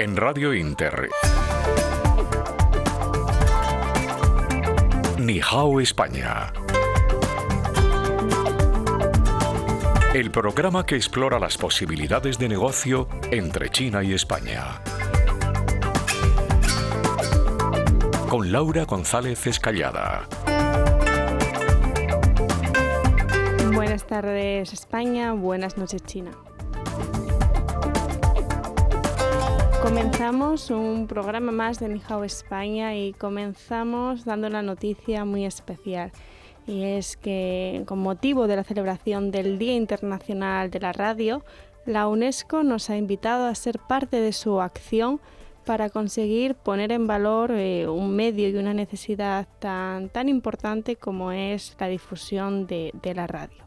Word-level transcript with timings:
En 0.00 0.16
Radio 0.16 0.54
Inter. 0.54 1.08
Nihao 5.18 5.80
España. 5.80 6.52
El 10.14 10.30
programa 10.30 10.86
que 10.86 10.94
explora 10.94 11.40
las 11.40 11.58
posibilidades 11.58 12.38
de 12.38 12.48
negocio 12.48 13.08
entre 13.32 13.70
China 13.70 14.04
y 14.04 14.14
España. 14.14 14.80
Con 18.28 18.52
Laura 18.52 18.84
González 18.84 19.48
Escallada. 19.48 20.28
Buenas 23.74 24.06
tardes 24.06 24.72
España, 24.72 25.32
buenas 25.32 25.76
noches 25.76 26.04
China. 26.04 26.30
Comenzamos 29.88 30.70
un 30.70 31.06
programa 31.06 31.50
más 31.50 31.80
de 31.80 31.88
Nihao 31.88 32.22
España 32.22 32.94
y 32.94 33.14
comenzamos 33.14 34.26
dando 34.26 34.46
una 34.46 34.60
noticia 34.60 35.24
muy 35.24 35.46
especial. 35.46 36.12
Y 36.66 36.82
es 36.84 37.16
que 37.16 37.84
con 37.86 38.00
motivo 38.00 38.46
de 38.46 38.56
la 38.56 38.64
celebración 38.64 39.30
del 39.30 39.58
Día 39.58 39.72
Internacional 39.72 40.70
de 40.70 40.80
la 40.80 40.92
Radio, 40.92 41.42
la 41.86 42.06
UNESCO 42.06 42.64
nos 42.64 42.90
ha 42.90 42.98
invitado 42.98 43.46
a 43.46 43.54
ser 43.54 43.78
parte 43.78 44.20
de 44.20 44.34
su 44.34 44.60
acción 44.60 45.22
para 45.64 45.88
conseguir 45.88 46.54
poner 46.54 46.92
en 46.92 47.06
valor 47.06 47.50
eh, 47.52 47.88
un 47.88 48.14
medio 48.14 48.46
y 48.50 48.56
una 48.56 48.74
necesidad 48.74 49.48
tan, 49.58 50.10
tan 50.10 50.28
importante 50.28 50.96
como 50.96 51.32
es 51.32 51.74
la 51.80 51.88
difusión 51.88 52.66
de 52.66 53.12
la 53.14 53.26
radio. 53.26 53.64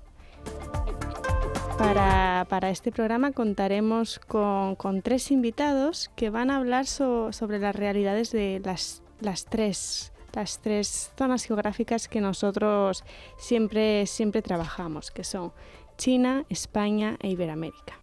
Para, 2.50 2.70
este 2.70 2.92
programa 2.92 3.32
contaremos 3.32 4.20
con, 4.20 5.02
tres 5.02 5.32
invitados 5.32 6.12
que 6.16 6.30
van 6.30 6.52
a 6.52 6.58
hablar 6.58 6.86
sobre 6.86 7.60
las 7.60 7.76
realidades 7.76 8.32
de 8.32 8.62
las, 8.64 9.04
tres 9.50 10.12
las 10.34 10.60
tres 10.60 11.12
zonas 11.18 11.44
geográficas 11.44 12.08
que 12.08 12.22
nosotros 12.22 13.04
siempre, 13.38 14.06
siempre 14.06 14.42
trabajamos, 14.42 15.12
que 15.12 15.24
son 15.24 15.52
China, 15.98 16.46
España 16.50 17.18
e 17.20 17.30
Iberoamérica. 17.30 18.00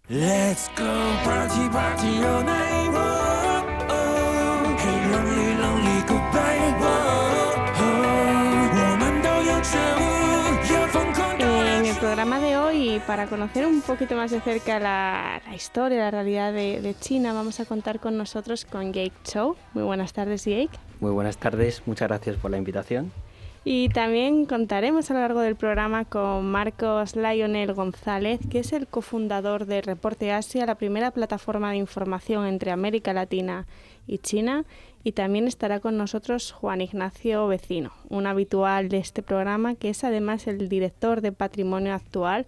Programa 12.29 12.47
de 12.47 12.57
hoy, 12.57 13.01
para 13.07 13.25
conocer 13.25 13.65
un 13.65 13.81
poquito 13.81 14.15
más 14.15 14.29
de 14.29 14.39
cerca 14.39 14.79
la, 14.79 15.41
historia, 15.55 15.97
la 15.97 16.11
realidad 16.11 16.53
de, 16.53 16.95
China, 16.99 17.33
vamos 17.33 17.59
a 17.59 17.65
contar 17.65 17.99
con 17.99 18.17
nosotros 18.17 18.65
con 18.65 18.93
Jake 18.93 19.13
Chow. 19.23 19.55
Muy 19.73 19.81
buenas 19.81 20.13
tardes, 20.13 20.45
Jake. 20.45 20.69
Muy 20.99 21.09
buenas 21.09 21.37
tardes, 21.37 21.81
muchas 21.87 22.07
gracias 22.07 22.35
por 22.35 22.51
la 22.51 22.57
invitación. 22.57 23.11
Y 23.65 23.89
también 23.89 24.45
contaremos 24.45 25.09
a 25.09 25.15
lo 25.15 25.21
largo 25.21 25.39
del 25.39 25.55
programa 25.55 26.05
con 26.05 26.45
Marcos 26.51 27.15
Lionel 27.15 27.73
González, 27.73 28.39
que 28.47 28.59
es 28.59 28.73
el 28.73 28.85
cofundador 28.85 29.65
de 29.65 29.81
Reporte 29.81 30.31
Asia, 30.31 30.67
la 30.67 30.75
primera 30.75 31.09
plataforma 31.09 31.71
de 31.71 31.77
información 31.77 32.45
entre 32.45 32.69
América 32.69 33.11
Latina 33.11 33.65
y 34.05 34.19
China 34.19 34.65
y 35.03 35.13
también 35.13 35.47
estará 35.47 35.79
con 35.79 35.97
nosotros 35.97 36.51
Juan 36.51 36.81
Ignacio 36.81 37.47
Vecino, 37.47 37.91
un 38.09 38.27
habitual 38.27 38.89
de 38.89 38.97
este 38.97 39.21
programa 39.21 39.75
que 39.75 39.89
es 39.89 40.03
además 40.03 40.47
el 40.47 40.69
director 40.69 41.21
de 41.21 41.31
Patrimonio 41.31 41.93
Actual, 41.93 42.45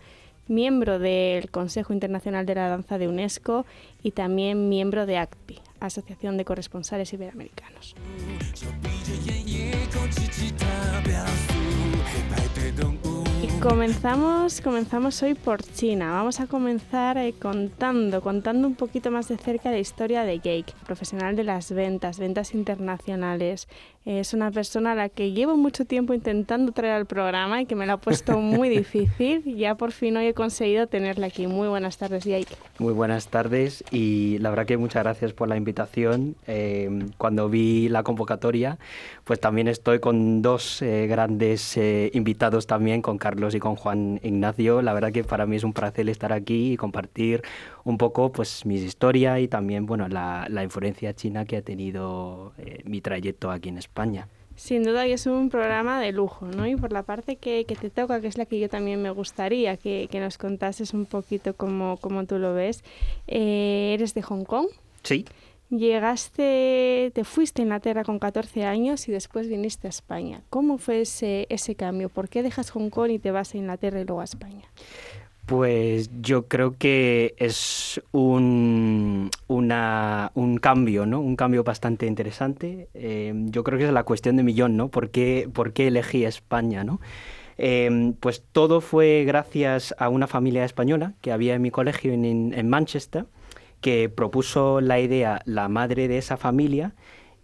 miembro 0.48 1.00
del 1.00 1.50
Consejo 1.50 1.94
Internacional 1.94 2.46
de 2.46 2.56
la 2.56 2.68
Danza 2.68 2.98
de 2.98 3.08
UNESCO 3.08 3.66
y 4.04 4.12
también 4.12 4.70
miembro 4.70 5.06
de 5.06 5.18
ACPI, 5.18 5.60
Asociación 5.80 6.38
de 6.38 6.46
Corresponsales 6.46 7.14
Iberoamericanos. 7.14 7.96
Comenzamos, 13.62 14.60
comenzamos 14.60 15.22
hoy 15.22 15.36
por 15.36 15.62
China. 15.62 16.12
Vamos 16.12 16.40
a 16.40 16.48
comenzar 16.48 17.20
eh, 17.20 17.36
contando, 17.40 18.20
contando 18.20 18.68
un 18.68 18.74
poquito 18.74 19.12
más 19.12 19.28
de 19.28 19.38
cerca 19.38 19.70
la 19.70 19.78
historia 19.78 20.24
de 20.24 20.40
Jake, 20.40 20.74
profesional 20.84 21.36
de 21.36 21.44
las 21.44 21.72
ventas, 21.72 22.18
ventas 22.18 22.56
internacionales. 22.56 23.68
Es 24.04 24.34
una 24.34 24.50
persona 24.50 24.94
a 24.94 24.96
la 24.96 25.10
que 25.10 25.32
llevo 25.32 25.56
mucho 25.56 25.86
tiempo 25.86 26.16
intentando 26.16 26.72
traer 26.72 26.94
al 26.94 27.06
programa 27.06 27.62
y 27.62 27.68
que 27.68 27.76
me 27.76 27.86
lo 27.86 27.94
ha 27.94 27.98
puesto 27.98 28.40
muy 28.40 28.68
difícil. 28.78 29.44
Ya 29.56 29.76
por 29.76 29.92
fin 29.92 30.18
hoy 30.18 30.26
he 30.26 30.34
conseguido 30.34 30.88
tenerla 30.88 31.28
aquí. 31.28 31.46
Muy 31.46 31.68
buenas 31.68 31.98
tardes, 31.98 32.24
Jake. 32.24 32.48
Muy 32.80 32.94
buenas 32.94 33.28
tardes 33.28 33.84
y 33.92 34.40
la 34.40 34.50
verdad 34.50 34.66
que 34.66 34.78
muchas 34.78 35.04
gracias 35.04 35.34
por 35.34 35.50
la 35.50 35.56
invitación. 35.56 36.36
Eh, 36.48 36.90
cuando 37.20 37.48
vi 37.48 37.90
la 37.90 38.02
convocatoria, 38.02 38.80
pues 39.24 39.40
también 39.40 39.68
estoy 39.68 40.00
con 40.00 40.42
dos 40.42 40.82
eh, 40.82 41.06
grandes 41.08 41.78
invitados 42.14 42.66
también, 42.66 43.04
con 43.04 43.20
Carlos 43.20 43.54
y 43.54 43.60
con 43.60 43.76
Juan 43.76 44.20
Ignacio. 44.24 44.82
La 44.82 44.94
verdad 44.94 45.12
que 45.12 45.24
para 45.24 45.46
mí 45.46 45.58
es 45.58 45.64
un 45.64 45.74
placer 45.74 46.10
estar 46.10 46.34
aquí 46.34 46.74
y 46.74 46.78
compartir 46.78 47.44
un 47.84 47.98
poco 47.98 48.32
pues 48.32 48.66
mi 48.66 48.76
historia 48.76 49.40
y 49.40 49.48
también 49.48 49.86
bueno 49.86 50.08
la, 50.08 50.48
influencia 50.64 51.14
china 51.14 51.46
que 51.46 51.58
ha 51.58 51.62
tenido 51.62 52.54
eh, 52.58 52.82
mi 52.86 53.02
trayecto 53.02 53.52
aquí 53.52 53.70
en 53.70 53.78
España. 53.78 53.91
Sin 54.56 54.84
duda 54.84 55.06
que 55.06 55.14
es 55.14 55.26
un 55.26 55.50
programa 55.50 56.00
de 56.00 56.12
lujo, 56.12 56.46
¿no? 56.46 56.68
Y 56.68 56.76
por 56.76 56.92
la 56.92 57.02
parte 57.04 57.38
que, 57.38 57.66
te 57.66 57.90
toca, 57.90 58.22
que 58.22 58.28
es 58.28 58.38
la 58.38 58.46
que 58.46 58.60
yo 58.60 58.70
también 58.70 59.02
me 59.02 59.10
gustaría 59.10 59.76
que, 59.78 60.08
nos 60.14 60.38
contases 60.38 60.94
un 60.94 61.06
poquito 61.06 61.56
cómo, 61.56 61.98
cómo 61.98 62.26
tú 62.26 62.38
lo 62.38 62.54
ves. 62.54 62.84
Eh, 63.28 63.94
¿Eres 63.96 64.14
de 64.14 64.22
Hong 64.22 64.44
Kong? 64.44 64.68
Sí. 65.04 65.26
Llegaste, 65.72 67.12
te 67.16 67.24
fuiste 67.24 67.62
a 67.62 67.64
Inglaterra 67.64 68.04
con 68.04 68.20
14 68.20 68.66
años 68.66 69.08
y 69.08 69.12
después 69.12 69.48
viniste 69.48 69.88
a 69.88 69.90
España. 69.90 70.42
¿Cómo 70.50 70.78
fue 70.78 71.02
ese, 71.02 71.48
ese 71.50 71.76
cambio? 71.76 72.10
¿Por 72.10 72.28
qué 72.28 72.44
dejas 72.44 72.72
Hong 72.72 72.90
Kong 72.90 73.10
y 73.10 73.20
te 73.20 73.32
vas 73.32 73.56
a 73.56 73.58
Inglaterra 73.58 74.02
y 74.02 74.04
luego 74.04 74.22
a 74.22 74.26
España? 74.26 74.70
Pues 75.46 76.10
yo 76.22 76.48
creo 76.48 76.78
que 76.78 77.34
es 77.38 78.02
un, 78.12 79.30
un 79.48 80.58
cambio, 80.62 81.06
¿no? 81.06 81.20
Un 81.20 81.36
cambio 81.36 81.64
bastante 81.64 82.06
interesante. 82.06 82.88
Eh, 82.94 83.34
yo 83.48 83.64
creo 83.64 83.78
que 83.78 83.86
es 83.86 83.92
la 83.92 84.04
cuestión 84.04 84.38
de 84.38 84.44
millón, 84.44 84.78
¿no? 84.78 84.90
¿Por 84.90 85.10
qué, 85.10 85.50
por 85.52 85.74
qué 85.74 85.88
elegí 85.88 86.24
España, 86.26 86.84
¿no? 86.84 87.02
Eh, 87.58 88.14
pues 88.20 88.44
todo 88.52 88.82
fue 88.82 89.24
gracias 89.26 89.94
a 89.98 90.10
una 90.10 90.28
familia 90.28 90.64
española 90.64 91.14
que 91.22 91.32
había 91.32 91.54
en 91.56 91.62
mi 91.62 91.70
colegio 91.70 92.14
en, 92.14 92.54
en 92.54 92.70
Manchester 92.70 93.26
que 93.82 94.10
propuso 94.10 94.80
la 94.80 95.00
idea 95.00 95.42
la 95.46 95.68
madre 95.68 96.08
de 96.08 96.18
esa 96.18 96.38
familia 96.38 96.94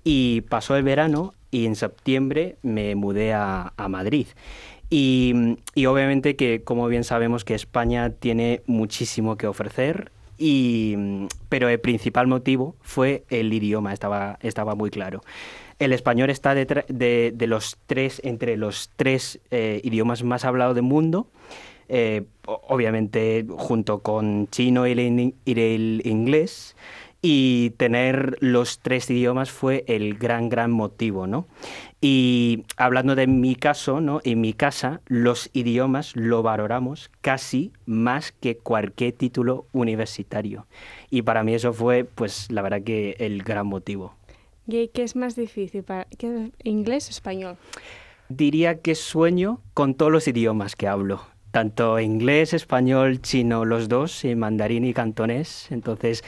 y 0.03 0.41
pasó 0.41 0.77
el 0.77 0.83
verano 0.83 1.33
y 1.51 1.65
en 1.65 1.75
septiembre 1.75 2.57
me 2.61 2.95
mudé 2.95 3.33
a, 3.33 3.73
Madrid. 3.89 4.27
Y, 4.89 5.57
obviamente 5.85 6.35
que, 6.35 6.63
como 6.63 6.87
bien 6.87 7.03
sabemos, 7.03 7.43
que 7.43 7.53
España 7.53 8.09
tiene 8.11 8.61
muchísimo 8.67 9.37
que 9.37 9.47
ofrecer, 9.47 10.11
y, 10.37 10.95
pero 11.49 11.67
el 11.67 11.79
principal 11.79 12.27
motivo 12.27 12.75
fue 12.81 13.23
el 13.29 13.51
idioma, 13.51 13.93
estaba, 13.93 14.37
estaba 14.41 14.75
muy 14.75 14.89
claro. 14.89 15.21
El 15.79 15.93
español 15.93 16.29
está 16.29 16.55
de, 16.55 16.65
de, 17.35 17.47
los 17.47 17.77
tres, 17.85 18.21
entre 18.23 18.57
los 18.57 18.91
tres 18.95 19.39
eh, 19.51 19.81
idiomas 19.83 20.23
más 20.23 20.45
hablados 20.45 20.75
del 20.75 20.83
mundo 20.83 21.27
eh, 21.89 22.23
obviamente 22.45 23.45
junto 23.57 23.99
con 23.99 24.47
chino 24.49 24.85
y 24.87 24.91
el, 24.91 26.01
inglés, 26.05 26.75
y 27.21 27.71
tener 27.77 28.37
los 28.41 28.79
tres 28.79 29.09
idiomas 29.09 29.51
fue 29.51 29.85
el 29.87 30.15
gran, 30.15 30.49
gran 30.49 30.71
motivo, 30.71 31.27
¿no? 31.27 31.47
Y 31.99 32.65
hablando 32.77 33.15
de 33.15 33.25
mi 33.25 33.55
caso, 33.55 34.01
¿no? 34.01 34.21
En 34.23 34.39
mi 34.39 34.53
casa, 34.53 35.01
los 35.07 35.49
idiomas 35.53 36.15
lo 36.15 36.43
valoramos 36.43 37.09
casi 37.21 37.71
más 37.85 38.31
que 38.31 38.57
cualquier 38.57 39.13
título 39.13 39.65
universitario. 39.71 40.67
Y 41.09 41.23
para 41.23 41.43
mí 41.43 41.55
eso 41.55 41.73
fue, 41.73 42.03
pues, 42.03 42.51
la 42.51 42.61
verdad 42.61 42.83
que 42.83 43.15
el 43.19 43.41
gran 43.41 43.65
motivo. 43.65 44.13
¿Y 44.67 44.89
qué 44.89 45.03
es 45.03 45.15
más 45.15 45.35
difícil? 45.35 45.83
Para, 45.83 46.07
¿Inglés 46.63 47.07
o 47.07 47.11
español? 47.11 47.57
Diría 48.29 48.81
que 48.81 48.93
sueño 48.93 49.61
con 49.73 49.95
todos 49.95 50.11
los 50.11 50.27
idiomas 50.27 50.75
que 50.75 50.87
hablo 50.87 51.21
tanto 51.57 51.99
inglés, 51.99 52.53
español, 52.53 53.19
chino, 53.21 53.65
los 53.65 53.89
dos, 53.89 54.23
y 54.25 54.35
mandarín 54.35 54.85
y 54.85 54.93
cantonés. 54.93 55.71
Entonces, 55.71 56.23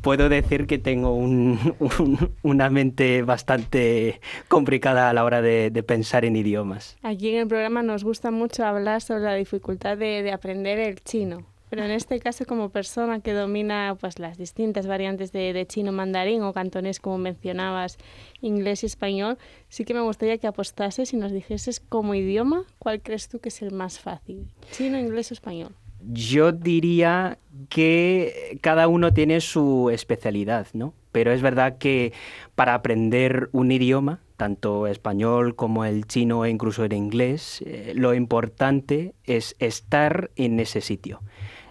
puedo 0.00 0.28
decir 0.28 0.66
que 0.66 0.78
tengo 0.78 1.14
una 1.14 2.70
mente 2.70 3.22
bastante 3.22 4.20
complicada 4.48 5.10
a 5.10 5.12
la 5.12 5.24
hora 5.24 5.42
de, 5.42 5.70
pensar 5.86 6.24
en 6.24 6.36
idiomas. 6.36 6.96
Aquí 7.02 7.30
en 7.30 7.40
el 7.40 7.48
programa 7.48 7.82
nos 7.82 8.04
gusta 8.04 8.30
mucho 8.30 8.64
hablar 8.64 9.00
sobre 9.02 9.22
la 9.22 9.34
dificultad 9.34 9.96
de 9.96 10.30
aprender 10.32 10.78
el 10.78 11.00
chino. 11.00 11.46
Pero 11.70 11.84
en 11.84 11.92
este 11.92 12.18
caso, 12.18 12.44
como 12.46 12.70
persona 12.70 13.20
que 13.20 13.32
domina 13.32 13.96
pues, 13.98 14.18
las 14.18 14.36
distintas 14.36 14.88
variantes 14.88 15.30
de, 15.30 15.64
chino 15.68 15.92
mandarín 15.92 16.42
o 16.42 16.52
cantonés, 16.52 16.98
como 16.98 17.16
mencionabas, 17.16 17.96
inglés 18.42 18.82
y 18.82 18.86
español, 18.86 19.38
sí 19.68 19.84
que 19.84 19.94
me 19.94 20.00
gustaría 20.00 20.36
que 20.38 20.48
apostases 20.48 21.14
y 21.14 21.16
nos 21.16 21.30
dijeses 21.30 21.78
como 21.78 22.16
idioma, 22.16 22.64
¿cuál 22.80 23.00
crees 23.00 23.28
tú 23.28 23.38
que 23.38 23.50
es 23.50 23.62
el 23.62 23.70
más 23.70 24.00
fácil? 24.00 24.48
¿Chino, 24.72 24.98
inglés 24.98 25.30
o 25.30 25.34
español? 25.34 25.72
Yo 26.08 26.52
diría 26.52 27.38
que 27.68 28.58
cada 28.62 28.88
uno 28.88 29.12
tiene 29.12 29.40
su 29.40 29.90
especialidad, 29.90 30.66
¿no? 30.72 30.94
Pero 31.12 31.32
es 31.32 31.42
verdad 31.42 31.78
que 31.78 32.12
para 32.54 32.74
aprender 32.74 33.48
un 33.52 33.72
idioma, 33.72 34.20
tanto 34.36 34.86
español 34.86 35.56
como 35.56 35.84
el 35.84 36.06
chino 36.06 36.44
e 36.44 36.50
incluso 36.50 36.84
el 36.84 36.92
inglés, 36.92 37.62
eh, 37.66 37.92
lo 37.94 38.14
importante 38.14 39.14
es 39.24 39.56
estar 39.58 40.30
en 40.36 40.60
ese 40.60 40.80
sitio, 40.80 41.20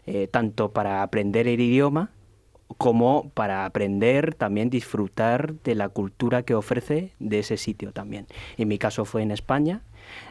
eh, 0.05 0.27
tanto 0.27 0.71
para 0.71 1.01
aprender 1.01 1.47
el 1.47 1.59
idioma 1.59 2.11
como 2.77 3.31
para 3.33 3.65
aprender, 3.65 4.35
también 4.35 4.69
disfrutar 4.69 5.55
de 5.63 5.75
la 5.75 5.89
cultura 5.89 6.43
que 6.43 6.53
ofrece 6.53 7.13
de 7.19 7.39
ese 7.39 7.57
sitio 7.57 7.91
también. 7.91 8.27
En 8.57 8.67
mi 8.67 8.77
caso 8.77 9.05
fue 9.05 9.23
en 9.23 9.31
España. 9.31 9.81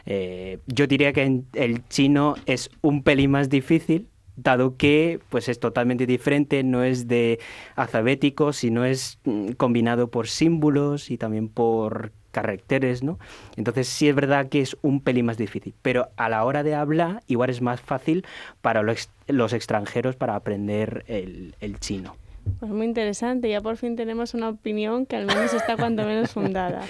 Eh, 0.05 0.59
yo 0.67 0.87
diría 0.87 1.13
que 1.13 1.43
el 1.53 1.87
chino 1.87 2.35
es 2.45 2.69
un 2.81 3.03
pelín 3.03 3.31
más 3.31 3.49
difícil, 3.49 4.07
dado 4.35 4.77
que 4.77 5.19
pues 5.29 5.49
es 5.49 5.59
totalmente 5.59 6.05
diferente, 6.05 6.63
no 6.63 6.83
es 6.83 7.07
de 7.07 7.39
alfabético, 7.75 8.53
sino 8.53 8.85
es 8.85 9.19
mm, 9.25 9.51
combinado 9.51 10.09
por 10.09 10.27
símbolos 10.27 11.11
y 11.11 11.17
también 11.17 11.49
por 11.49 12.11
caracteres, 12.31 13.03
¿no? 13.03 13.17
Entonces 13.57 13.87
sí 13.87 14.07
es 14.07 14.15
verdad 14.15 14.49
que 14.49 14.61
es 14.61 14.77
un 14.81 15.01
pelín 15.01 15.25
más 15.25 15.37
difícil, 15.37 15.73
pero 15.81 16.09
a 16.15 16.29
la 16.29 16.43
hora 16.45 16.63
de 16.63 16.75
hablar 16.75 17.23
igual 17.27 17.49
es 17.49 17.61
más 17.61 17.81
fácil 17.81 18.25
para 18.61 18.83
los, 18.83 19.53
extranjeros 19.53 20.15
para 20.15 20.35
aprender 20.35 21.03
el 21.07 21.79
chino. 21.79 22.15
Pues 22.59 22.71
muy 22.71 22.85
interesante, 22.85 23.49
ya 23.49 23.61
por 23.61 23.77
fin 23.77 23.95
tenemos 23.95 24.33
una 24.33 24.49
opinión 24.49 25.05
que 25.05 25.15
al 25.15 25.25
menos 25.25 25.53
está 25.53 25.77
cuanto 25.77 26.03
menos 26.03 26.31
fundada. 26.33 26.81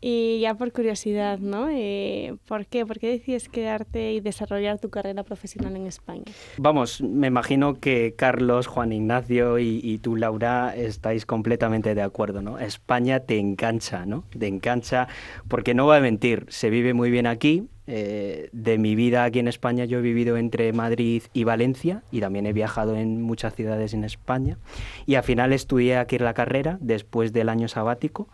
Y 0.00 0.38
ya 0.40 0.54
por 0.54 0.72
curiosidad, 0.72 1.40
¿no? 1.40 1.68
Eh, 1.68 2.36
¿Por 2.46 2.66
qué? 2.66 2.86
¿Por 2.86 3.00
qué 3.00 3.08
decides 3.08 3.48
quedarte 3.48 4.12
y 4.12 4.20
desarrollar 4.20 4.78
tu 4.78 4.90
carrera 4.90 5.24
profesional 5.24 5.74
en 5.74 5.86
España? 5.86 6.22
Vamos, 6.56 7.00
me 7.00 7.26
imagino 7.26 7.80
que 7.80 8.14
Carlos, 8.16 8.68
Juan 8.68 8.92
Ignacio 8.92 9.58
y, 9.58 9.80
y, 9.82 9.98
tú, 9.98 10.14
Laura, 10.14 10.72
estáis 10.76 11.26
completamente 11.26 11.96
de 11.96 12.02
acuerdo, 12.02 12.42
¿no? 12.42 12.60
España 12.60 13.20
te 13.20 13.38
engancha, 13.38 14.06
¿no? 14.06 14.24
Te 14.38 14.46
engancha 14.46 15.08
porque 15.48 15.74
no 15.74 15.86
va 15.86 15.96
a 15.96 16.00
mentir, 16.00 16.46
se 16.48 16.70
vive 16.70 16.94
muy 16.94 17.10
bien 17.10 17.26
aquí, 17.26 17.68
eh, 17.90 18.50
de 18.52 18.76
mi 18.76 18.94
vida 18.94 19.24
aquí 19.24 19.38
en 19.38 19.48
España 19.48 19.86
yo 19.86 20.00
he 20.00 20.02
vivido 20.02 20.36
entre 20.36 20.74
Madrid 20.74 21.22
y 21.32 21.44
Valencia 21.44 22.02
y 22.10 22.20
también 22.20 22.44
he 22.44 22.52
viajado 22.52 22.94
en 22.94 23.22
muchas 23.22 23.54
ciudades 23.54 23.94
en 23.94 24.04
España 24.04 24.58
y 25.06 25.14
al 25.14 25.22
final 25.22 25.54
estudié 25.54 25.96
aquí 25.96 26.18
la 26.18 26.34
carrera 26.34 26.76
después 26.82 27.32
del 27.32 27.48
año 27.48 27.66
sabático. 27.66 28.28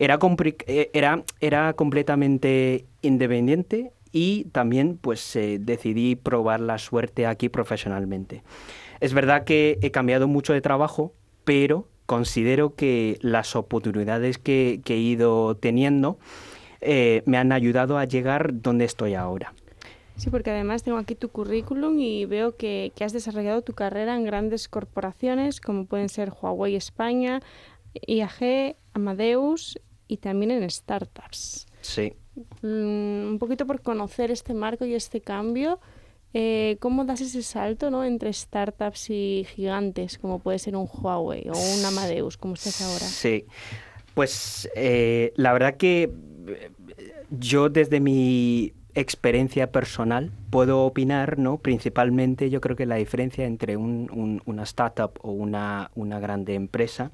Era, 0.00 0.18
eh, 0.66 0.90
era, 0.92 1.22
era 1.38 1.74
completamente 1.74 2.86
independiente 3.00 3.92
y 4.10 4.46
también 4.46 4.98
pues 5.00 5.36
eh, 5.36 5.58
decidí 5.60 6.16
probar 6.16 6.58
la 6.58 6.78
suerte 6.78 7.24
aquí 7.24 7.48
profesionalmente. 7.48 8.42
Es 8.98 9.14
verdad 9.14 9.44
que 9.44 9.78
he 9.80 9.92
cambiado 9.92 10.26
mucho 10.26 10.54
de 10.54 10.60
trabajo, 10.60 11.12
pero 11.44 11.86
considero 12.06 12.74
que 12.74 13.16
las 13.20 13.54
oportunidades 13.54 14.38
que, 14.38 14.80
que 14.84 14.94
he 14.94 14.98
ido 14.98 15.56
teniendo 15.56 16.18
eh, 16.80 17.22
me 17.26 17.38
han 17.38 17.52
ayudado 17.52 17.98
a 17.98 18.04
llegar 18.04 18.60
donde 18.60 18.84
estoy 18.84 19.14
ahora. 19.14 19.52
Sí, 20.18 20.30
porque 20.30 20.50
además 20.50 20.82
tengo 20.82 20.98
aquí 20.98 21.14
tu 21.14 21.28
currículum 21.28 21.96
y 22.00 22.24
veo 22.24 22.56
que, 22.56 22.92
has 23.00 23.12
desarrollado 23.12 23.62
tu 23.62 23.72
carrera 23.72 24.16
en 24.16 24.24
grandes 24.24 24.68
corporaciones 24.68 25.60
como 25.60 25.86
pueden 25.86 26.08
ser 26.08 26.32
Huawei 26.32 26.74
España, 26.74 27.40
IAG, 27.94 28.76
Amadeus 28.94 29.78
y 30.08 30.16
también 30.16 30.50
en 30.50 30.68
startups. 30.68 31.68
Sí. 31.82 32.14
Mm, 32.62 33.28
un 33.28 33.38
poquito 33.38 33.64
por 33.64 33.80
conocer 33.80 34.32
este 34.32 34.54
marco 34.54 34.84
y 34.84 34.94
este 34.94 35.20
cambio, 35.20 35.78
eh, 36.34 36.78
¿cómo 36.80 37.04
das 37.04 37.20
ese 37.20 37.42
salto 37.42 37.90
¿no? 37.90 38.04
entre 38.04 38.32
startups 38.32 39.10
y 39.10 39.46
gigantes 39.54 40.18
como 40.18 40.40
puede 40.40 40.58
ser 40.58 40.74
un 40.74 40.88
Huawei 40.92 41.48
o 41.48 41.52
un 41.52 41.84
Amadeus 41.84 42.36
como 42.36 42.54
estás 42.54 42.82
ahora? 42.82 43.06
Sí. 43.06 43.46
Pues 44.14 44.68
eh, 44.74 45.32
la 45.36 45.52
verdad 45.52 45.76
que 45.76 46.10
yo 47.30 47.68
desde 47.68 48.00
mi 48.00 48.72
experiencia 48.94 49.70
personal 49.70 50.32
puedo 50.50 50.84
opinar, 50.84 51.38
¿no? 51.38 51.58
Principalmente 51.58 52.50
yo 52.50 52.60
creo 52.60 52.76
que 52.76 52.86
la 52.86 52.96
diferencia 52.96 53.44
entre 53.46 53.76
una 53.76 54.62
startup 54.64 55.12
o 55.22 55.30
una, 55.30 55.90
una 55.94 56.18
grande 56.18 56.54
empresa 56.54 57.12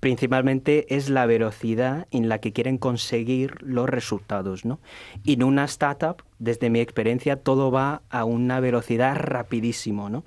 principalmente 0.00 0.94
es 0.94 1.08
la 1.08 1.26
velocidad 1.26 2.06
en 2.10 2.28
la 2.28 2.38
que 2.38 2.52
quieren 2.52 2.78
conseguir 2.78 3.62
los 3.62 3.88
resultados, 3.88 4.64
¿no? 4.64 4.78
Y 5.24 5.34
en 5.34 5.42
una 5.42 5.64
startup, 5.64 6.22
desde 6.38 6.70
mi 6.70 6.80
experiencia, 6.80 7.36
todo 7.36 7.70
va 7.70 8.02
a 8.10 8.24
una 8.24 8.60
velocidad 8.60 9.16
rapidísimo, 9.16 10.08
¿no? 10.10 10.24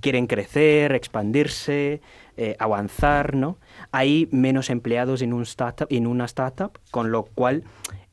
Quieren 0.00 0.26
crecer, 0.26 0.92
expandirse, 0.92 2.00
eh, 2.36 2.56
avanzar, 2.58 3.34
¿no? 3.34 3.58
Hay 3.96 4.28
menos 4.32 4.70
empleados 4.70 5.22
en, 5.22 5.32
un 5.32 5.44
en 5.88 6.06
una 6.08 6.24
startup, 6.24 6.80
con 6.90 7.12
lo 7.12 7.22
cual 7.22 7.62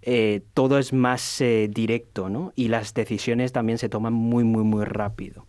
eh, 0.03 0.41
todo 0.53 0.77
es 0.77 0.93
más 0.93 1.41
eh, 1.41 1.69
directo, 1.73 2.29
¿no? 2.29 2.53
Y 2.55 2.67
las 2.67 2.93
decisiones 2.93 3.51
también 3.51 3.79
se 3.79 3.89
toman 3.89 4.13
muy, 4.13 4.43
muy, 4.43 4.63
muy 4.63 4.85
rápido. 4.85 5.47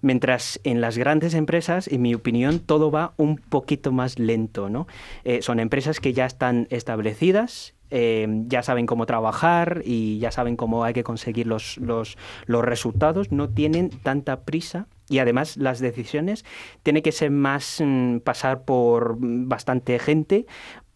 Mientras 0.00 0.58
en 0.64 0.80
las 0.80 0.98
grandes 0.98 1.34
empresas, 1.34 1.86
en 1.86 2.02
mi 2.02 2.14
opinión, 2.14 2.58
todo 2.58 2.90
va 2.90 3.14
un 3.18 3.36
poquito 3.36 3.92
más 3.92 4.18
lento, 4.18 4.68
¿no? 4.68 4.86
son 5.40 5.58
empresas 5.58 5.98
que 5.98 6.12
ya 6.12 6.24
están 6.24 6.68
establecidas 6.70 7.74
ya 7.90 8.62
saben 8.62 8.86
cómo 8.86 9.06
trabajar 9.06 9.82
y 9.84 10.18
ya 10.18 10.30
saben 10.30 10.56
cómo 10.56 10.84
hay 10.84 10.94
que 10.94 11.04
conseguir 11.04 11.46
los, 11.46 11.78
los, 11.78 12.16
los, 12.46 12.64
resultados, 12.64 13.32
no 13.32 13.48
tienen 13.48 13.90
tanta 13.90 14.42
prisa 14.42 14.86
y 15.08 15.18
además 15.18 15.56
las 15.56 15.80
decisiones 15.80 16.44
tienen 16.82 17.02
que 17.02 17.12
ser 17.12 17.30
más 17.30 17.82
mm, 17.84 18.18
pasar 18.18 18.64
por 18.64 19.16
bastante 19.18 19.98
gente 19.98 20.46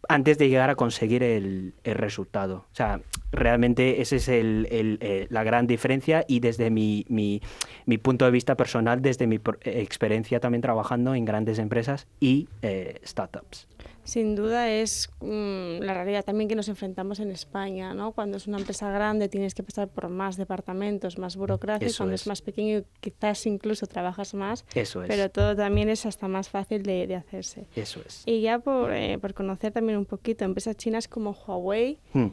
antes 0.09 0.39
de 0.39 0.49
llegar 0.49 0.71
a 0.71 0.75
conseguir 0.75 1.23
el, 1.23 1.75
resultado. 1.85 2.67
O 2.73 2.75
sea, 2.75 3.01
realmente 3.31 4.01
esa 4.03 4.17
es 4.17 4.29
el, 4.29 4.67
eh, 4.71 5.27
la 5.31 5.45
gran 5.45 5.67
diferencia 5.67 6.25
y 6.27 6.41
desde 6.41 6.71
mi, 6.71 7.07
mi, 7.09 7.99
punto 7.99 8.25
de 8.25 8.31
vista 8.31 8.57
personal, 8.57 9.01
desde 9.01 9.27
mi 9.27 9.39
experiencia 9.63 10.41
también 10.41 10.63
trabajando 10.63 11.15
en 11.15 11.25
grandes 11.25 11.59
empresas 11.59 12.09
y 12.21 12.49
eh, 12.63 13.01
startups. 13.05 13.69
Sin 14.05 14.35
duda 14.35 14.69
es 14.69 15.11
mm, 15.21 15.79
la 15.81 15.95
realidad 15.95 16.25
también 16.25 16.49
que 16.49 16.57
nos 16.57 16.69
enfrentamos 16.69 17.21
en 17.21 17.31
España, 17.31 17.95
¿no? 17.95 18.13
Cuando 18.13 18.37
es 18.37 18.47
una 18.47 18.59
empresa 18.59 18.91
grande 18.91 19.29
tienes 19.29 19.55
que 19.55 19.63
pasar 19.63 19.89
por 19.89 20.09
más 20.09 20.37
departamentos, 20.37 21.19
más 21.19 21.37
burocracia, 21.37 21.89
cuando 21.97 22.15
es. 22.15 22.27
más 22.27 22.43
pequeño 22.43 22.83
quizás 23.01 23.47
incluso 23.47 23.87
trabajas 23.87 24.35
más, 24.35 24.65
Eso 24.75 25.03
es. 25.05 25.09
pero 25.09 25.31
todo 25.31 25.55
también 25.55 25.89
es 25.89 26.05
hasta 26.05 26.27
más 26.27 26.49
fácil 26.49 26.83
de, 26.83 27.07
de 27.07 27.15
hacerse. 27.15 27.67
Eso 27.77 28.01
es. 28.05 28.23
Y 28.27 28.41
ya 28.41 28.59
por, 28.59 28.93
eh, 28.93 29.19
por, 29.19 29.35
conocer 29.35 29.73
también 29.73 29.99
un 29.99 30.07
poquito 30.07 30.45
empresas 30.45 30.77
chinas 30.77 31.07
como 31.07 31.31
Huawei, 31.31 31.99
hmm. 32.13 32.27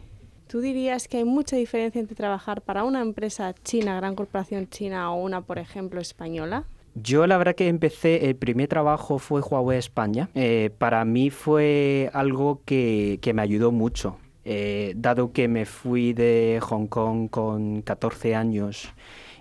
¿tú 0.48 0.62
dirías 0.62 1.08
que 1.08 1.18
hay 1.18 1.26
mucha 1.26 1.56
diferencia 1.56 2.00
entre 2.00 2.16
trabajar 2.16 2.62
para 2.62 2.84
una 2.84 3.02
empresa 3.02 3.54
china, 3.64 3.96
gran 3.96 4.16
corporación 4.16 4.68
china 4.70 5.14
o 5.14 5.22
una, 5.22 5.42
por 5.42 5.60
ejemplo, 5.60 6.02
española? 6.02 6.66
Yo 6.96 7.28
la 7.28 7.38
verdad 7.38 7.56
que 7.56 7.68
empecé, 7.68 8.30
el 8.30 8.36
primer 8.36 8.68
trabajo 8.68 9.20
fue 9.20 9.42
Huawei 9.42 9.78
España. 9.78 10.30
Eh, 10.36 10.72
para 10.78 11.06
mí 11.06 11.30
fue 11.30 12.10
algo 12.14 12.62
que, 12.66 13.20
me 13.34 13.42
ayudó 13.42 13.72
mucho, 13.72 14.18
eh, 14.46 14.94
dado 14.96 15.32
que 15.32 15.48
me 15.48 15.66
fui 15.66 16.14
de 16.14 16.60
Hong 16.62 16.88
Kong 16.88 17.30
con 17.30 17.82
14 17.82 18.36
años 18.36 18.94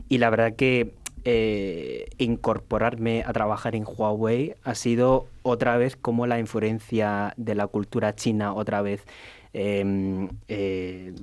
y 0.08 0.18
la 0.18 0.30
verdad 0.30 0.54
que 0.54 0.94
eh, 1.24 2.06
incorporarme 2.18 3.24
a 3.26 3.32
trabajar 3.32 3.74
en 3.74 3.84
Huawei 3.84 4.54
ha 4.62 4.74
sido 4.74 5.26
otra 5.42 5.76
vez 5.76 5.96
como 5.96 6.26
la 6.26 6.38
influencia 6.38 7.34
de 7.36 7.54
la 7.54 7.66
cultura 7.66 8.14
china 8.14 8.54
otra 8.54 8.82
vez 8.82 9.04
Em, 9.52 10.28
eh, 10.48 11.14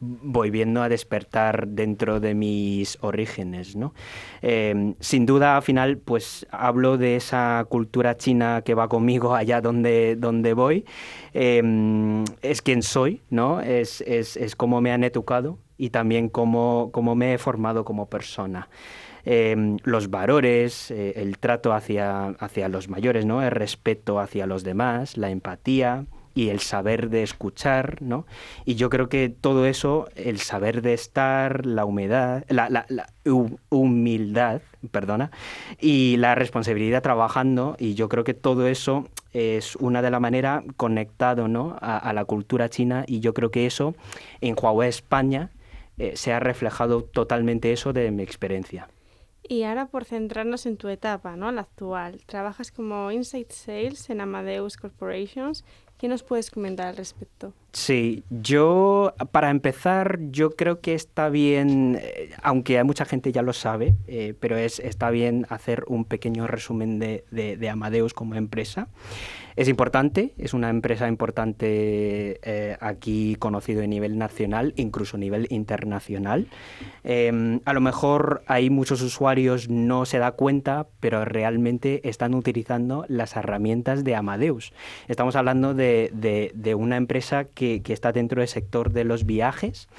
voy 0.00 0.50
viendo 0.50 0.82
a 0.82 0.88
despertar 0.88 1.68
dentro 1.68 2.20
de 2.20 2.34
mis 2.34 2.98
orígenes. 3.00 3.76
Em, 4.42 4.94
sin 5.00 5.26
duda, 5.26 5.56
al 5.56 5.62
final, 5.62 5.98
pues 5.98 6.46
hablo 6.50 6.98
de 6.98 7.16
esa 7.16 7.64
cultura 7.68 8.16
china 8.16 8.62
que 8.64 8.74
va 8.74 8.88
conmigo 8.88 9.34
allá 9.34 9.60
donde, 9.60 10.16
donde 10.16 10.52
voy. 10.52 10.84
Em, 11.32 12.24
es 12.42 12.62
quien 12.62 12.82
soy. 12.82 13.22
Es, 13.64 14.02
es, 14.02 14.36
es 14.36 14.56
cómo 14.56 14.80
me 14.80 14.92
han 14.92 15.04
educado 15.04 15.58
y 15.78 15.90
también 15.90 16.28
cómo, 16.28 16.90
cómo 16.92 17.14
me 17.14 17.34
he 17.34 17.38
formado 17.38 17.84
como 17.84 18.06
persona. 18.10 18.68
los 19.24 20.10
valores, 20.10 20.90
eh, 20.90 21.14
el 21.16 21.38
trato 21.38 21.72
hacia, 21.72 22.28
hacia 22.38 22.68
los 22.68 22.88
mayores, 22.88 23.24
el 23.24 23.50
respeto 23.50 24.18
hacia 24.18 24.46
los 24.46 24.62
demás, 24.64 25.16
la 25.16 25.30
empatía, 25.30 26.06
y 26.40 26.48
el 26.48 26.60
saber 26.60 27.10
de 27.10 27.22
escuchar, 27.22 28.00
¿no? 28.00 28.24
Y 28.64 28.76
yo 28.76 28.88
creo 28.88 29.10
que 29.10 29.28
todo 29.28 29.66
eso, 29.66 30.08
el 30.16 30.38
saber 30.38 30.80
de 30.80 30.94
estar, 30.94 31.66
la 31.66 31.84
humedad, 31.84 32.46
la, 32.48 32.86
humildad, 33.68 34.62
perdona, 34.90 35.30
y 35.78 36.16
la 36.16 36.34
responsabilidad 36.34 37.02
trabajando, 37.02 37.76
y 37.78 37.92
yo 37.92 38.08
creo 38.08 38.24
que 38.24 38.32
todo 38.32 38.68
eso 38.68 39.06
es 39.34 39.76
una 39.76 40.00
de 40.00 40.10
las 40.10 40.22
maneras 40.22 40.64
conectado, 40.78 41.46
¿no? 41.46 41.76
A, 41.82 42.10
la 42.14 42.24
cultura 42.24 42.70
china, 42.70 43.04
y 43.06 43.20
yo 43.20 43.34
creo 43.34 43.50
que 43.50 43.66
eso 43.66 43.94
en 44.40 44.56
Huawei 44.58 44.88
España 44.88 45.50
eh, 45.98 46.12
se 46.16 46.32
ha 46.32 46.40
reflejado 46.40 47.04
totalmente 47.04 47.70
eso 47.70 47.92
de 47.92 48.10
mi 48.12 48.22
experiencia. 48.22 48.88
Y 49.42 49.64
ahora 49.64 49.88
por 49.88 50.06
centrarnos 50.06 50.64
en 50.64 50.78
tu 50.78 50.88
etapa, 50.88 51.36
¿no? 51.36 51.52
La 51.52 51.62
actual. 51.62 52.22
Trabajas 52.24 52.70
como 52.70 53.10
Inside 53.10 53.50
Sales 53.50 54.08
en 54.08 54.20
Amadeus 54.20 54.76
Corporations. 54.76 55.64
¿Qué 56.00 56.08
nos 56.08 56.22
puedes 56.22 56.50
comentar 56.50 56.86
al 56.86 56.96
respecto? 56.96 57.52
Sí, 57.74 58.24
yo, 58.30 59.12
para 59.32 59.50
empezar, 59.50 60.18
yo 60.30 60.52
creo 60.52 60.80
que 60.80 60.94
está 60.94 61.28
bien, 61.28 61.98
eh, 62.00 62.30
aunque 62.42 62.82
mucha 62.84 63.04
gente 63.04 63.32
ya 63.32 63.42
lo 63.42 63.52
sabe, 63.52 63.96
eh, 64.06 64.32
pero 64.40 64.56
es, 64.56 64.78
está 64.80 65.10
bien 65.10 65.46
hacer 65.50 65.84
un 65.88 66.06
pequeño 66.06 66.46
resumen 66.46 66.98
de, 66.98 67.68
Amadeus 67.70 68.14
como 68.14 68.34
empresa. 68.34 68.88
Es 69.60 69.68
importante, 69.68 70.32
es 70.38 70.54
una 70.54 70.70
empresa 70.70 71.06
importante 71.06 72.40
eh, 72.42 72.78
aquí 72.80 73.36
conocido 73.38 73.82
a 73.82 73.86
nivel 73.86 74.16
nacional, 74.16 74.72
incluso 74.76 75.18
a 75.18 75.20
nivel 75.20 75.48
internacional. 75.50 76.46
Em, 77.04 77.60
a 77.66 77.74
lo 77.74 77.82
mejor 77.82 78.42
hay 78.46 78.70
muchos 78.70 79.02
usuarios 79.02 79.68
no 79.68 80.06
se 80.06 80.16
da 80.16 80.32
cuenta, 80.32 80.86
pero 80.98 81.26
realmente 81.26 82.08
están 82.08 82.34
utilizando 82.34 83.04
las 83.08 83.36
herramientas 83.36 84.02
de 84.02 84.14
Amadeus. 84.14 84.72
Estamos 85.08 85.36
hablando 85.36 85.74
de, 85.74 86.74
una 86.78 86.96
empresa 86.96 87.44
que, 87.44 87.82
está 87.86 88.12
dentro 88.12 88.40
del 88.40 88.48
sector 88.48 88.94
de 88.94 89.04
los 89.04 89.26
viajes. 89.26 89.90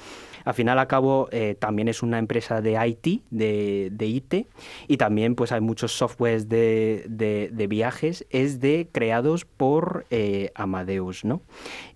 Al 0.44 0.54
final 0.54 0.78
a 0.78 0.86
cabo 0.86 1.28
eh, 1.30 1.56
también 1.58 1.88
es 1.88 2.02
una 2.02 2.18
empresa 2.18 2.60
de 2.60 2.78
IT, 2.86 3.22
de, 3.30 4.06
IT, 4.06 4.46
y 4.88 4.96
también 4.96 5.34
pues 5.34 5.52
hay 5.52 5.60
muchos 5.60 5.92
softwares 5.92 6.48
de, 6.48 7.66
viajes, 7.68 8.26
es 8.30 8.60
de 8.60 8.88
creados 8.92 9.44
por 9.44 10.06
eh, 10.10 10.50
Amadeus, 10.54 11.24
¿no? 11.24 11.42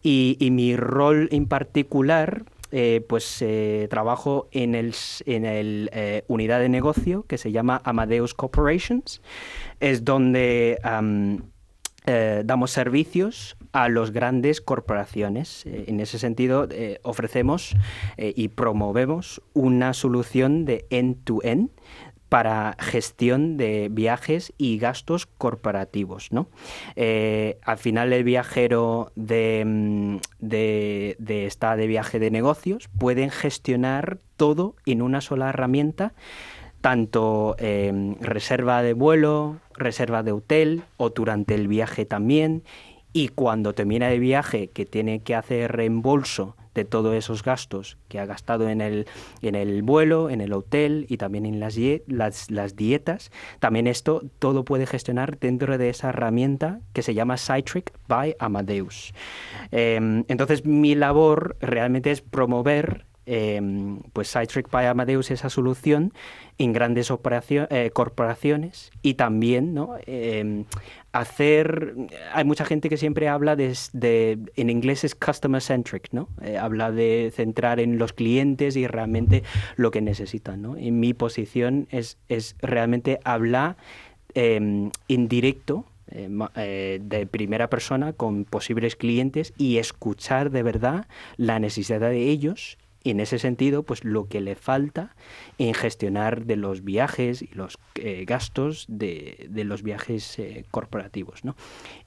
Y, 0.03 0.37
mi 0.57 0.76
rol 0.76 1.29
en 1.33 1.47
particular 1.47 2.45
eh, 2.71 3.05
pues 3.09 3.45
trabajo 3.91 4.49
en 4.53 4.75
el, 4.75 4.95
en 5.26 5.45
el 5.45 5.91
unidad 6.29 6.61
de 6.61 6.69
negocio 6.69 7.25
que 7.26 7.37
se 7.37 7.53
llama 7.53 7.83
Amadeus 7.85 8.33
Corporations. 8.33 9.21
Es 9.81 10.05
donde 10.05 10.79
damos 12.45 12.71
servicios 12.71 13.57
a 13.77 13.91
las 13.91 14.11
grandes 14.11 14.63
corporaciones. 14.63 15.67
Eh, 15.67 15.85
en 15.89 16.01
ese 16.01 16.19
sentido, 16.19 16.67
eh, 16.71 16.99
ofrecemos 17.03 17.77
eh, 18.17 18.33
y 18.35 18.49
promovemos 18.49 19.43
una 19.53 19.93
solución 19.93 20.65
de 20.65 20.87
end-to-end 20.89 21.69
para 22.31 22.75
gestión 22.81 23.57
de 23.59 23.89
viajes 23.91 24.55
y 24.57 24.79
gastos 24.79 25.27
corporativos. 25.27 26.33
¿no? 26.33 26.49
al 26.97 27.79
final 27.79 28.13
el 28.13 28.25
viajero 28.25 29.13
de, 29.15 29.63
mm, 29.65 30.17
de, 30.41 31.17
de, 31.19 31.53
de 31.77 31.87
viaje 31.87 32.19
de 32.19 32.31
negocios 32.31 32.89
pueden 32.99 33.31
gestionar 33.31 34.19
todo 34.37 34.75
en 34.87 35.03
una 35.03 35.21
sola 35.21 35.51
herramienta 35.51 36.15
tanto 36.87 37.57
reserva 38.21 38.81
de 38.81 38.93
vuelo, 38.93 39.57
reserva 39.75 40.23
de 40.23 40.31
hotel 40.31 40.85
o 40.97 41.11
durante 41.11 41.57
el 41.57 41.66
viaje 41.66 42.07
también 42.07 42.62
y 43.12 43.26
cuando 43.26 43.73
termina 43.73 44.12
el 44.12 44.21
viaje 44.21 44.69
que 44.69 44.87
tiene 44.87 45.19
que 45.19 45.35
hacer 45.35 45.73
reembolso 45.73 46.55
de 46.76 46.85
todos 46.85 47.16
esos 47.16 47.43
gastos 47.43 47.99
que 48.07 48.21
ha 48.21 48.26
gastado 48.26 48.69
en 48.69 48.81
el, 48.81 49.07
en 49.43 49.57
el 49.57 49.83
vuelo, 49.83 50.31
en 50.31 50.40
el 50.40 50.52
hotel 50.52 51.07
y 51.09 51.16
también 51.16 51.45
en 51.45 51.59
las, 51.59 51.75
dietas, 52.76 53.33
también 53.59 53.88
esto 53.88 54.23
todo 54.38 54.64
puede 54.64 54.87
gestionar 54.87 55.40
dentro 55.40 55.78
de 55.78 55.88
esa 55.88 56.11
herramienta 56.11 56.78
que 56.93 57.02
se 57.02 57.14
llama 57.14 57.37
Citric 57.37 57.93
by 58.07 58.37
Amadeus. 58.38 59.12
Em, 59.73 60.23
entonces 60.28 60.64
mi 60.64 60.95
labor 60.95 61.57
realmente 61.61 62.12
es 62.12 62.21
promover 62.21 63.06
eh, 63.26 63.61
pues 64.12 64.33
Citric 64.33 64.71
by 64.71 64.87
Amadeus 64.87 65.30
esa 65.30 65.50
solución 65.50 66.12
en 66.59 66.73
grandes 66.73 67.11
eh, 67.11 67.90
corporaciones 67.92 68.90
y 69.02 69.14
también 69.14 69.75
¿no? 69.75 69.97
Em, 70.06 70.64
hacer 71.12 71.95
hay 72.33 72.45
mucha 72.45 72.64
gente 72.64 72.88
que 72.88 72.97
siempre 72.97 73.28
habla 73.28 73.56
de, 73.56 74.38
en 74.56 74.71
inglés 74.71 75.04
es 75.04 75.14
customer 75.14 75.61
centric 75.61 76.09
no 76.12 76.28
eh, 76.42 76.56
habla 76.56 76.92
de 76.92 77.33
centrar 77.35 77.80
en 77.80 77.99
los 77.99 78.12
clientes 78.12 78.76
y 78.76 78.87
realmente 78.87 79.42
lo 79.76 79.90
que 79.90 80.00
necesitan 80.00 80.62
¿no? 80.62 80.76
en 80.76 81.00
mi 81.00 81.12
posición 81.12 81.88
es, 81.90 82.18
es 82.28 82.54
realmente 82.61 83.18
hablar 83.25 83.76
em, 84.35 84.90
en 85.09 85.28
directo 85.28 85.85
eh, 86.12 87.00
de 87.02 87.26
primera 87.26 87.68
persona 87.68 88.12
con 88.12 88.45
posibles 88.45 88.95
clientes 88.95 89.52
y 89.59 89.78
escuchar 89.78 90.52
de 90.52 90.62
verdad 90.62 91.06
la 91.37 91.59
necesidad 91.59 91.99
de 91.99 92.30
ellos 92.30 92.78
y 93.07 93.11
en 93.11 93.21
ese 93.21 93.39
sentido, 93.39 93.85
pues 93.85 94.03
lo 94.03 94.27
que 94.27 94.41
le 94.41 94.57
falta 94.57 95.15
en 95.59 95.75
gestionar 95.75 96.45
de 96.45 96.57
los 96.57 96.83
viajes 96.83 97.41
y 97.41 97.47
los 97.55 97.79
eh, 97.95 98.25
gastos 98.27 98.85
de, 98.89 99.49
los 99.49 99.85
viajes 99.85 100.41
eh, 100.41 100.65
corporativos. 100.73 101.45
¿no? 101.45 101.55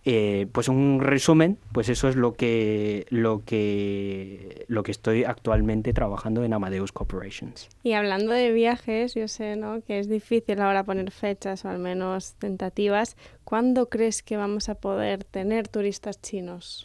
Eh, 0.04 0.48
pues 0.52 0.68
un 0.68 1.00
resumen, 1.00 1.58
pues 1.72 1.88
eso 1.88 2.10
es 2.10 2.18
lo 2.18 2.34
que, 2.34 3.06
lo, 3.12 3.46
que, 3.46 4.66
lo 4.68 4.84
que 4.84 4.92
estoy 4.92 5.24
actualmente 5.24 5.94
trabajando 5.94 6.44
en 6.44 6.52
Amadeus 6.52 6.92
Corporations. 6.92 7.70
Y 7.82 7.94
hablando 7.94 8.34
de 8.34 8.52
viajes, 8.52 9.16
yo 9.16 9.30
sé 9.30 9.56
¿no? 9.56 9.82
que 9.82 10.00
es 10.00 10.10
difícil 10.10 10.60
ahora 10.60 10.84
poner 10.84 11.12
fechas 11.12 11.64
o 11.64 11.70
al 11.70 11.80
menos 11.80 12.34
tentativas. 12.40 13.16
¿Cuándo 13.46 13.88
crees 13.88 14.22
que 14.22 14.36
vamos 14.36 14.68
a 14.68 14.76
poder 14.76 15.24
tener 15.24 15.70
turistas 15.70 16.22
chinos? 16.22 16.84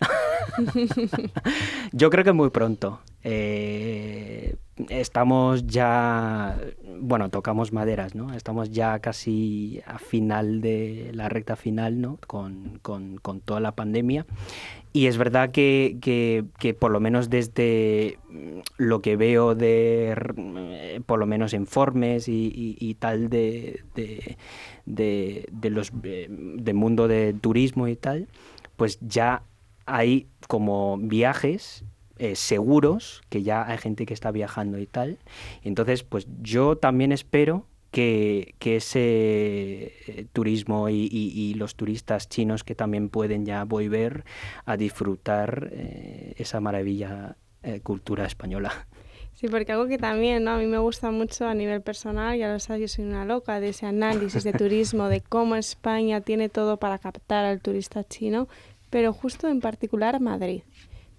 yo 1.93 2.11
creo 2.11 2.23
que 2.23 2.33
muy 2.33 2.51
pronto. 2.51 3.01
Eh, 3.25 4.57
estamos 4.91 5.67
ya, 5.67 6.59
bueno, 7.01 7.31
tocamos 7.31 7.73
maderas, 7.73 8.15
¿no? 8.15 8.35
Estamos 8.35 8.71
ya 8.71 8.99
casi 8.99 9.81
a 9.87 9.99
final 9.99 10.61
de 10.61 11.11
la 11.15 11.31
recta 11.31 11.57
final, 11.57 12.01
¿no? 12.03 12.19
Con, 12.27 12.81
toda 13.45 13.61
la 13.61 13.73
pandemia. 13.73 14.27
Y 14.93 15.07
es 15.07 15.17
verdad 15.17 15.51
que, 15.51 15.97
que, 16.01 16.75
por 16.75 16.91
lo 16.91 17.01
menos 17.01 17.31
desde 17.31 18.19
lo 18.77 19.01
que 19.01 19.17
veo 19.17 19.55
de, 19.55 21.03
por 21.07 21.19
lo 21.19 21.27
menos 21.27 21.55
informes 21.55 22.27
y, 22.29 22.97
tal 23.01 23.31
de, 23.31 23.85
de, 23.95 24.37
de, 25.51 25.71
los, 25.71 25.93
de 26.03 26.75
mundo 26.75 27.09
de 27.09 27.33
turismo 27.33 27.89
y 27.89 27.97
tal, 27.97 28.29
pues 28.77 28.99
ya 29.01 29.43
hay 29.87 30.29
como 30.47 30.97
viajes 30.99 31.85
eh, 32.19 32.37
seguros, 32.37 33.23
que 33.29 33.43
ya 33.43 33.67
hay 33.67 33.79
gente 33.79 34.07
que 34.07 34.15
está 34.15 34.31
viajando 34.31 34.79
y 34.79 34.87
tal. 34.87 35.19
Entonces, 35.63 36.05
pues 36.05 36.27
yo 36.43 36.77
también 36.77 37.11
espero 37.11 37.67
que, 37.91 38.55
ese 38.61 39.93
eh, 40.07 40.27
turismo 40.33 40.89
y, 40.89 41.55
los 41.55 41.75
turistas 41.75 42.29
chinos 42.29 42.63
que 42.65 42.75
también 42.75 43.09
pueden 43.09 43.45
ya 43.47 43.65
volver 43.65 44.25
a 44.65 44.77
disfrutar 44.77 45.71
eh, 45.73 46.35
esa 46.37 46.61
maravilla 46.61 47.37
cultura 47.83 48.27
española. 48.27 48.87
Sí, 49.33 49.49
porque 49.49 49.73
algo 49.73 49.87
que 49.87 49.99
también 49.99 50.45
¿no? 50.45 50.53
a 50.53 50.59
mí 50.59 50.67
me 50.67 50.79
gusta 50.79 51.11
mucho 51.11 51.47
a 51.47 51.55
nivel 51.55 51.81
personal, 51.83 52.39
ya 52.39 52.53
lo 52.53 52.61
sabes, 52.61 52.83
yo 52.83 52.89
soy 52.89 53.05
una 53.05 53.25
loca 53.25 53.59
de 53.59 53.71
ese 53.71 53.87
análisis 53.87 54.45
de 54.45 54.53
turismo, 54.53 55.09
de 55.09 55.23
cómo 55.23 55.57
España 55.57 56.21
tiene 56.21 56.49
todo 56.49 56.77
para 56.77 56.99
captar 56.99 57.45
al 57.45 57.61
turista 57.61 58.05
chino, 58.05 58.49
pero 58.91 59.13
justo 59.13 59.49
en 59.49 59.61
particular 59.61 60.21
Madrid. 60.21 60.63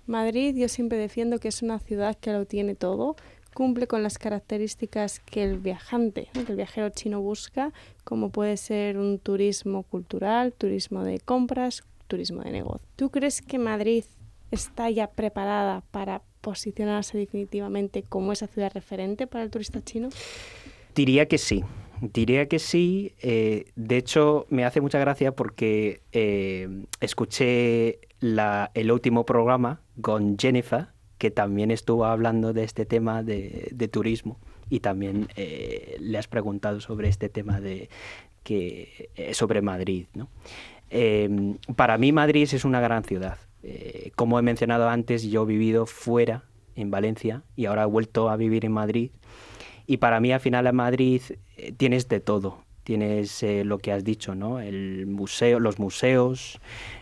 Madrid 0.08 0.56
yo 0.56 0.68
siempre 0.68 0.98
defiendo 0.98 1.40
que 1.40 1.48
es 1.48 1.62
una 1.62 1.80
ciudad 1.80 2.16
que 2.16 2.32
lo 2.32 2.46
tiene 2.46 2.76
todo, 2.76 3.16
cumple 3.56 3.88
con 3.88 4.04
las 4.04 4.18
características 4.18 5.20
que 5.20 5.44
el 5.44 5.58
viajante, 5.58 6.28
que 6.34 6.52
el 6.52 6.58
viajero 6.58 6.90
chino 6.90 7.22
busca, 7.22 7.72
como 8.04 8.30
puede 8.30 8.58
ser 8.58 8.98
un 8.98 9.18
turismo 9.18 9.84
cultural, 9.84 10.54
turismo 10.54 11.04
de 11.04 11.20
compras, 11.20 11.84
turismo 12.08 12.44
de 12.44 12.52
negocio. 12.52 12.88
¿Tú 12.98 13.10
crees 13.10 13.42
que 13.42 13.58
Madrid 13.58 14.04
está 14.52 14.90
ya 14.90 15.08
preparada 15.08 15.84
para 15.92 16.22
posicionarse 16.42 17.18
definitivamente 17.18 18.04
como 18.04 18.34
esa 18.34 18.48
ciudad 18.48 18.72
referente 18.74 19.26
para 19.26 19.44
el 19.44 19.50
turista 19.50 19.82
chino? 19.82 20.10
Diría 20.94 21.28
que 21.28 21.38
sí. 21.38 21.64
Diría 22.02 22.48
que 22.48 22.60
sí. 22.60 23.14
Eh, 23.22 23.72
de 23.76 23.98
hecho, 23.98 24.48
me 24.50 24.66
hace 24.66 24.82
mucha 24.82 25.00
gracia 25.00 25.34
porque 25.34 26.02
eh, 26.12 26.68
escuché 27.00 28.00
el 28.20 28.92
último 28.92 29.26
programa 29.26 29.82
con 30.02 30.38
Jennifer, 30.38 30.88
que 31.18 31.32
también 31.32 31.72
estuvo 31.72 32.06
hablando 32.06 32.54
de 32.54 32.64
este 32.64 32.86
tema 32.86 33.24
de, 33.24 33.90
turismo 33.92 34.38
y 34.70 34.80
también 34.80 35.28
eh, 35.36 35.98
le 36.00 36.18
has 36.18 36.28
preguntado 36.28 36.82
sobre 36.82 37.08
este 37.08 37.30
tema 37.30 37.60
de 37.62 37.90
que 38.44 39.10
sobre 39.34 39.62
Madrid. 39.62 40.06
para 41.76 41.98
mí 41.98 42.12
Madrid 42.12 42.48
es 42.52 42.66
una 42.66 42.80
gran 42.80 43.04
ciudad. 43.04 43.38
como 44.16 44.38
he 44.38 44.42
mencionado 44.42 44.88
antes, 44.90 45.24
yo 45.24 45.44
he 45.44 45.46
vivido 45.46 45.86
fuera, 45.86 46.44
en 46.76 46.92
Valencia, 46.92 47.44
y 47.56 47.66
ahora 47.66 47.84
he 47.84 47.88
vuelto 47.88 48.30
a 48.30 48.36
vivir 48.36 48.66
en 48.66 48.72
Madrid. 48.72 49.12
Y 49.88 49.98
para 49.98 50.20
mí 50.20 50.32
al 50.32 50.40
final 50.40 50.68
en 50.68 50.76
Madrid 50.76 51.22
eh, 51.58 51.72
tienes 51.76 52.08
de 52.08 52.20
todo. 52.20 52.65
Tienes 52.86 53.42
eh, 53.42 53.64
lo 53.66 53.80
que 53.80 53.92
has 53.92 54.04
dicho, 54.04 54.36
¿no? 54.36 54.60
El 54.60 55.08
museo, 55.08 55.60
los 55.60 55.80
museos, 55.80 56.60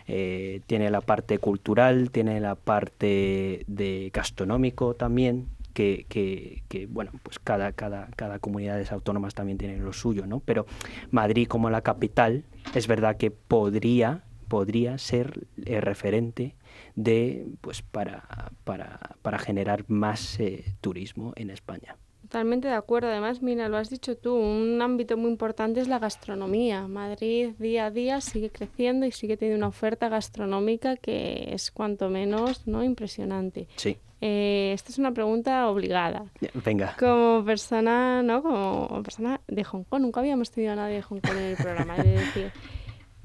eh, 0.08 0.62
tiene 0.66 0.90
la 0.90 1.02
parte 1.02 1.36
cultural, 1.36 2.10
tiene 2.10 2.40
la 2.40 2.54
parte 2.54 3.64
de 3.66 4.10
gastronómico 4.10 4.94
también, 4.94 5.46
que, 5.74 6.06
que, 6.08 6.86
bueno, 6.86 7.10
pues 7.22 7.38
cada, 7.38 7.72
cada, 7.72 8.08
cada 8.16 8.38
comunidad 8.38 8.82
autónomas 8.90 9.34
también 9.34 9.58
tiene 9.58 9.76
lo 9.76 9.92
suyo, 9.92 10.26
¿no? 10.26 10.40
Pero 10.40 10.64
Madrid 11.10 11.46
como 11.48 11.68
la 11.68 11.82
capital, 11.82 12.44
es 12.74 12.86
verdad 12.86 13.18
que 13.18 13.30
podría, 13.30 14.24
podría 14.48 14.96
ser 14.96 15.46
el 15.66 15.82
referente 15.82 16.54
de, 16.94 17.46
pues 17.60 17.82
para, 17.82 18.52
para, 18.64 19.00
para 19.20 19.38
generar 19.38 19.84
más 19.88 20.40
eh, 20.40 20.64
turismo 20.80 21.34
en 21.36 21.50
España. 21.50 21.98
Totalmente 22.34 22.66
de 22.66 22.74
acuerdo. 22.74 23.06
Además, 23.10 23.42
mira, 23.42 23.68
lo 23.68 23.76
has 23.76 23.90
dicho 23.90 24.16
tú, 24.16 24.34
un 24.34 24.82
ámbito 24.82 25.16
muy 25.16 25.30
importante 25.30 25.78
es 25.78 25.86
la 25.86 26.00
gastronomía. 26.00 26.88
Madrid 26.88 27.50
día 27.60 27.86
a 27.86 27.90
día 27.92 28.20
sigue 28.20 28.50
creciendo 28.50 29.06
y 29.06 29.12
sigue 29.12 29.36
teniendo 29.36 29.58
una 29.58 29.68
oferta 29.68 30.08
gastronómica 30.08 30.96
que 30.96 31.50
es 31.52 31.70
cuanto 31.70 32.10
menos 32.10 32.66
no 32.66 32.82
impresionante. 32.82 33.68
Sí. 33.76 33.98
Eh, 34.20 34.72
esta 34.74 34.90
es 34.90 34.98
una 34.98 35.12
pregunta 35.12 35.68
obligada. 35.68 36.24
Venga. 36.64 36.96
Como 36.98 37.44
persona, 37.44 38.20
¿no? 38.24 38.42
Como 38.42 39.00
persona 39.04 39.40
de 39.46 39.62
Hong 39.62 39.84
Kong, 39.84 40.02
nunca 40.02 40.18
habíamos 40.18 40.50
tenido 40.50 40.72
a 40.72 40.76
nadie 40.76 40.96
de 40.96 41.02
Hong 41.02 41.20
Kong 41.20 41.36
en 41.36 41.44
el 41.44 41.56
programa. 41.56 41.96
Es 41.98 42.04
decir, 42.04 42.50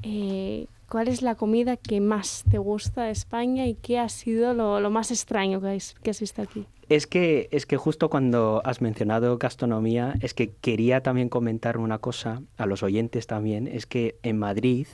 eh, 0.04 0.68
¿cuál 0.89 1.08
es 1.08 1.22
la 1.22 1.36
comida 1.36 1.77
que 1.77 2.01
más 2.01 2.43
te 2.50 2.58
gusta 2.58 3.03
de 3.03 3.12
España 3.12 3.67
y 3.67 3.75
qué 3.75 4.00
ha 4.00 4.10
sido 4.10 4.53
lo, 4.53 4.79
lo 4.79 4.89
más 4.89 5.12
extraño 5.12 5.62
que 5.62 5.69
has, 5.69 5.93
que 6.01 6.10
has 6.10 6.19
visto 6.19 6.41
aquí? 6.41 6.65
Es 6.89 7.05
que, 7.05 7.50
es 7.51 7.67
que 7.67 7.77
justo 7.77 8.10
cuando 8.10 8.63
has 8.65 8.81
mencionado 8.81 9.38
gastronomía, 9.38 10.15
es 10.22 10.34
que 10.34 10.50
quería 10.50 11.03
también 11.03 11.29
comentar 11.29 11.77
una 11.77 12.00
cosa 12.00 12.41
a 12.58 12.65
los 12.65 12.81
oyentes 12.81 13.27
también, 13.27 13.67
es 13.67 13.86
que 13.86 14.15
en 14.24 14.39
Madrid 14.39 14.88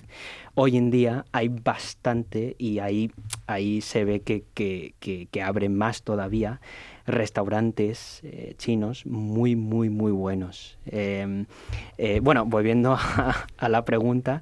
hoy 0.56 0.76
en 0.76 0.92
día 0.92 1.26
hay 1.32 1.48
bastante, 1.48 2.58
y 2.58 2.80
ahí, 2.80 3.12
ahí 3.48 3.80
se 3.80 4.04
ve 4.04 4.20
que, 4.20 4.44
que, 4.54 5.42
abren 5.42 5.78
más 5.78 6.04
todavía, 6.04 6.60
restaurantes 7.06 8.22
eh, 8.24 8.56
chinos 8.58 9.06
muy, 9.06 9.56
muy, 9.56 9.90
muy 9.90 10.12
buenos. 10.12 10.78
Em, 10.86 11.46
eh, 11.98 12.20
bueno, 12.22 12.46
volviendo 12.46 12.98
a, 13.58 13.70
la 13.70 13.86
pregunta, 13.86 14.42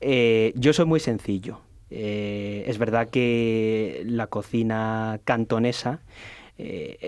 eh, 0.00 0.52
yo 0.56 0.72
soy 0.72 0.86
muy 0.86 1.00
sencillo. 1.00 1.60
es 1.90 2.78
verdad 2.78 3.08
que 3.08 4.02
la 4.06 4.26
cocina 4.26 5.20
cantonesa 5.24 6.00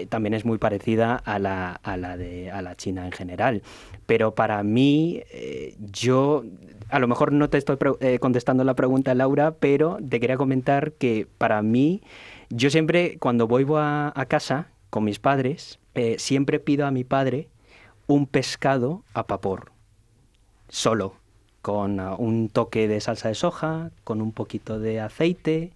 también 0.08 0.34
es 0.34 0.44
muy 0.44 0.58
parecida 0.58 1.16
a 1.16 1.38
la, 1.38 1.72
a 1.72 1.96
la, 1.96 2.16
de, 2.16 2.50
a 2.50 2.62
la 2.62 2.76
China 2.76 3.06
en 3.06 3.12
general. 3.12 3.62
Pero 4.06 4.34
para 4.34 4.62
mí, 4.62 5.22
yo, 5.92 6.44
a 6.88 6.98
lo 6.98 7.08
mejor 7.08 7.32
no 7.32 7.48
te 7.48 7.58
estoy 7.58 7.76
contestando 8.20 8.64
la 8.64 8.75
pregunta, 8.75 9.14
Laura, 9.14 9.52
pero 9.58 9.98
te 10.08 10.20
quería 10.20 10.36
comentar 10.36 10.92
que 10.92 11.26
para 11.38 11.62
mí, 11.62 12.02
yo 12.50 12.70
siempre, 12.70 13.18
cuando 13.18 13.46
voy 13.46 13.66
a, 13.76 14.12
a 14.14 14.26
casa 14.26 14.68
con 14.96 15.04
mis 15.04 15.18
padres, 15.18 15.78
siempre 16.16 16.58
pido 16.58 16.86
a 16.86 16.90
mi 16.90 17.04
padre 17.04 17.50
un 18.06 18.26
pescado 18.26 19.04
a 19.12 19.24
vapor, 19.24 19.72
solo, 20.70 21.16
con 21.60 22.00
uh, 22.00 22.14
un 22.16 22.48
toque 22.48 22.88
de 22.88 22.98
salsa 23.02 23.28
de 23.28 23.34
soja, 23.34 23.90
con 24.04 24.22
un 24.22 24.32
poquito 24.32 24.78
de 24.78 25.00
aceite 25.00 25.74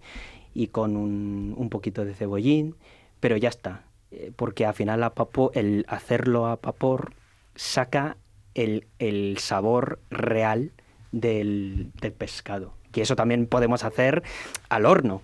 y 0.55 0.69
con 0.69 0.97
un, 0.97 1.69
poquito 1.69 2.07
de 2.07 2.15
cebollín 2.15 2.77
pero 3.21 3.37
ya 3.37 3.51
está, 3.51 3.83
eh, 4.11 4.33
porque 4.35 4.65
al 4.65 4.73
final 4.73 5.03
a 5.03 5.13
el 5.53 5.85
hacerlo 5.87 6.47
a 6.47 6.57
vapor 6.57 7.13
saca 7.55 8.17
el, 8.55 9.37
sabor 9.37 10.01
real 10.09 10.73
del, 11.13 11.93
pescado. 12.17 12.73
Que 12.91 13.03
eso 13.03 13.17
también 13.17 13.47
podemos 13.47 13.85
hacer 13.85 14.23
al 14.71 14.87
horno, 14.87 15.21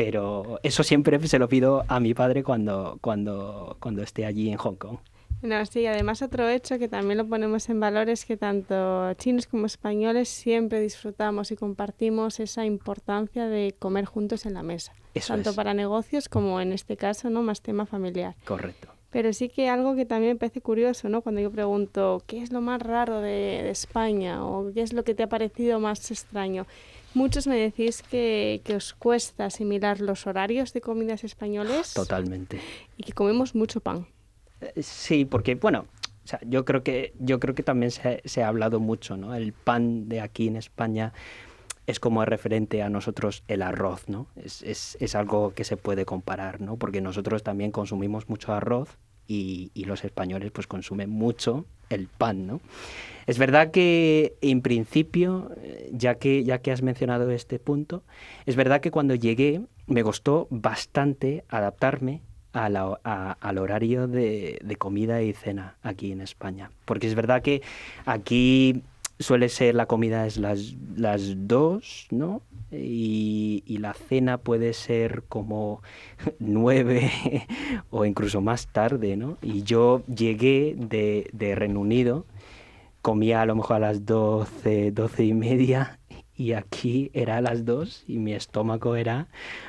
pero 0.00 0.58
eso 0.62 0.82
siempre 0.82 1.18
se 1.28 1.38
lo 1.38 1.46
pido 1.46 1.84
a 1.86 2.00
mi 2.00 2.14
padre 2.14 2.42
cuando, 2.42 2.96
cuando, 3.02 3.76
cuando 3.80 4.02
esté 4.02 4.24
allí 4.24 4.48
en 4.48 4.56
Hong 4.56 4.76
Kong. 4.76 4.96
No, 5.42 5.66
sí, 5.66 5.84
además 5.84 6.22
otro 6.22 6.48
hecho 6.48 6.78
que 6.78 6.88
también 6.88 7.18
lo 7.18 7.26
ponemos 7.26 7.68
en 7.68 7.80
valor 7.80 8.08
es 8.08 8.24
que 8.24 8.38
tanto 8.38 9.12
chinos 9.14 9.46
como 9.46 9.66
españoles 9.66 10.30
siempre 10.30 10.80
disfrutamos 10.80 11.50
y 11.50 11.56
compartimos 11.56 12.40
esa 12.40 12.64
importancia 12.64 13.46
de 13.46 13.74
comer 13.78 14.06
juntos 14.06 14.46
en 14.46 14.54
la 14.54 14.62
mesa. 14.62 14.94
tanto 15.26 15.54
para 15.54 15.74
negocios 15.74 16.30
como 16.30 16.62
en 16.62 16.72
este 16.72 16.96
caso, 16.96 17.28
¿no? 17.28 17.42
Más 17.42 17.60
tema 17.60 17.84
familiar. 17.84 18.36
Correcto. 18.46 18.88
Pero 19.10 19.32
sí 19.32 19.48
que 19.48 19.68
algo 19.68 19.96
que 19.96 20.06
también 20.06 20.34
me 20.34 20.38
parece 20.38 20.60
curioso, 20.60 21.08
¿no? 21.08 21.22
Cuando 21.22 21.40
yo 21.40 21.50
pregunto, 21.50 22.22
¿qué 22.26 22.42
es 22.42 22.52
lo 22.52 22.60
más 22.60 22.80
raro 22.80 23.20
de, 23.20 23.60
de 23.62 23.70
España? 23.70 24.44
¿O 24.44 24.72
qué 24.72 24.82
es 24.82 24.92
lo 24.92 25.02
que 25.02 25.14
te 25.14 25.24
ha 25.24 25.28
parecido 25.28 25.80
más 25.80 26.10
extraño? 26.10 26.66
Muchos 27.12 27.48
me 27.48 27.56
decís 27.56 28.02
que, 28.02 28.60
que, 28.64 28.76
os 28.76 28.94
cuesta 28.94 29.46
asimilar 29.46 30.00
los 30.00 30.28
horarios 30.28 30.72
de 30.72 30.80
comidas 30.80 31.24
españoles. 31.24 31.92
Totalmente. 31.94 32.60
Y 32.96 33.02
que 33.02 33.12
comemos 33.12 33.54
mucho 33.54 33.80
pan. 33.80 34.06
Eh, 34.60 34.82
sí, 34.82 35.24
porque, 35.24 35.56
bueno, 35.56 35.86
o 36.24 36.28
sea, 36.28 36.38
yo 36.46 36.64
creo 36.64 36.84
que, 36.84 37.12
yo 37.18 37.40
creo 37.40 37.56
que 37.56 37.64
también 37.64 37.90
se, 37.90 38.22
se, 38.24 38.44
ha 38.44 38.48
hablado 38.48 38.78
mucho, 38.78 39.16
¿no? 39.16 39.34
El 39.34 39.52
pan 39.52 40.08
de 40.08 40.20
aquí 40.20 40.46
en 40.46 40.56
España 40.56 41.12
es 41.86 42.00
como 42.00 42.24
referente 42.24 42.82
a 42.82 42.88
nosotros 42.88 43.42
el 43.48 43.62
arroz, 43.62 44.08
¿no? 44.08 44.26
Es, 44.36 44.62
es, 44.62 44.96
es 45.00 45.14
algo 45.14 45.52
que 45.54 45.64
se 45.64 45.76
puede 45.76 46.04
comparar, 46.04 46.60
¿no? 46.60 46.76
Porque 46.76 47.00
nosotros 47.00 47.42
también 47.42 47.72
consumimos 47.72 48.28
mucho 48.28 48.52
arroz 48.52 48.98
y, 49.26 49.70
y, 49.74 49.84
los 49.84 50.04
españoles 50.04 50.50
pues 50.50 50.66
consumen 50.66 51.10
mucho 51.10 51.64
el 51.88 52.08
pan, 52.08 52.46
¿no? 52.46 52.60
Es 53.26 53.38
verdad 53.38 53.70
que 53.70 54.34
en 54.40 54.60
principio, 54.60 55.52
ya 55.92 56.16
que, 56.16 56.42
ya 56.42 56.58
que 56.58 56.72
has 56.72 56.82
mencionado 56.82 57.30
este 57.30 57.58
punto, 57.58 58.02
es 58.46 58.56
verdad 58.56 58.80
que 58.80 58.90
cuando 58.90 59.14
llegué 59.14 59.60
me 59.86 60.02
costó 60.02 60.46
bastante 60.50 61.44
adaptarme 61.48 62.22
al 62.52 63.58
horario 63.58 64.08
de, 64.08 64.76
comida 64.78 65.22
y 65.22 65.32
cena 65.32 65.76
aquí 65.82 66.12
en 66.12 66.20
España. 66.20 66.70
Porque 66.84 67.06
es 67.06 67.14
verdad 67.14 67.42
que 67.42 67.62
aquí 68.06 68.82
suele 69.20 69.50
ser 69.50 69.74
la 69.74 69.86
comida 69.86 70.26
es 70.26 70.38
las, 70.38 70.74
las 70.96 71.34
dos, 71.46 72.08
¿no? 72.10 72.42
Y, 72.72 73.78
la 73.78 73.94
cena 73.94 74.38
puede 74.38 74.72
ser 74.74 75.22
como 75.28 75.82
nueve 76.38 77.10
o 77.90 78.04
incluso 78.04 78.40
más 78.40 78.66
tarde, 78.66 79.16
¿no? 79.16 79.38
Y 79.42 79.62
yo 79.62 80.02
llegué 80.06 80.74
de, 80.76 81.30
de 81.32 81.54
Reino 81.54 81.80
Unido, 81.80 82.26
comía 83.02 83.42
a 83.42 83.46
lo 83.46 83.54
mejor 83.54 83.76
a 83.76 83.78
las 83.80 84.04
doce, 84.04 84.90
doce 84.90 85.24
y 85.24 85.34
media 85.34 85.98
y 86.40 86.54
aquí 86.54 87.10
era 87.12 87.36
a 87.36 87.40
las 87.42 87.66
dos 87.66 88.02
y 88.08 88.16
mi 88.16 88.32
estómago 88.32 88.96
era, 88.96 89.26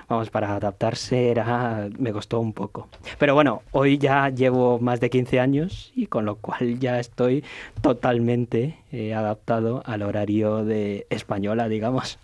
vamos, 0.07 0.29
para 0.29 0.55
adaptarse 0.55 1.29
era, 1.29 1.89
me 1.99 2.13
costó 2.13 2.39
un 2.39 2.53
poco. 2.53 2.87
Pero 3.19 3.33
bueno, 3.33 3.61
hoy 3.71 3.97
ya 3.97 4.29
llevo 4.29 4.79
más 4.79 5.01
de 5.01 5.09
15 5.09 5.41
años 5.41 5.91
y 5.97 6.05
con 6.05 6.23
lo 6.23 6.37
cual 6.37 6.79
ya 6.79 6.97
estoy 6.97 7.43
totalmente 7.81 8.77
eh, 8.93 9.13
adaptado 9.13 9.83
al 9.85 10.01
horario 10.01 10.63
de 10.63 11.07
española, 11.09 11.67
digamos. 11.67 12.17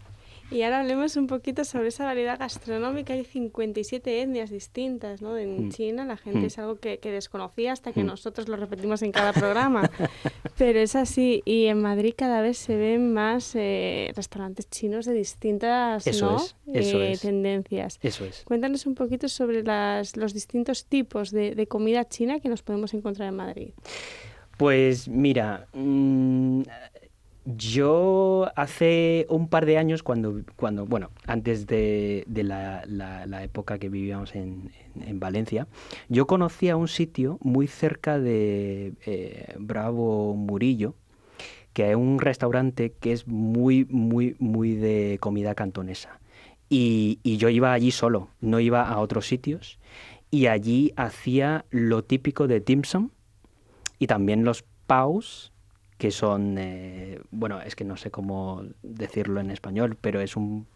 Y 0.49 0.62
ahora 0.62 0.79
hablemos 0.79 1.17
un 1.17 1.27
poquito 1.27 1.65
sobre 1.65 1.89
esa 1.89 2.05
variedad 2.05 2.39
gastronómica. 2.39 3.13
Hay 3.13 3.25
57 3.25 4.21
etnias 4.21 4.49
distintas, 4.49 5.21
¿no? 5.21 5.38
En 5.38 5.67
mm. 5.67 5.71
China 5.71 6.05
la 6.05 6.15
gente 6.15 6.39
mm. 6.39 6.45
es 6.45 6.57
algo 6.57 6.79
que, 6.79 6.99
desconocía 7.03 7.73
hasta 7.73 7.91
que 7.91 8.03
mm. 8.03 8.07
nosotros 8.07 8.47
lo 8.47 8.55
repetimos 8.55 9.01
en 9.01 9.12
cada 9.12 9.33
programa. 9.33 9.89
Pero 10.57 10.79
es 10.79 10.95
así. 10.95 11.41
Y 11.43 11.65
en 11.65 11.81
Madrid 11.81 12.13
cada 12.15 12.41
vez 12.41 12.57
se 12.57 12.77
ven 12.77 13.13
más 13.13 13.55
eh, 13.55 14.12
restaurantes 14.15 14.69
chinos 14.69 15.05
de 15.05 15.13
distintas 15.13 16.07
eh, 16.07 17.17
tendencias. 17.21 17.99
Eso 18.01 18.23
es. 18.23 18.43
Cuéntanos 18.45 18.86
un 18.86 18.95
poquito 18.95 19.27
sobre 19.27 19.63
las, 19.63 20.15
los 20.15 20.33
distintos 20.33 20.86
tipos 20.86 21.31
de, 21.31 21.55
de 21.55 21.67
comida 21.67 22.07
china 22.07 22.39
que 22.39 22.47
nos 22.47 22.62
podemos 22.62 22.93
encontrar 22.93 23.27
en 23.27 23.36
Madrid. 23.36 23.69
Pues 24.57 25.07
mira, 25.07 25.67
yo 27.55 28.51
hace 28.57 29.25
un 29.29 29.47
par 29.47 29.65
de 29.65 29.77
años, 29.77 30.03
cuando, 30.03 30.41
cuando 30.57 30.86
bueno, 30.86 31.12
antes 31.25 31.65
de, 31.65 32.25
la, 32.27 32.83
la, 32.86 33.43
época 33.43 33.79
que 33.79 33.88
vivíamos 33.88 34.36
en, 34.36 34.71
en, 34.99 35.19
Valencia, 35.21 35.67
yo 36.10 36.27
conocía 36.27 36.75
un 36.75 36.89
sitio 36.89 37.38
muy 37.41 37.67
cerca 37.67 38.19
de 38.19 38.93
eh, 39.05 39.55
Bravo 39.60 40.33
Murillo, 40.33 40.95
que 41.71 41.91
es 41.91 41.95
un 41.95 42.19
restaurante 42.19 42.91
que 42.99 43.13
es 43.13 43.27
muy, 43.27 43.86
muy, 43.86 44.36
muy 44.39 44.75
de 44.75 45.17
comida 45.21 45.55
cantonesa. 45.55 46.19
Y, 46.69 47.19
y 47.23 47.38
yo 47.38 47.47
iba 47.47 47.71
allí 47.71 47.91
solo, 47.91 48.27
no 48.41 48.60
iba 48.60 48.89
a 48.89 48.99
otros 48.99 49.25
sitios, 49.25 49.79
y 50.31 50.47
allí 50.47 50.91
hacía 50.97 51.63
lo 51.69 52.03
típico 52.03 52.47
de 52.47 52.60
dim 52.60 52.83
sum 52.83 53.12
y 53.99 54.07
también 54.07 54.43
los 54.43 54.65
paus 54.86 55.53
que 55.97 56.12
son, 56.12 56.57
eh, 56.57 57.19
bueno, 57.31 57.62
es 57.62 57.75
que 57.75 57.83
no 57.83 57.97
sé 57.97 58.12
cómo 58.12 58.63
decirlo 58.83 59.39
en 59.39 59.51
español, 59.51 59.97
pero 59.99 60.21
es 60.21 60.36
un 60.36 60.67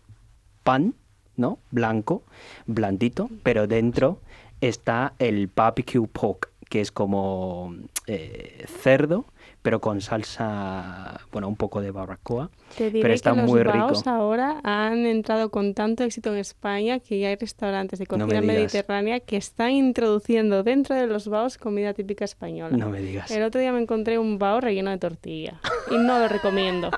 pan, 0.63 0.95
¿no? 1.37 1.59
Blanco, 1.69 2.23
blandito, 2.65 3.29
pero 3.43 3.67
dentro 3.67 4.19
está 4.61 5.13
el 5.19 5.47
barbecue 5.47 6.07
pork, 6.07 6.51
que 6.69 6.81
es 6.81 6.91
como 6.91 7.75
eh, 8.07 8.65
cerdo, 8.67 9.25
pero 9.61 9.79
con 9.79 10.01
salsa, 10.01 11.21
bueno, 11.31 11.47
un 11.47 11.55
poco 11.55 11.81
de 11.81 11.91
barbacoa. 11.91 12.49
pero 12.77 13.13
está 13.13 13.33
que 13.35 13.41
muy 13.41 13.63
los 13.63 13.73
rico. 13.73 14.09
ahora 14.09 14.59
han 14.63 15.05
entrado 15.05 15.51
con 15.51 15.75
tanto 15.75 16.03
éxito 16.03 16.31
en 16.31 16.39
España 16.39 16.99
que 16.99 17.19
ya 17.19 17.29
hay 17.29 17.35
restaurantes 17.35 17.99
de 17.99 18.07
cocina 18.07 18.41
mediterránea 18.41 19.19
que 19.19 19.37
están 19.37 19.71
introduciendo 19.71 20.63
dentro 20.63 20.95
de 20.95 21.05
los 21.05 21.27
baos 21.27 21.57
comida 21.57 21.93
típica 21.93 22.25
española. 22.25 22.75
No 22.75 22.89
me 22.89 23.01
digas. 23.01 23.29
El 23.29 23.43
otro 23.43 23.61
día 23.61 23.71
me 23.71 23.81
encontré 23.81 24.17
un 24.17 24.39
bao 24.39 24.61
relleno 24.61 24.89
de 24.89 24.97
tortilla 24.97 25.59
y 25.91 25.95
no 25.95 26.17
lo 26.17 26.27
recomiendo. 26.27 26.89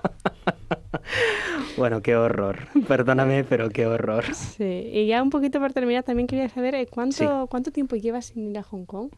bueno, 1.77 2.01
qué 2.01 2.15
horror. 2.15 2.67
Perdóname, 2.87 3.43
pero 3.43 3.69
qué 3.71 3.87
horror. 3.87 4.23
Sí, 4.33 4.89
y 4.93 5.07
ya 5.07 5.21
un 5.21 5.29
poquito 5.29 5.59
para 5.59 5.73
terminar, 5.73 6.03
también 6.03 6.27
quería 6.27 6.47
saber 6.47 6.75
eh, 6.75 6.87
cuánto, 6.89 7.47
cuánto 7.47 7.71
tiempo 7.71 7.97
llevas 7.97 8.27
sin 8.27 8.51
ir 8.51 8.57
a 8.57 8.63
Hong 8.63 8.85
Kong. 8.85 9.09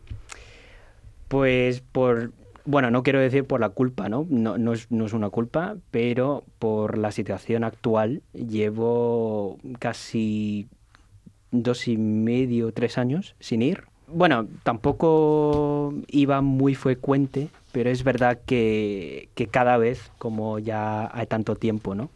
Pues 1.27 1.81
por 1.81 2.31
bueno, 2.65 2.91
no 2.91 3.03
quiero 3.03 3.19
decir 3.19 3.45
por 3.45 3.59
la 3.59 3.69
culpa, 3.69 4.09
¿no? 4.09 4.25
No, 4.29 4.73
es, 4.73 4.87
una 4.91 5.29
culpa, 5.29 5.77
pero 5.91 6.43
por 6.59 6.97
la 6.97 7.11
situación 7.11 7.63
actual 7.63 8.21
llevo 8.33 9.57
casi 9.79 10.67
dos 11.51 11.87
y 11.87 11.97
medio, 11.97 12.71
tres 12.73 12.97
años 12.97 13.35
sin 13.39 13.61
ir. 13.61 13.83
Bueno, 14.07 14.47
tampoco 14.63 15.93
iba 16.07 16.41
muy 16.41 16.75
frecuente, 16.75 17.49
pero 17.71 17.89
es 17.89 18.03
verdad 18.03 18.39
que, 18.45 19.29
que 19.35 19.47
cada 19.47 19.77
vez, 19.77 20.11
como 20.17 20.59
ya 20.59 21.09
hay 21.13 21.27
tanto 21.27 21.55
tiempo, 21.55 21.95
¿no? 21.95 22.09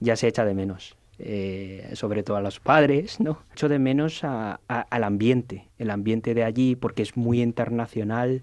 Ya 0.00 0.16
se 0.16 0.28
echa 0.28 0.44
de 0.44 0.54
menos. 0.54 0.96
Eh, 1.24 1.90
sobre 1.92 2.24
todo 2.24 2.36
a 2.36 2.40
los 2.40 2.58
padres, 2.58 3.20
¿no? 3.20 3.38
Echo 3.52 3.68
de 3.68 3.78
menos 3.78 4.24
al 4.24 5.04
ambiente, 5.04 5.68
el 5.78 5.90
ambiente 5.90 6.34
de 6.34 6.42
allí, 6.42 6.74
porque 6.74 7.02
es 7.02 7.16
muy 7.16 7.40
internacional. 7.40 8.42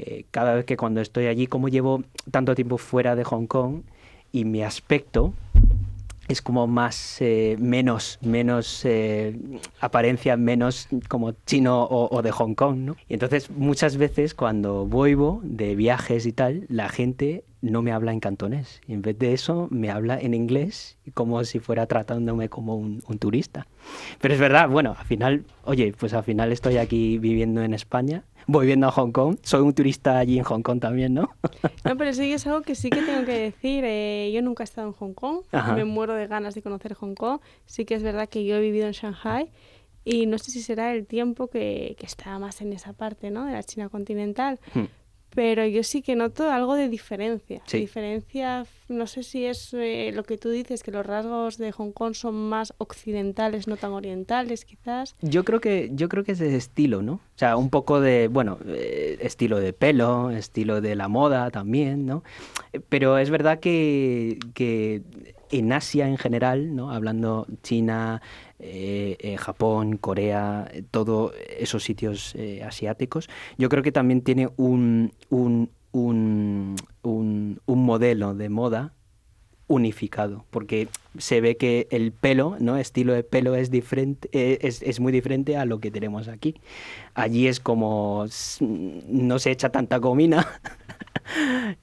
Eh, 0.00 0.26
cada 0.30 0.54
vez 0.54 0.64
que 0.64 0.76
cuando 0.76 1.00
estoy 1.00 1.26
allí, 1.26 1.48
como 1.48 1.68
llevo 1.68 2.04
tanto 2.30 2.54
tiempo 2.54 2.78
fuera 2.78 3.16
de 3.16 3.24
Hong 3.24 3.46
Kong 3.46 3.82
y 4.30 4.44
mi 4.44 4.62
aspecto 4.62 5.32
es 6.28 6.40
como 6.40 6.68
más, 6.68 7.16
eh, 7.20 7.56
menos, 7.58 8.18
menos 8.22 8.84
eh, 8.84 9.36
apariencia, 9.80 10.36
menos 10.36 10.86
como 11.08 11.32
chino 11.46 11.84
o, 11.90 12.22
de 12.22 12.30
Hong 12.30 12.54
Kong, 12.54 12.76
¿no? 12.76 12.96
Y 13.08 13.14
entonces 13.14 13.50
muchas 13.50 13.96
veces 13.96 14.34
cuando 14.34 14.86
vuelvo 14.86 15.40
de 15.42 15.74
viajes 15.74 16.26
y 16.26 16.32
tal, 16.32 16.66
la 16.68 16.90
gente 16.90 17.44
no 17.60 17.82
me 17.82 17.90
habla 17.90 18.12
en 18.12 18.20
cantonés. 18.20 18.80
Y 18.86 18.92
en 18.92 19.02
vez 19.02 19.18
de 19.18 19.32
eso 19.32 19.66
me 19.70 19.90
habla 19.90 20.20
en 20.20 20.34
inglés 20.34 20.96
como 21.14 21.42
si 21.42 21.58
fuera 21.58 21.86
tratándome 21.86 22.48
como 22.48 22.76
un, 22.76 23.02
un 23.08 23.18
turista. 23.18 23.66
Pero 24.20 24.34
es 24.34 24.38
verdad, 24.38 24.68
bueno, 24.68 24.94
al 24.96 25.06
final, 25.06 25.44
oye, 25.64 25.92
pues 25.98 26.12
al 26.14 26.22
final 26.22 26.52
estoy 26.52 26.76
aquí 26.76 27.18
viviendo 27.18 27.62
en 27.62 27.74
España 27.74 28.22
voy 28.48 28.66
viendo 28.66 28.88
a 28.88 28.90
Hong 28.90 29.12
Kong. 29.12 29.36
Soy 29.42 29.60
un 29.60 29.72
turista 29.74 30.18
allí 30.18 30.38
en 30.38 30.44
Hong 30.44 30.62
Kong 30.62 30.80
también, 30.80 31.14
¿no? 31.14 31.30
no, 31.84 31.96
pero 31.96 32.12
sí 32.12 32.32
es 32.32 32.46
algo 32.46 32.62
que 32.62 32.74
sí 32.74 32.90
que 32.90 33.02
tengo 33.02 33.24
que 33.24 33.38
decir. 33.38 33.84
Eh, 33.86 34.32
yo 34.34 34.42
nunca 34.42 34.62
he 34.62 34.64
estado 34.64 34.88
en 34.88 34.94
Hong 34.94 35.12
Kong. 35.12 35.42
Me 35.76 35.84
muero 35.84 36.14
de 36.14 36.26
ganas 36.26 36.54
de 36.54 36.62
conocer 36.62 36.94
Hong 36.94 37.14
Kong. 37.14 37.40
Sí 37.66 37.84
que 37.84 37.94
es 37.94 38.02
verdad 38.02 38.28
que 38.28 38.44
yo 38.44 38.56
he 38.56 38.60
vivido 38.60 38.86
en 38.86 38.92
Shanghai 38.92 39.52
y 40.04 40.26
no 40.26 40.38
sé 40.38 40.50
si 40.50 40.62
será 40.62 40.94
el 40.94 41.06
tiempo 41.06 41.48
que, 41.48 41.94
que 41.98 42.06
está 42.06 42.38
más 42.38 42.62
en 42.62 42.72
esa 42.72 42.94
parte, 42.94 43.30
¿no? 43.30 43.44
De 43.44 43.52
la 43.52 43.62
China 43.62 43.90
continental. 43.90 44.58
Hmm 44.74 44.86
pero 45.34 45.66
yo 45.66 45.82
sí 45.82 46.02
que 46.02 46.16
noto 46.16 46.50
algo 46.50 46.74
de 46.74 46.88
diferencia. 46.88 47.62
Diferencia, 47.70 48.66
no 48.88 49.06
sé 49.06 49.22
si 49.22 49.44
es 49.44 49.72
eh, 49.74 50.10
lo 50.14 50.24
que 50.24 50.38
tú 50.38 50.50
dices, 50.50 50.82
que 50.82 50.90
los 50.90 51.04
rasgos 51.04 51.58
de 51.58 51.72
Hong 51.72 51.92
Kong 51.92 52.14
son 52.14 52.34
más 52.48 52.74
occidentales, 52.78 53.68
no 53.68 53.76
tan 53.76 53.92
orientales, 53.92 54.64
quizás. 54.64 55.14
Yo 55.20 55.44
creo 55.44 55.60
que, 55.60 55.90
yo 55.92 56.08
creo 56.08 56.24
que 56.24 56.32
es 56.32 56.38
de 56.38 56.56
estilo, 56.56 57.02
¿no? 57.02 57.14
O 57.14 57.38
sea, 57.38 57.56
un 57.56 57.70
poco 57.70 58.00
de, 58.00 58.28
bueno, 58.28 58.58
eh, 58.66 59.18
estilo 59.20 59.60
de 59.60 59.72
pelo, 59.72 60.30
estilo 60.30 60.80
de 60.80 60.96
la 60.96 61.08
moda 61.08 61.50
también, 61.50 62.06
¿no? 62.06 62.24
Pero 62.88 63.18
es 63.18 63.30
verdad 63.30 63.60
que, 63.60 64.38
que 64.54 65.02
en 65.50 65.72
Asia 65.72 66.08
en 66.08 66.16
general, 66.16 66.74
¿no? 66.74 66.90
Hablando 66.90 67.46
China, 67.62 68.20
eh, 68.58 69.16
eh, 69.20 69.36
Japón, 69.36 69.96
Corea, 69.98 70.68
eh, 70.72 70.82
todos 70.90 71.32
esos 71.58 71.84
sitios 71.84 72.34
asiáticos, 72.64 73.28
yo 73.56 73.68
creo 73.68 73.82
que 73.82 73.92
también 73.92 74.22
tiene 74.22 74.48
un, 74.56 75.12
un, 75.30 75.70
un, 75.92 76.76
un, 77.02 77.58
modelo 77.66 78.34
de 78.34 78.48
moda 78.48 78.92
unificado, 79.68 80.44
porque 80.50 80.88
se 81.18 81.40
ve 81.40 81.56
que 81.56 81.86
el 81.90 82.10
pelo, 82.10 82.56
¿no? 82.58 82.76
Estilo 82.76 83.12
de 83.12 83.22
pelo 83.22 83.54
es 83.54 83.70
diferente, 83.70 84.28
es, 84.32 84.82
es, 84.82 84.98
muy 84.98 85.12
diferente 85.12 85.56
a 85.56 85.64
lo 85.64 85.78
que 85.78 85.90
tenemos 85.90 86.26
aquí. 86.26 86.54
Allí 87.14 87.46
es 87.46 87.60
como 87.60 88.26
no 88.60 89.38
se 89.38 89.50
echa 89.50 89.68
tanta 89.68 90.00
comina 90.00 90.48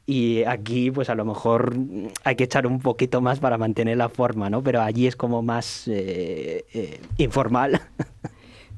y 0.05 0.43
aquí 0.43 0.91
pues 0.91 1.09
a 1.09 1.15
lo 1.15 1.25
mejor 1.25 1.75
hay 2.23 2.35
que 2.35 2.45
echar 2.45 2.67
un 2.67 2.79
poquito 2.79 3.21
más 3.21 3.39
para 3.39 3.57
mantener 3.57 3.97
la 3.97 4.09
forma, 4.09 4.49
¿no? 4.49 4.63
Pero 4.63 4.81
allí 4.81 5.07
es 5.07 5.15
como 5.15 5.41
más 5.41 5.87
eh, 5.87 6.65
eh, 6.73 6.99
informal. 7.17 7.81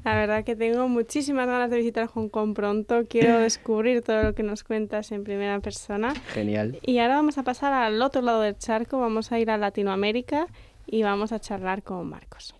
La 0.04 0.16
verdad 0.16 0.46
que 0.46 0.56
tengo 0.56 0.88
muchísimas 0.88 1.48
ganas 1.48 1.70
de 1.70 1.78
visitar 1.78 2.08
Hong 2.08 2.30
Kong 2.30 2.54
pronto. 2.54 3.04
Quiero 3.10 3.40
descubrir 3.40 4.02
todo 4.02 4.24
lo 4.24 4.36
que 4.36 4.44
nos 4.44 4.64
cuentas 4.64 5.12
en 5.12 5.24
primera 5.24 5.60
persona. 5.60 6.14
Genial. 6.34 6.80
Y 6.82 7.00
ahora 7.00 7.16
vamos 7.16 7.38
a 7.38 7.44
pasar 7.44 7.74
al 7.74 8.02
otro 8.02 8.22
lado 8.22 8.42
del 8.42 8.58
charco, 8.58 9.00
vamos 9.00 9.34
a 9.34 9.40
ir 9.40 9.52
a 9.52 9.58
Latinoamérica 9.58 10.48
y 10.86 11.04
vamos 11.04 11.34
a 11.34 11.40
charlar 11.40 11.84
con 11.84 12.08
Marcos. 12.08 12.56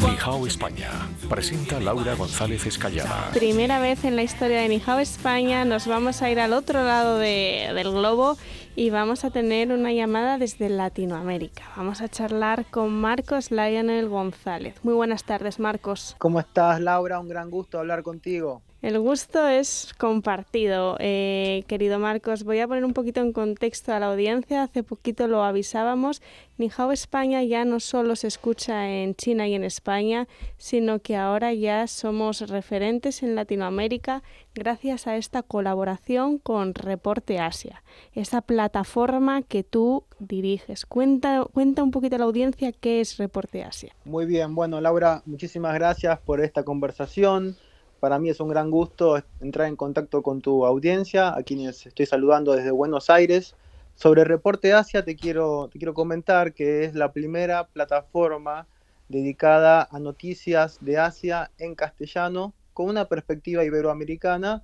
Nihao 0.00 0.46
España 0.46 0.90
presenta 1.28 1.80
Laura 1.80 2.14
González 2.14 2.66
Escallada. 2.66 3.30
Primera 3.32 3.78
vez 3.78 4.04
en 4.04 4.16
la 4.16 4.22
historia 4.22 4.60
de 4.60 4.68
Nihao 4.68 4.98
España 5.00 5.64
nos 5.64 5.86
vamos 5.86 6.22
a 6.22 6.30
ir 6.30 6.40
al 6.40 6.52
otro 6.52 6.82
lado 6.84 7.18
del 7.18 7.90
globo 7.90 8.36
y 8.74 8.90
vamos 8.90 9.24
a 9.24 9.30
tener 9.30 9.72
una 9.72 9.92
llamada 9.92 10.38
desde 10.38 10.68
Latinoamérica. 10.68 11.64
Vamos 11.76 12.00
a 12.00 12.08
charlar 12.08 12.66
con 12.70 12.92
Marcos 12.92 13.50
Lionel 13.50 14.08
González. 14.08 14.74
Muy 14.82 14.94
buenas 14.94 15.24
tardes, 15.24 15.58
Marcos. 15.58 16.14
¿Cómo 16.18 16.40
estás, 16.40 16.80
Laura? 16.80 17.18
Un 17.18 17.28
gran 17.28 17.50
gusto 17.50 17.78
hablar 17.78 18.02
contigo. 18.02 18.62
El 18.82 19.00
gusto 19.00 19.48
es 19.48 19.94
compartido. 19.96 20.96
Eh, 21.00 21.64
querido 21.66 21.98
Marcos, 21.98 22.44
voy 22.44 22.60
a 22.60 22.68
poner 22.68 22.84
un 22.84 22.92
poquito 22.92 23.20
en 23.20 23.32
contexto 23.32 23.92
a 23.92 23.98
la 23.98 24.06
audiencia. 24.06 24.62
Hace 24.62 24.82
poquito 24.82 25.28
lo 25.28 25.42
avisábamos. 25.44 26.20
Nihao 26.58 26.92
España 26.92 27.42
ya 27.42 27.64
no 27.64 27.80
solo 27.80 28.16
se 28.16 28.28
escucha 28.28 28.88
en 28.90 29.14
China 29.14 29.48
y 29.48 29.54
en 29.54 29.64
España, 29.64 30.28
sino 30.58 31.00
que 31.00 31.16
ahora 31.16 31.54
ya 31.54 31.86
somos 31.86 32.48
referentes 32.48 33.22
en 33.22 33.34
Latinoamérica 33.34 34.22
gracias 34.54 35.06
a 35.06 35.16
esta 35.16 35.42
colaboración 35.42 36.38
con 36.38 36.74
Reporte 36.74 37.38
Asia, 37.38 37.82
esa 38.12 38.40
plataforma 38.42 39.42
que 39.42 39.64
tú 39.64 40.04
diriges. 40.18 40.86
Cuenta, 40.86 41.46
cuenta 41.52 41.82
un 41.82 41.90
poquito 41.90 42.16
a 42.16 42.18
la 42.20 42.24
audiencia 42.24 42.72
qué 42.72 43.00
es 43.00 43.16
Reporte 43.16 43.64
Asia. 43.64 43.94
Muy 44.04 44.26
bien, 44.26 44.54
bueno 44.54 44.80
Laura, 44.80 45.22
muchísimas 45.26 45.74
gracias 45.74 46.18
por 46.20 46.40
esta 46.40 46.62
conversación. 46.62 47.56
Para 48.00 48.18
mí 48.18 48.28
es 48.28 48.40
un 48.40 48.48
gran 48.48 48.70
gusto 48.70 49.22
entrar 49.40 49.68
en 49.68 49.76
contacto 49.76 50.22
con 50.22 50.40
tu 50.40 50.66
audiencia, 50.66 51.34
a 51.34 51.42
quienes 51.42 51.86
estoy 51.86 52.06
saludando 52.06 52.52
desde 52.52 52.70
Buenos 52.70 53.10
Aires. 53.10 53.54
Sobre 53.94 54.24
Reporte 54.24 54.74
Asia 54.74 55.04
te 55.04 55.16
quiero, 55.16 55.68
te 55.72 55.78
quiero 55.78 55.94
comentar 55.94 56.52
que 56.52 56.84
es 56.84 56.94
la 56.94 57.12
primera 57.12 57.66
plataforma 57.66 58.66
dedicada 59.08 59.88
a 59.90 59.98
noticias 59.98 60.78
de 60.80 60.98
Asia 60.98 61.50
en 61.58 61.74
castellano 61.74 62.52
con 62.74 62.88
una 62.90 63.06
perspectiva 63.06 63.64
iberoamericana 63.64 64.62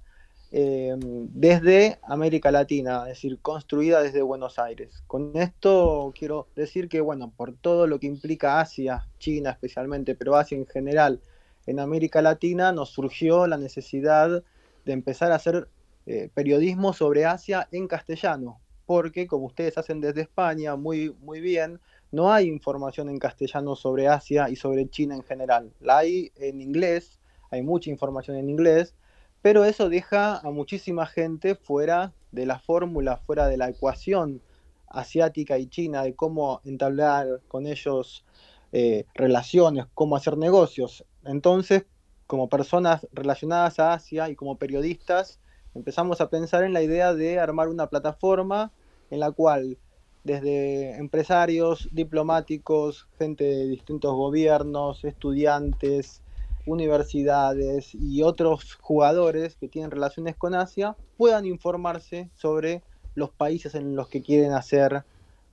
eh, 0.54 0.94
desde 1.00 1.98
América 2.02 2.50
Latina, 2.50 3.04
es 3.04 3.14
decir, 3.14 3.38
construida 3.40 4.02
desde 4.02 4.20
Buenos 4.20 4.58
Aires. 4.58 5.02
Con 5.06 5.32
esto 5.34 6.12
quiero 6.14 6.46
decir 6.54 6.90
que, 6.90 7.00
bueno, 7.00 7.32
por 7.34 7.54
todo 7.54 7.86
lo 7.86 7.98
que 7.98 8.06
implica 8.06 8.60
Asia, 8.60 9.08
China 9.18 9.50
especialmente, 9.50 10.14
pero 10.14 10.36
Asia 10.36 10.58
en 10.58 10.66
general, 10.66 11.22
en 11.66 11.80
América 11.80 12.22
Latina 12.22 12.72
nos 12.72 12.90
surgió 12.90 13.46
la 13.46 13.56
necesidad 13.56 14.42
de 14.84 14.92
empezar 14.92 15.32
a 15.32 15.36
hacer 15.36 15.68
eh, 16.06 16.28
periodismo 16.34 16.92
sobre 16.92 17.24
Asia 17.24 17.68
en 17.70 17.86
castellano, 17.86 18.60
porque 18.86 19.26
como 19.26 19.46
ustedes 19.46 19.78
hacen 19.78 20.00
desde 20.00 20.22
España 20.22 20.74
muy, 20.76 21.14
muy 21.20 21.40
bien, 21.40 21.80
no 22.10 22.32
hay 22.32 22.46
información 22.46 23.08
en 23.08 23.18
castellano 23.18 23.76
sobre 23.76 24.08
Asia 24.08 24.50
y 24.50 24.56
sobre 24.56 24.88
China 24.88 25.14
en 25.14 25.22
general. 25.22 25.72
La 25.80 25.98
hay 25.98 26.32
en 26.36 26.60
inglés, 26.60 27.20
hay 27.50 27.62
mucha 27.62 27.90
información 27.90 28.36
en 28.36 28.50
inglés, 28.50 28.94
pero 29.40 29.64
eso 29.64 29.88
deja 29.88 30.38
a 30.38 30.50
muchísima 30.50 31.06
gente 31.06 31.54
fuera 31.54 32.12
de 32.32 32.46
la 32.46 32.58
fórmula, 32.58 33.18
fuera 33.18 33.46
de 33.48 33.56
la 33.56 33.68
ecuación 33.68 34.40
asiática 34.88 35.58
y 35.58 35.66
china 35.66 36.02
de 36.02 36.14
cómo 36.14 36.60
entablar 36.64 37.40
con 37.48 37.66
ellos 37.66 38.24
eh, 38.72 39.04
relaciones, 39.14 39.86
cómo 39.94 40.16
hacer 40.16 40.36
negocios. 40.36 41.04
Entonces, 41.24 41.84
como 42.26 42.48
personas 42.48 43.06
relacionadas 43.12 43.78
a 43.78 43.94
Asia 43.94 44.28
y 44.28 44.36
como 44.36 44.56
periodistas, 44.56 45.38
empezamos 45.74 46.20
a 46.20 46.30
pensar 46.30 46.64
en 46.64 46.72
la 46.72 46.82
idea 46.82 47.14
de 47.14 47.38
armar 47.38 47.68
una 47.68 47.88
plataforma 47.88 48.72
en 49.10 49.20
la 49.20 49.30
cual 49.30 49.78
desde 50.24 50.96
empresarios, 50.96 51.88
diplomáticos, 51.92 53.08
gente 53.18 53.44
de 53.44 53.66
distintos 53.66 54.14
gobiernos, 54.14 55.04
estudiantes, 55.04 56.22
universidades 56.64 57.94
y 57.94 58.22
otros 58.22 58.74
jugadores 58.76 59.56
que 59.56 59.68
tienen 59.68 59.90
relaciones 59.90 60.36
con 60.36 60.54
Asia 60.54 60.96
puedan 61.16 61.44
informarse 61.44 62.30
sobre 62.34 62.82
los 63.14 63.30
países 63.30 63.74
en 63.74 63.96
los 63.96 64.08
que 64.08 64.22
quieren 64.22 64.52
hacer 64.52 65.04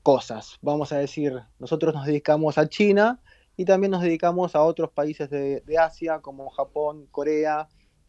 cosas. 0.04 0.58
Vamos 0.62 0.92
a 0.92 0.98
decir, 0.98 1.42
nosotros 1.58 1.94
nos 1.94 2.06
dedicamos 2.06 2.58
a 2.58 2.70
China 2.70 3.20
y 3.60 3.66
también 3.66 3.92
nos 3.92 4.02
dedicamos 4.02 4.56
a 4.56 4.62
otros 4.62 4.90
países 4.90 5.30
de, 5.30 5.62
Asia 5.78 6.20
como 6.22 6.50
Japón, 6.50 7.08
Corea 7.12 7.68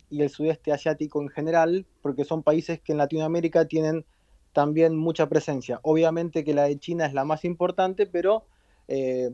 y 0.08 0.22
el 0.22 0.30
sudeste 0.30 0.70
asiático 0.70 1.20
en 1.20 1.28
general, 1.28 1.86
porque 2.02 2.24
son 2.24 2.44
países 2.44 2.80
que 2.80 2.92
en 2.92 2.98
Latinoamérica 2.98 3.64
tienen 3.64 4.06
también 4.52 4.94
mucha 4.94 5.28
presencia. 5.28 5.80
Obviamente 5.82 6.44
que 6.44 6.54
la 6.54 6.68
de 6.68 6.78
China 6.78 7.04
es 7.04 7.14
la 7.14 7.24
más 7.24 7.44
importante, 7.44 8.06
pero 8.06 8.44
eh, 8.86 9.28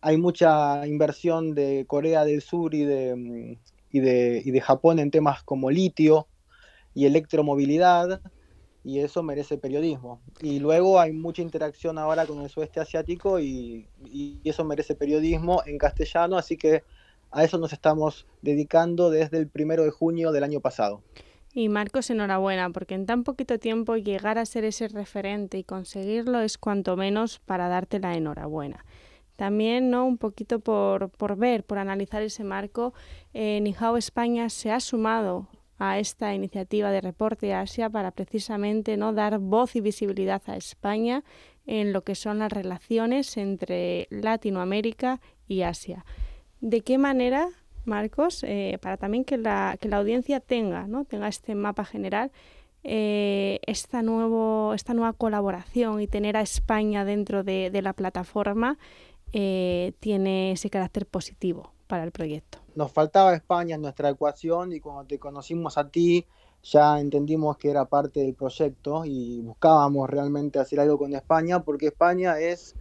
hay 0.00 0.16
mucha 0.16 0.86
inversión 0.86 1.54
de 1.54 1.84
Corea 1.86 2.24
del 2.24 2.40
Sur 2.40 2.74
y 2.74 2.84
de, 2.86 3.58
y 3.90 4.00
de, 4.00 4.60
Japón 4.62 4.98
en 4.98 5.10
temas 5.10 5.42
como 5.42 5.70
litio 5.70 6.28
y 6.94 7.04
electromovilidad, 7.04 8.22
y 8.88 9.00
eso 9.00 9.22
merece 9.22 9.58
periodismo. 9.58 10.22
Y 10.40 10.60
luego 10.60 10.98
hay 10.98 11.12
mucha 11.12 11.42
interacción 11.42 11.98
ahora 11.98 12.24
con 12.24 12.40
el 12.40 12.48
sudeste 12.48 12.80
asiático 12.80 13.38
y, 13.38 13.86
y, 14.02 14.40
eso 14.44 14.64
merece 14.64 14.94
periodismo 14.94 15.62
en 15.66 15.76
castellano, 15.76 16.38
así 16.38 16.56
que 16.56 16.84
a 17.30 17.44
eso 17.44 17.58
nos 17.58 17.74
estamos 17.74 18.26
dedicando 18.40 19.10
desde 19.10 19.36
el 19.36 19.46
primero 19.46 19.84
de 19.84 19.90
junio 19.90 20.32
del 20.32 20.42
año 20.42 20.60
pasado. 20.60 21.02
Y 21.52 21.68
Marcos, 21.68 22.08
enhorabuena, 22.08 22.70
porque 22.70 22.94
en 22.94 23.04
tan 23.04 23.24
poquito 23.24 23.58
tiempo 23.58 23.96
llegar 23.96 24.38
a 24.38 24.46
ser 24.46 24.64
ese 24.64 24.88
referente 24.88 25.58
y 25.58 25.64
conseguirlo 25.64 26.40
es 26.40 26.56
cuanto 26.56 26.96
menos 26.96 27.40
para 27.40 27.68
darte 27.68 27.98
la 27.98 28.16
enhorabuena. 28.16 28.86
También, 29.36 29.90
¿no? 29.90 30.06
Un 30.06 30.16
poquito 30.16 30.60
por, 30.60 31.10
por 31.10 31.36
ver, 31.36 31.62
por 31.62 31.76
analizar 31.76 32.22
ese 32.22 32.42
marco, 32.42 32.94
eh, 33.34 33.62
España 33.98 34.48
se 34.48 34.72
ha 34.72 34.80
sumado 34.80 35.46
a 35.78 35.98
esta 35.98 36.34
iniciativa 36.34 36.90
de 36.90 37.00
Reporte 37.00 37.54
Asia 37.54 37.88
para 37.88 38.10
precisamente 38.10 38.96
¿no? 38.96 39.12
dar 39.12 39.38
voz 39.38 39.76
y 39.76 39.80
visibilidad 39.80 40.42
a 40.46 40.56
España 40.56 41.24
en 41.66 41.92
lo 41.92 42.02
que 42.02 42.14
son 42.14 42.40
las 42.40 42.52
relaciones 42.52 43.36
entre 43.36 44.08
Latinoamérica 44.10 45.20
y 45.46 45.62
Asia. 45.62 46.04
¿De 46.60 46.80
qué 46.80 46.98
manera 46.98 47.48
Marcos, 47.84 48.44
eh, 48.44 48.78
para 48.82 48.96
también 48.96 49.24
que 49.24 49.38
la, 49.38 49.76
que 49.80 49.88
la 49.88 49.96
audiencia 49.96 50.40
tenga, 50.40 50.86
¿no? 50.86 51.04
tenga 51.04 51.28
este 51.28 51.54
mapa 51.54 51.84
general, 51.84 52.30
eh, 52.84 53.60
esta, 53.66 54.02
nuevo, 54.02 54.72
esta 54.74 54.94
nueva 54.94 55.12
colaboración 55.12 56.00
y 56.00 56.06
tener 56.06 56.36
a 56.36 56.42
España 56.42 57.04
dentro 57.04 57.42
de, 57.42 57.70
la 57.82 57.92
plataforma 57.92 58.78
eh, 59.32 59.92
tiene 60.00 60.52
ese 60.52 60.70
carácter 60.70 61.06
positivo 61.06 61.72
para 61.88 62.04
el 62.04 62.12
proyecto. 62.12 62.58
Nos 62.76 62.92
faltaba 62.92 63.34
España 63.34 63.74
en 63.74 63.82
nuestra 63.82 64.10
ecuación 64.10 64.72
y 64.72 64.78
cuando 64.78 65.04
te 65.04 65.18
conocimos 65.18 65.76
a 65.78 65.88
ti 65.88 66.24
ya 66.62 67.00
entendimos 67.00 67.56
que 67.56 67.70
era 67.70 67.84
parte 67.86 68.20
del 68.20 68.34
proyecto 68.34 69.04
y 69.04 69.40
buscábamos 69.40 70.08
realmente 70.08 70.58
hacer 70.58 70.80
algo 70.80 70.98
con 70.98 71.14
España 71.14 71.60
porque 71.60 71.86
España 71.86 72.38
es 72.38 72.76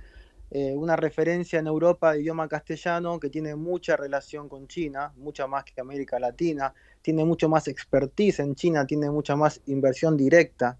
eh, 0.50 0.76
una 0.76 0.96
referencia 0.96 1.60
en 1.60 1.67
Europa 1.67 2.17
idioma 2.17 2.48
castellano 2.48 3.20
que 3.20 3.30
tiene 3.30 3.56
mucha 3.56 3.98
relación 3.98 4.48
con 4.48 4.67
China, 4.67 5.13
mucha 5.17 5.46
más 5.46 5.65
que 5.65 5.82
América 5.82 6.20
Latina, 6.20 6.74
tiene 7.02 7.26
mucho 7.26 7.50
más 7.50 7.67
expertise 7.67 8.39
en 8.39 8.56
China, 8.56 8.86
tiene 8.86 9.10
mucha 9.10 9.36
más 9.36 9.62
inversión 9.65 10.15
directa 10.15 10.80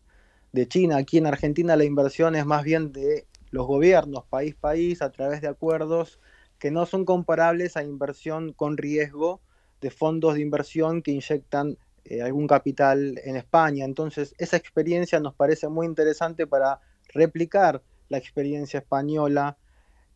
de 0.54 0.68
China. 0.68 0.98
Aquí 0.98 1.18
en 1.18 1.28
Argentina 1.28 1.76
la 1.76 1.84
inversión 1.84 2.36
es 2.36 2.46
más 2.46 2.64
bien 2.64 2.92
de 2.92 3.26
los 3.52 3.68
gobiernos, 3.68 4.26
país 4.26 4.56
país, 4.56 5.02
a 5.02 5.12
través 5.12 5.42
de 5.42 5.48
acuerdos 5.48 6.20
que 6.60 6.72
no 6.72 6.86
son 6.86 7.06
comparables 7.06 7.78
a 7.78 7.84
inversión 7.84 8.54
con 8.54 8.78
riesgo 8.78 9.42
de 9.82 9.92
fondos 9.92 10.36
de 10.36 10.42
inversión 10.42 11.02
que 11.02 11.12
inyectan 11.12 11.78
eh, 12.06 12.22
algún 12.22 12.48
capital 12.48 13.20
en 13.24 13.36
España. 13.36 13.86
Entonces, 13.86 14.34
esa 14.38 14.58
experiencia 14.58 15.20
nos 15.20 15.36
parece 15.36 15.68
muy 15.68 15.86
interesante 15.86 16.48
para 16.48 16.80
replicar 17.14 17.82
la 18.10 18.18
experiencia 18.18 18.80
española 18.80 19.58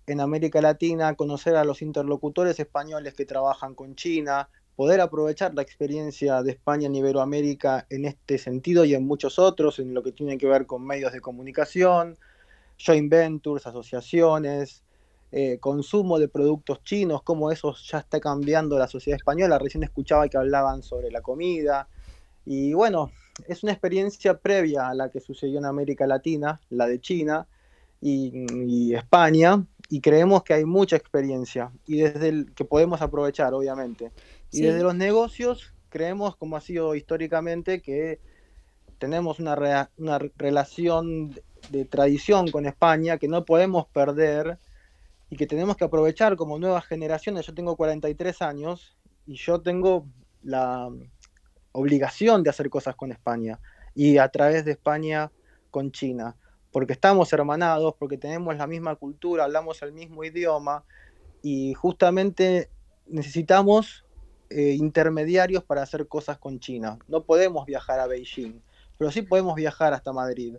en 0.08 0.20
América 0.20 0.62
Latina, 0.62 1.16
conocer 1.16 1.56
a 1.56 1.64
los 1.64 1.82
interlocutores 1.82 2.60
españoles 2.60 3.14
que 3.14 3.26
trabajan 3.26 3.76
con 3.76 3.96
China, 3.96 4.50
poder 4.76 5.02
aprovechar 5.02 5.54
la 5.54 5.62
experiencia 5.62 6.42
de 6.42 6.52
España 6.52 6.88
en 6.88 6.96
Iberoamérica 6.96 7.86
en 7.90 8.06
este 8.06 8.38
sentido 8.38 8.84
y 8.86 8.96
en 8.96 9.06
muchos 9.06 9.38
otros, 9.38 9.80
en 9.80 9.94
lo 9.94 10.02
que 10.02 10.12
tiene 10.12 10.38
que 10.38 10.48
ver 10.48 10.66
con 10.66 10.86
medios 10.86 11.14
de 11.14 11.22
comunicación, 11.22 12.18
joint 12.78 13.12
ventures, 13.12 13.68
asociaciones, 13.68 14.84
eh, 15.32 15.58
consumo 15.60 16.20
de 16.20 16.28
productos 16.28 16.84
chinos, 16.84 17.24
cómo 17.24 17.52
eso 17.52 17.74
ya 17.90 18.00
está 18.00 18.20
cambiando 18.20 18.78
la 18.78 18.88
sociedad 18.88 19.18
española. 19.18 19.60
Recién 19.60 19.84
escuchaba 19.84 20.28
que 20.28 20.38
hablaban 20.38 20.84
sobre 20.84 21.12
la 21.12 21.22
comida. 21.22 21.88
Y 22.46 22.74
bueno, 22.74 23.12
es 23.48 23.64
una 23.64 23.72
experiencia 23.72 24.38
previa 24.38 24.90
a 24.90 24.94
la 24.94 25.10
que 25.10 25.20
sucedió 25.20 25.60
en 25.60 25.66
América 25.66 26.06
Latina, 26.06 26.60
la 26.70 26.88
de 26.88 27.00
China, 27.00 27.48
y, 28.02 28.94
España 28.96 29.64
y 29.90 30.02
creemos 30.02 30.44
que 30.44 30.54
hay 30.54 30.66
mucha 30.66 30.96
experiencia 30.96 31.72
y 31.86 31.98
desde 31.98 32.30
el 32.30 32.54
que 32.54 32.66
podemos 32.66 33.02
aprovechar, 33.02 33.54
obviamente. 33.54 34.12
Y 34.52 34.62
desde 34.62 34.84
los 34.84 34.96
negocios 34.96 35.74
creemos, 35.90 36.36
como 36.36 36.56
ha 36.56 36.62
sido 36.62 36.96
históricamente, 36.96 37.82
que 37.82 38.20
tenemos 38.98 39.40
una, 39.40 39.90
una 39.98 40.20
relación 40.38 41.36
de 41.70 41.86
tradición 41.86 42.50
con 42.50 42.66
España 42.66 43.18
que 43.18 43.28
no 43.28 43.46
podemos 43.46 43.86
perder 43.88 44.58
y 45.32 45.38
que 45.38 45.48
tenemos 45.48 45.78
que 45.78 45.86
aprovechar 45.86 46.36
como 46.36 46.60
nuevas 46.60 46.86
generaciones. 46.86 47.48
Yo 47.48 47.56
tengo 47.56 47.76
43 47.76 48.42
años 48.44 48.96
y 49.26 49.36
yo 49.36 49.62
tengo 49.62 50.06
la 50.44 50.90
obligación 51.72 52.44
de 52.44 52.52
hacer 52.52 52.70
cosas 52.70 52.96
con 52.96 53.12
España 53.12 53.60
y 53.96 54.18
a 54.18 54.28
través 54.28 54.66
de 54.66 54.72
España 54.72 55.32
con 55.72 55.92
China 55.92 56.36
porque 56.72 56.94
estamos 56.94 57.32
hermanados, 57.34 57.96
porque 57.98 58.18
tenemos 58.18 58.56
la 58.58 58.68
misma 58.68 58.96
cultura, 58.96 59.44
hablamos 59.46 59.82
el 59.82 59.92
mismo 59.92 60.24
idioma 60.24 60.84
y 61.42 61.74
justamente 61.74 62.70
necesitamos 63.08 64.06
eh, 64.50 64.76
intermediarios 64.78 65.64
para 65.64 65.82
hacer 65.82 66.08
cosas 66.08 66.38
con 66.38 66.60
China. 66.60 66.98
No 67.08 67.24
podemos 67.24 67.66
viajar 67.66 68.00
a 68.00 68.08
Beijing, 68.08 68.62
pero 68.98 69.12
sí 69.12 69.22
podemos 69.22 69.56
viajar 69.56 69.94
hasta 69.94 70.14
Madrid. 70.14 70.58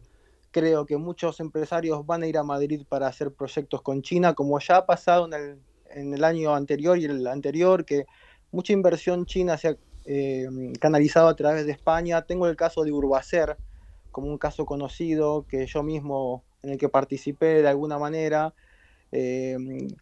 Creo 0.52 0.86
que 0.86 0.96
muchos 0.98 1.40
empresarios 1.40 2.06
van 2.06 2.22
a 2.22 2.26
ir 2.26 2.38
a 2.38 2.44
Madrid 2.44 2.82
para 2.88 3.08
hacer 3.08 3.32
proyectos 3.32 3.82
con 3.82 4.02
China, 4.02 4.34
como 4.34 4.60
ya 4.60 4.76
ha 4.76 4.86
pasado 4.86 5.26
en 5.26 5.32
el, 5.32 5.58
en 5.90 6.14
el 6.14 6.22
año 6.22 6.54
anterior 6.54 6.98
y 6.98 7.06
el 7.06 7.26
anterior, 7.26 7.84
que 7.84 8.04
mucha 8.52 8.72
inversión 8.72 9.26
china 9.26 9.56
se 9.56 9.68
ha 9.68 9.76
eh, 10.04 10.46
canalizado 10.78 11.28
a 11.28 11.36
través 11.36 11.66
de 11.66 11.72
España. 11.72 12.22
Tengo 12.22 12.46
el 12.46 12.54
caso 12.56 12.84
de 12.84 12.92
Urbacer, 12.92 13.56
como 14.10 14.28
un 14.28 14.38
caso 14.38 14.66
conocido 14.66 15.46
que 15.48 15.66
yo 15.66 15.82
mismo 15.82 16.44
en 16.62 16.70
el 16.70 16.78
que 16.78 16.88
participé 16.88 17.62
de 17.62 17.68
alguna 17.68 17.98
manera, 17.98 18.54
eh, 19.10 19.56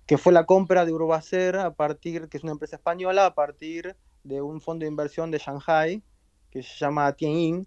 que 0.06 0.18
fue 0.18 0.32
la 0.32 0.46
compra 0.46 0.84
de 0.84 0.92
Urbacer 0.92 1.56
a 1.56 1.72
partir, 1.74 2.28
que 2.28 2.36
es 2.36 2.42
una 2.42 2.52
empresa 2.52 2.76
española, 2.76 3.26
a 3.26 3.34
partir 3.34 3.96
de 4.24 4.42
un 4.42 4.60
fondo 4.60 4.84
de 4.84 4.90
inversión 4.90 5.30
de 5.30 5.38
Shanghai, 5.38 6.02
que 6.50 6.62
se 6.62 6.76
llama 6.76 7.12
Tianyin. 7.12 7.66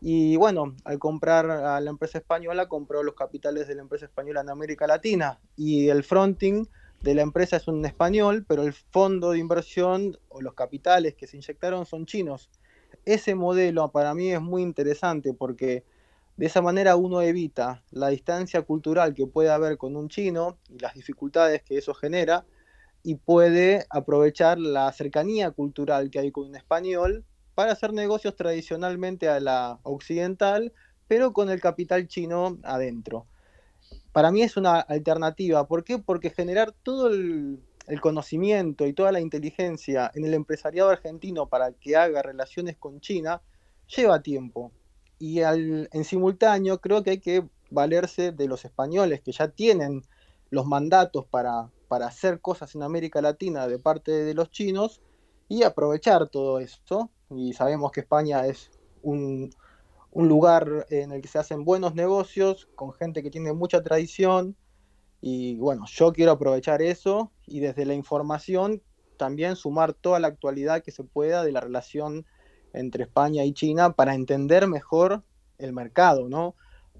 Y 0.00 0.36
bueno, 0.36 0.74
al 0.84 0.98
comprar 0.98 1.50
a 1.50 1.80
la 1.80 1.90
empresa 1.90 2.18
española, 2.18 2.68
compró 2.68 3.02
los 3.02 3.14
capitales 3.14 3.68
de 3.68 3.74
la 3.74 3.82
empresa 3.82 4.06
española 4.06 4.40
en 4.40 4.48
América 4.48 4.86
Latina. 4.86 5.38
Y 5.56 5.88
el 5.88 6.04
fronting 6.04 6.66
de 7.02 7.14
la 7.14 7.22
empresa 7.22 7.56
es 7.56 7.68
un 7.68 7.84
español, 7.84 8.44
pero 8.48 8.62
el 8.62 8.72
fondo 8.72 9.32
de 9.32 9.38
inversión 9.38 10.18
o 10.28 10.40
los 10.40 10.54
capitales 10.54 11.14
que 11.14 11.26
se 11.26 11.36
inyectaron 11.36 11.84
son 11.86 12.06
chinos 12.06 12.50
ese 13.04 13.34
modelo 13.34 13.90
para 13.90 14.14
mí 14.14 14.32
es 14.32 14.40
muy 14.40 14.62
interesante 14.62 15.34
porque 15.34 15.84
de 16.36 16.46
esa 16.46 16.62
manera 16.62 16.96
uno 16.96 17.22
evita 17.22 17.82
la 17.90 18.08
distancia 18.08 18.62
cultural 18.62 19.14
que 19.14 19.26
puede 19.26 19.50
haber 19.50 19.76
con 19.78 19.96
un 19.96 20.08
chino 20.08 20.58
y 20.68 20.78
las 20.78 20.94
dificultades 20.94 21.62
que 21.62 21.78
eso 21.78 21.94
genera 21.94 22.46
y 23.02 23.16
puede 23.16 23.86
aprovechar 23.90 24.58
la 24.58 24.90
cercanía 24.92 25.50
cultural 25.50 26.10
que 26.10 26.18
hay 26.18 26.30
con 26.30 26.48
un 26.48 26.56
español 26.56 27.24
para 27.60 27.72
hacer 27.72 27.92
negocios 27.92 28.34
tradicionalmente 28.36 29.28
a 29.28 29.38
la 29.38 29.80
occidental, 29.82 30.72
pero 31.06 31.34
con 31.34 31.50
el 31.50 31.60
capital 31.60 32.08
chino 32.08 32.56
adentro. 32.62 33.26
Para 34.12 34.30
mí 34.30 34.40
es 34.40 34.56
una 34.56 34.80
alternativa. 34.80 35.68
¿Por 35.68 35.84
qué? 35.84 35.98
Porque 35.98 36.30
generar 36.30 36.72
todo 36.72 37.10
el 37.10 37.60
conocimiento 38.00 38.86
y 38.86 38.94
toda 38.94 39.12
la 39.12 39.20
inteligencia 39.20 40.10
en 40.14 40.24
el 40.24 40.32
empresariado 40.32 40.88
argentino 40.88 41.50
para 41.50 41.72
que 41.72 41.96
haga 41.96 42.22
relaciones 42.22 42.78
con 42.78 42.98
China 43.02 43.42
lleva 43.94 44.22
tiempo. 44.22 44.72
Y 45.18 45.40
en 45.40 46.04
simultáneo 46.04 46.80
creo 46.80 47.02
que 47.02 47.10
hay 47.10 47.20
que 47.20 47.46
valerse 47.70 48.32
de 48.32 48.48
los 48.48 48.64
españoles 48.64 49.20
que 49.20 49.32
ya 49.32 49.48
tienen 49.48 50.00
los 50.48 50.64
mandatos 50.64 51.26
para, 51.26 51.68
para 51.88 52.06
hacer 52.06 52.40
cosas 52.40 52.74
en 52.74 52.84
América 52.84 53.20
Latina 53.20 53.68
de 53.68 53.78
parte 53.78 54.12
de 54.12 54.32
los 54.32 54.50
chinos 54.50 55.02
y 55.46 55.62
aprovechar 55.62 56.30
todo 56.30 56.58
esto. 56.58 57.10
Y 57.30 57.52
sabemos 57.52 57.92
que 57.92 58.00
España 58.00 58.46
es 58.46 58.70
un, 59.02 59.50
un 60.10 60.28
lugar 60.28 60.86
en 60.90 61.12
el 61.12 61.22
que 61.22 61.28
se 61.28 61.38
hacen 61.38 61.64
buenos 61.64 61.94
negocios, 61.94 62.68
con 62.74 62.92
gente 62.92 63.22
que 63.22 63.30
tiene 63.30 63.52
mucha 63.52 63.82
tradición. 63.82 64.56
Y 65.20 65.56
bueno, 65.56 65.84
yo 65.86 66.12
quiero 66.12 66.32
aprovechar 66.32 66.82
eso 66.82 67.30
y 67.46 67.60
desde 67.60 67.84
la 67.84 67.94
información 67.94 68.82
también 69.16 69.54
sumar 69.54 69.92
toda 69.92 70.18
la 70.18 70.28
actualidad 70.28 70.82
que 70.82 70.92
se 70.92 71.04
pueda 71.04 71.44
de 71.44 71.52
la 71.52 71.60
relación 71.60 72.26
entre 72.72 73.04
España 73.04 73.44
y 73.44 73.52
China 73.52 73.92
para 73.92 74.14
entender 74.14 74.66
mejor 74.66 75.22
el 75.58 75.72
mercado, 75.72 76.28
¿no? 76.28 76.54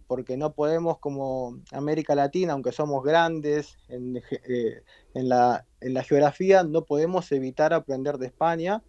Porque 0.07 0.37
no 0.37 0.53
podemos 0.53 0.99
como 0.99 1.59
América 1.73 2.15
Latina, 2.15 2.53
aunque 2.53 2.73
somos 2.73 3.03
grandes 3.03 3.79
en, 3.89 4.17
eh, 4.17 4.83
en, 5.15 5.29
la, 5.29 5.65
en 5.81 5.95
la 5.95 6.03
geografía, 6.03 6.63
no 6.63 6.85
podemos 6.85 7.33
evitar 7.33 7.73
aprender 7.73 8.19
de 8.19 8.27
España 8.27 8.83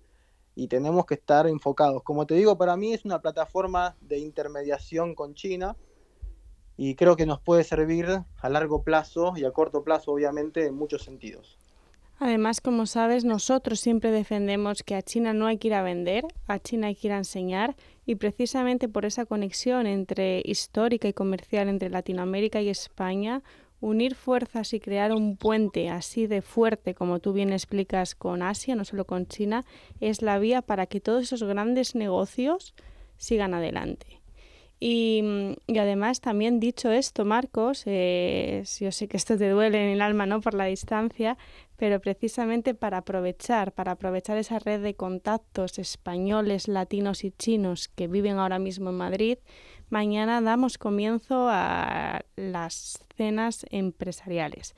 y 0.61 0.67
tenemos 0.67 1.07
que 1.07 1.15
estar 1.15 1.47
enfocados. 1.47 2.03
Como 2.03 2.27
te 2.27 2.35
digo, 2.35 2.55
para 2.55 2.77
mí 2.77 2.93
es 2.93 3.03
una 3.03 3.19
plataforma 3.19 3.95
de 3.99 4.19
intermediación 4.19 5.15
con 5.15 5.33
China 5.33 5.75
y 6.77 6.93
creo 6.93 7.15
que 7.15 7.25
nos 7.25 7.41
puede 7.41 7.63
servir 7.63 8.05
a 8.37 8.49
largo 8.49 8.83
plazo 8.83 9.33
y 9.35 9.43
a 9.43 9.49
corto 9.49 9.83
plazo, 9.83 10.11
obviamente, 10.11 10.67
en 10.67 10.75
muchos 10.75 11.01
sentidos. 11.01 11.57
Además, 12.19 12.61
como 12.61 12.85
sabes, 12.85 13.25
nosotros 13.25 13.79
siempre 13.79 14.11
defendemos 14.11 14.83
que 14.83 14.93
a 14.93 15.01
China 15.01 15.33
no 15.33 15.47
hay 15.47 15.57
que 15.57 15.69
ir 15.69 15.73
a 15.73 15.81
vender, 15.81 16.25
a 16.45 16.59
China 16.59 16.85
hay 16.85 16.95
que 16.95 17.07
ir 17.07 17.13
a 17.13 17.17
enseñar 17.17 17.75
y 18.05 18.13
precisamente 18.13 18.87
por 18.87 19.05
esa 19.05 19.25
conexión 19.25 19.87
entre 19.87 20.43
histórica 20.45 21.07
y 21.07 21.13
comercial 21.13 21.69
entre 21.69 21.89
Latinoamérica 21.89 22.61
y 22.61 22.69
España, 22.69 23.41
unir 23.81 24.15
fuerzas 24.15 24.73
y 24.73 24.79
crear 24.79 25.11
un 25.11 25.35
puente 25.35 25.89
así 25.89 26.27
de 26.27 26.41
fuerte 26.41 26.93
como 26.93 27.19
tú 27.19 27.33
bien 27.33 27.51
explicas 27.51 28.15
con 28.15 28.43
Asia, 28.43 28.75
no 28.75 28.85
solo 28.85 29.05
con 29.05 29.27
China, 29.27 29.65
es 29.99 30.21
la 30.21 30.39
vía 30.39 30.61
para 30.61 30.85
que 30.85 31.01
todos 31.01 31.23
esos 31.23 31.43
grandes 31.43 31.95
negocios 31.95 32.73
sigan 33.17 33.53
adelante. 33.53 34.21
Y, 34.83 35.23
además 35.79 36.21
también 36.21 36.59
dicho 36.59 36.91
esto, 36.91 37.23
Marcos, 37.23 37.83
eh, 37.85 38.63
yo 38.79 38.91
sé 38.91 39.07
que 39.07 39.15
esto 39.15 39.37
te 39.37 39.47
duele 39.47 39.83
en 39.83 39.89
el 39.91 40.01
alma, 40.01 40.25
¿no? 40.25 40.41
Por 40.41 40.55
la 40.55 40.65
distancia, 40.65 41.37
pero 41.77 41.99
precisamente 41.99 42.73
para 42.73 42.97
aprovechar, 42.97 43.73
para 43.73 43.91
aprovechar 43.91 44.37
esa 44.37 44.57
red 44.57 44.81
de 44.81 44.95
contactos 44.95 45.77
españoles, 45.77 46.67
latinos 46.67 47.23
y 47.23 47.29
chinos 47.29 47.89
que 47.89 48.07
viven 48.07 48.39
ahora 48.39 48.57
mismo 48.57 48.89
en 48.89 48.97
Madrid, 48.97 49.37
mañana 49.91 50.41
damos 50.41 50.77
comienzo 50.77 51.47
a 51.49 52.21
las 52.35 53.05
cenas 53.15 53.65
empresariales. 53.69 54.75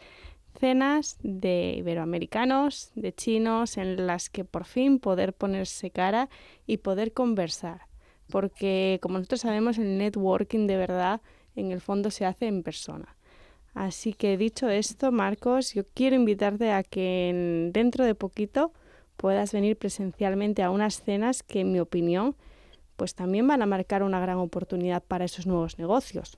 Cenas 0.60 1.18
de 1.24 1.76
iberoamericanos, 1.78 2.92
de 2.96 3.14
chinos, 3.14 3.78
en 3.78 4.06
las 4.06 4.30
que 4.30 4.44
por 4.44 4.66
fin 4.66 5.00
poder 5.00 5.34
ponerse 5.34 5.90
cara 5.90 6.30
y 6.68 6.78
poder 6.78 7.14
conversar 7.14 7.88
porque 8.34 9.00
como 9.02 9.18
nosotros 9.18 9.42
sabemos 9.42 9.78
el 9.78 9.98
networking 9.98 10.66
de 10.66 10.78
verdad 10.78 11.22
en 11.56 11.72
el 11.72 11.82
fondo 11.82 12.10
se 12.10 12.26
hace 12.26 12.48
en 12.48 12.64
persona. 12.64 13.16
Así 13.74 14.14
que 14.14 14.38
dicho 14.38 14.70
esto, 14.70 15.12
Marcos, 15.12 15.74
yo 15.74 15.84
quiero 15.94 16.16
invitarte 16.16 16.72
a 16.72 16.84
que 16.84 17.70
dentro 17.72 18.06
de 18.06 18.16
poquito 18.16 18.72
puedas 19.18 19.52
venir 19.52 19.78
presencialmente 19.78 20.64
a 20.64 20.72
unas 20.72 21.02
cenas 21.02 21.44
que, 21.44 21.62
en 21.62 21.72
mi 21.72 21.80
opinión, 21.80 22.36
pues 22.96 23.16
también 23.16 23.48
van 23.48 23.62
a 23.62 23.66
marcar 23.66 24.04
una 24.04 24.20
gran 24.20 24.38
oportunidad 24.38 25.04
para 25.04 25.26
esos 25.26 25.48
nuevos 25.48 25.78
negocios. 25.80 26.38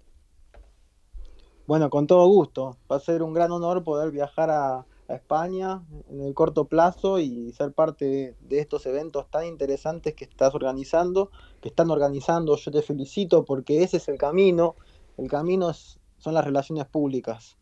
Bueno, 1.67 1.89
con 1.89 2.05
todo 2.05 2.27
gusto. 2.27 2.77
Va 2.91 2.97
a 2.97 2.99
ser 2.99 3.23
un 3.23 3.33
gran 3.33 3.51
honor 3.51 3.83
poder 3.83 4.11
viajar 4.11 4.49
a, 4.49 4.85
España 5.07 5.83
en 6.09 6.21
el 6.21 6.33
corto 6.33 6.65
plazo 6.65 7.19
y 7.19 7.51
ser 7.51 7.73
parte 7.73 8.35
de 8.39 8.59
estos 8.59 8.87
eventos 8.87 9.29
tan 9.29 9.45
interesantes 9.45 10.15
que 10.15 10.23
estás 10.23 10.55
organizando, 10.55 11.29
que 11.61 11.69
están 11.69 11.91
organizando. 11.91 12.55
Yo 12.55 12.71
te 12.71 12.81
felicito 12.81 13.45
porque 13.45 13.83
ese 13.83 13.97
es 13.97 14.07
el 14.07 14.17
camino. 14.17 14.75
El 15.17 15.29
camino 15.29 15.71
son 15.73 16.33
las 16.33 16.43
relaciones 16.43 16.85
públicas. 16.85 17.55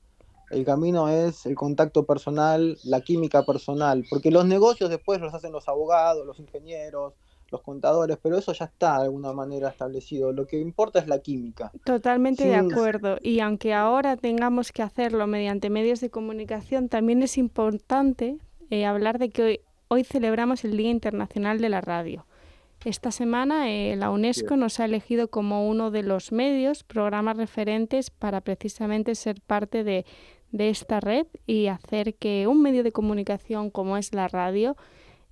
El 0.51 0.63
camino 0.63 1.09
es 1.09 1.45
el 1.45 1.55
contacto 1.55 2.05
personal, 2.05 2.77
la 2.83 3.01
química 3.01 3.43
personal, 3.43 4.05
porque 4.09 4.31
los 4.31 4.45
negocios 4.45 4.89
después 4.89 5.19
los 5.19 5.33
hacen 5.33 5.51
los 5.51 5.67
abogados, 5.67 6.25
los 6.25 6.39
ingenieros, 6.39 7.13
los 7.53 7.61
contadores, 7.61 8.17
pero 8.21 8.37
eso 8.37 8.51
ya 8.51 8.65
está 8.65 8.97
de 8.97 9.05
alguna 9.05 9.31
manera 9.31 9.69
establecido. 9.69 10.33
Lo 10.33 10.45
que 10.45 10.59
importa 10.59 10.99
es 10.99 11.07
la 11.07 11.19
química. 11.19 11.71
Totalmente 11.85 12.45
de 12.45 12.55
acuerdo. 12.55 13.17
Y 13.21 13.39
aunque 13.39 13.73
ahora 13.73 14.17
tengamos 14.17 14.73
que 14.73 14.81
hacerlo 14.81 15.25
mediante 15.27 15.69
medios 15.69 16.01
de 16.01 16.09
comunicación, 16.09 16.89
también 16.89 17.23
es 17.23 17.37
importante 17.37 18.37
eh, 18.69 18.85
hablar 18.85 19.19
de 19.19 19.29
que 19.29 19.61
hoy, 19.87 20.03
celebramos 20.03 20.65
el 20.65 20.75
Día 20.75 20.89
Internacional 20.89 21.61
de 21.61 21.69
la 21.69 21.79
Radio. 21.79 22.25
Esta 22.83 23.11
semana 23.11 23.71
eh, 23.71 23.95
la 23.95 24.09
UNESCO 24.09 24.57
nos 24.57 24.79
ha 24.79 24.85
elegido 24.85 25.29
como 25.29 25.69
uno 25.69 25.91
de 25.91 26.03
los 26.03 26.31
medios, 26.31 26.83
programas 26.83 27.37
referentes 27.37 28.09
para 28.09 28.41
precisamente 28.41 29.15
ser 29.15 29.39
parte 29.39 29.85
de, 29.85 30.05
de 30.51 30.69
esta 30.69 30.99
red 30.99 31.27
y 31.45 31.67
hacer 31.67 32.15
que 32.15 32.47
un 32.47 32.61
medio 32.61 32.83
de 32.83 32.91
comunicación 32.91 33.69
como 33.69 33.95
es 33.95 34.13
la 34.13 34.27
radio 34.27 34.75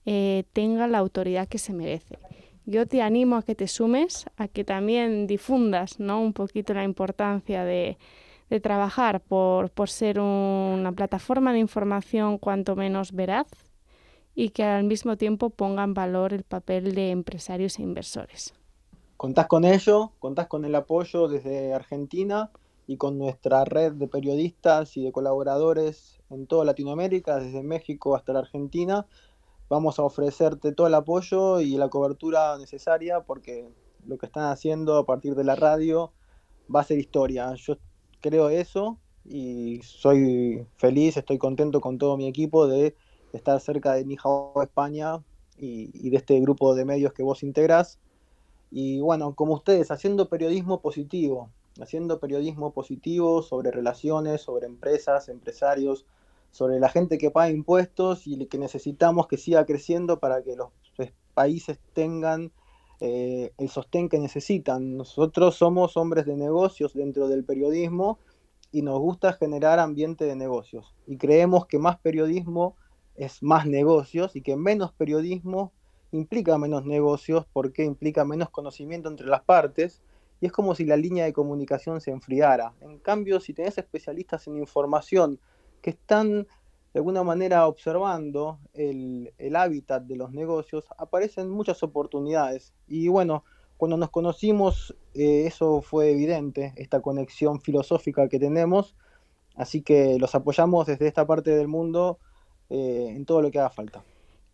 eh, 0.05 0.43
tenga 0.53 0.87
la 0.87 0.97
autoridad 0.97 1.47
que 1.47 1.57
se 1.57 1.73
merece. 1.73 2.17
Yo 2.65 2.87
te 2.87 3.01
animo 3.01 3.35
a 3.37 3.43
que 3.43 3.55
te 3.55 3.67
sumes, 3.67 4.25
a 4.37 4.47
que 4.47 4.63
también 4.63 5.27
difundas 5.27 5.99
¿no? 5.99 6.21
un 6.21 6.33
poquito 6.33 6.73
la 6.73 6.83
importancia 6.83 7.63
de, 7.63 7.97
de 8.49 8.59
trabajar 8.59 9.21
por, 9.21 9.69
por 9.71 9.89
ser 9.89 10.19
una 10.19 10.91
plataforma 10.91 11.53
de 11.53 11.59
información 11.59 12.37
cuanto 12.37 12.75
menos 12.75 13.13
veraz 13.13 13.47
y 14.35 14.49
que 14.49 14.63
al 14.63 14.83
mismo 14.83 15.17
tiempo 15.17 15.49
ponga 15.49 15.83
en 15.83 15.93
valor 15.93 16.33
el 16.33 16.43
papel 16.43 16.93
de 16.93 17.11
empresarios 17.11 17.79
e 17.79 17.81
inversores. 17.81 18.53
Contás 19.17 19.47
con 19.47 19.65
ello, 19.65 20.11
contás 20.19 20.47
con 20.47 20.65
el 20.65 20.75
apoyo 20.75 21.27
desde 21.27 21.73
Argentina 21.73 22.51
y 22.87 22.97
con 22.97 23.17
nuestra 23.17 23.63
red 23.63 23.93
de 23.93 24.07
periodistas 24.07 24.97
y 24.97 25.03
de 25.03 25.11
colaboradores 25.11 26.19
en 26.29 26.47
toda 26.47 26.65
Latinoamérica, 26.65 27.37
desde 27.37 27.63
México 27.63 28.15
hasta 28.15 28.33
la 28.33 28.39
Argentina, 28.39 29.05
vamos 29.71 29.99
a 29.99 30.03
ofrecerte 30.03 30.73
todo 30.73 30.87
el 30.87 30.93
apoyo 30.93 31.61
y 31.61 31.77
la 31.77 31.87
cobertura 31.87 32.57
necesaria 32.57 33.21
porque 33.21 33.69
lo 34.05 34.17
que 34.17 34.25
están 34.25 34.51
haciendo 34.51 34.97
a 34.97 35.05
partir 35.05 35.33
de 35.33 35.45
la 35.45 35.55
radio 35.55 36.11
va 36.73 36.81
a 36.81 36.83
ser 36.83 36.99
historia. 36.99 37.53
Yo 37.55 37.77
creo 38.19 38.49
eso 38.49 38.97
y 39.23 39.79
soy 39.81 40.67
feliz, 40.75 41.15
estoy 41.15 41.37
contento 41.37 41.79
con 41.79 41.97
todo 41.97 42.17
mi 42.17 42.27
equipo 42.27 42.67
de 42.67 42.97
estar 43.31 43.61
cerca 43.61 43.93
de 43.93 44.03
Nijao 44.03 44.61
España 44.61 45.23
y, 45.57 46.09
de 46.09 46.17
este 46.17 46.37
grupo 46.41 46.75
de 46.75 46.83
medios 46.83 47.13
que 47.13 47.23
vos 47.23 47.41
integras. 47.41 47.97
Y 48.71 48.99
bueno, 48.99 49.35
como 49.35 49.53
ustedes, 49.53 49.89
haciendo 49.89 50.27
periodismo 50.27 50.81
positivo, 50.81 51.49
haciendo 51.79 52.19
periodismo 52.19 52.73
positivo 52.73 53.41
sobre 53.41 53.71
relaciones, 53.71 54.41
sobre 54.41 54.65
empresas, 54.65 55.29
empresarios, 55.29 56.05
sobre 56.51 56.79
la 56.79 56.89
gente 56.89 57.17
que 57.17 57.31
paga 57.31 57.49
impuestos 57.49 58.27
y 58.27 58.45
que 58.45 58.57
necesitamos 58.57 59.27
que 59.27 59.37
siga 59.37 59.65
creciendo 59.65 60.19
para 60.19 60.43
que 60.43 60.55
los 60.55 60.69
países 61.33 61.79
tengan 61.93 62.51
eh, 62.99 63.51
el 63.57 63.69
sostén 63.69 64.09
que 64.09 64.19
necesitan. 64.19 64.97
Nosotros 64.97 65.55
somos 65.55 65.97
hombres 65.97 66.25
de 66.25 66.35
negocios 66.35 66.93
dentro 66.93 67.27
del 67.27 67.43
periodismo 67.43 68.19
y 68.71 68.81
nos 68.81 68.99
gusta 68.99 69.33
generar 69.33 69.79
ambiente 69.79 70.25
de 70.25 70.35
negocios. 70.35 70.93
Y 71.07 71.17
creemos 71.17 71.65
que 71.65 71.79
más 71.79 71.99
periodismo 71.99 72.75
es 73.15 73.41
más 73.41 73.65
negocios 73.65 74.35
y 74.35 74.41
que 74.41 74.55
menos 74.55 74.91
periodismo 74.93 75.71
implica 76.11 76.57
menos 76.57 76.85
negocios 76.85 77.45
porque 77.53 77.85
implica 77.85 78.25
menos 78.25 78.49
conocimiento 78.49 79.09
entre 79.09 79.27
las 79.27 79.41
partes 79.43 80.01
y 80.41 80.47
es 80.47 80.51
como 80.51 80.75
si 80.75 80.85
la 80.85 80.97
línea 80.97 81.25
de 81.25 81.33
comunicación 81.33 82.01
se 82.01 82.11
enfriara. 82.11 82.73
En 82.81 82.97
cambio, 82.97 83.39
si 83.39 83.53
tenés 83.53 83.77
especialistas 83.77 84.47
en 84.47 84.57
información 84.57 85.39
que 85.81 85.91
están 85.91 86.47
de 86.93 86.99
alguna 86.99 87.23
manera 87.23 87.67
observando 87.67 88.59
el, 88.73 89.31
hábitat 89.55 90.03
de 90.03 90.15
los 90.17 90.31
negocios, 90.31 90.85
aparecen 90.97 91.49
muchas 91.49 91.83
oportunidades. 91.83 92.73
Y 92.87 93.07
bueno, 93.07 93.45
cuando 93.77 93.97
nos 93.97 94.09
conocimos, 94.09 94.95
eh, 95.13 95.45
eso 95.45 95.81
fue 95.81 96.11
evidente, 96.11 96.73
esta 96.75 97.01
conexión 97.01 97.61
filosófica 97.61 98.27
que 98.27 98.39
tenemos. 98.39 98.95
Así 99.55 99.81
que 99.81 100.17
los 100.19 100.35
apoyamos 100.35 100.87
desde 100.87 101.07
esta 101.07 101.25
parte 101.25 101.51
del 101.51 101.67
mundo 101.67 102.19
eh, 102.69 103.13
en 103.15 103.25
todo 103.25 103.41
lo 103.41 103.51
que 103.51 103.59
haga 103.59 103.69
falta. 103.69 104.03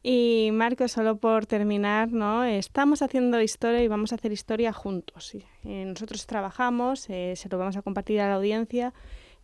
Y 0.03 0.49
Marco, 0.53 0.87
solo 0.87 1.17
por 1.17 1.47
terminar, 1.47 2.11
¿no? 2.11 2.43
Estamos 2.45 3.01
haciendo 3.01 3.41
historia 3.41 3.81
y 3.83 3.87
vamos 3.87 4.11
a 4.11 4.15
hacer 4.15 4.31
historia 4.31 4.71
juntos. 4.73 5.35
Eh, 5.63 5.85
nosotros 5.85 6.25
trabajamos, 6.27 7.01
se 7.01 7.35
lo 7.49 7.57
vamos 7.57 7.77
a 7.77 7.81
compartir 7.81 8.21
a 8.21 8.27
la 8.27 8.35
audiencia 8.35 8.93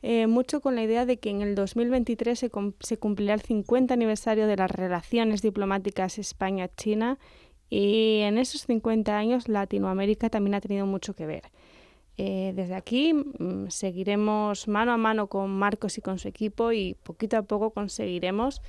eh, 0.06 0.28
mucho 0.28 0.60
con 0.60 0.76
la 0.76 0.84
idea 0.84 1.06
de 1.06 1.18
que 1.18 1.30
en 1.30 1.42
el 1.42 1.56
2023 1.56 2.38
se, 2.38 2.52
se 2.82 2.98
cumplirá 2.98 3.34
el 3.34 3.42
50 3.42 3.94
aniversario 3.94 4.48
de 4.48 4.58
las 4.58 4.70
relaciones 4.70 5.42
diplomáticas 5.42 6.20
España-China 6.20 7.18
y 7.70 8.20
en 8.20 8.38
esos 8.38 8.64
50 8.64 9.18
años 9.18 9.48
Latinoamérica 9.48 10.30
también 10.30 10.56
ha 10.56 10.62
tenido 10.62 10.86
mucho 10.86 11.16
que 11.16 11.26
ver. 11.26 11.44
Eh, 12.18 12.52
desde 12.54 12.76
aquí 12.76 13.14
mm, 13.14 13.70
seguiremos 13.70 14.68
mano 14.68 14.92
a 14.92 14.98
mano 14.98 15.28
con 15.28 15.50
Marcos 15.50 15.98
y 15.98 16.02
con 16.02 16.20
su 16.20 16.28
equipo 16.28 16.74
y 16.74 16.96
poquito 17.04 17.38
a 17.38 17.44
poco 17.44 17.72
conseguiremos 17.72 18.62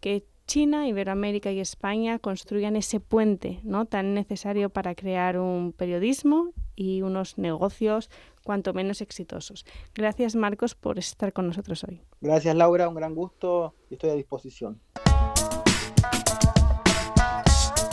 que 0.00 0.24
China, 0.46 0.88
Iberoamérica 0.88 1.52
y 1.52 1.60
España 1.60 2.18
construyan 2.18 2.76
ese 2.76 2.98
puente 2.98 3.60
¿no? 3.62 3.84
tan 3.84 4.14
necesario 4.14 4.70
para 4.70 4.94
crear 4.94 5.38
un 5.38 5.74
periodismo 5.74 6.54
y 6.74 7.02
unos 7.02 7.36
negocios 7.36 8.08
cuanto 8.48 8.72
menos 8.72 9.02
exitosos. 9.02 9.66
Gracias 9.94 10.34
Marcos 10.34 10.74
por 10.74 10.98
estar 10.98 11.34
con 11.34 11.48
nosotros 11.48 11.84
hoy. 11.84 12.00
Gracias 12.22 12.56
Laura, 12.56 12.88
un 12.88 12.94
gran 12.94 13.14
gusto 13.14 13.74
y 13.90 13.94
estoy 13.94 14.08
a 14.08 14.14
disposición. 14.14 14.80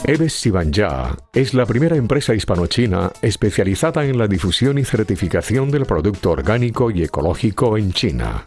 Eves 0.04 0.32
Sibanja 0.32 1.14
es 1.34 1.52
la 1.52 1.66
primera 1.66 1.96
empresa 1.96 2.34
hispano-china 2.34 3.12
especializada 3.20 4.06
en 4.06 4.16
la 4.16 4.28
difusión 4.28 4.78
y 4.78 4.84
certificación 4.86 5.70
del 5.70 5.84
producto 5.84 6.30
orgánico 6.30 6.90
y 6.90 7.02
ecológico 7.02 7.76
en 7.76 7.92
China. 7.92 8.46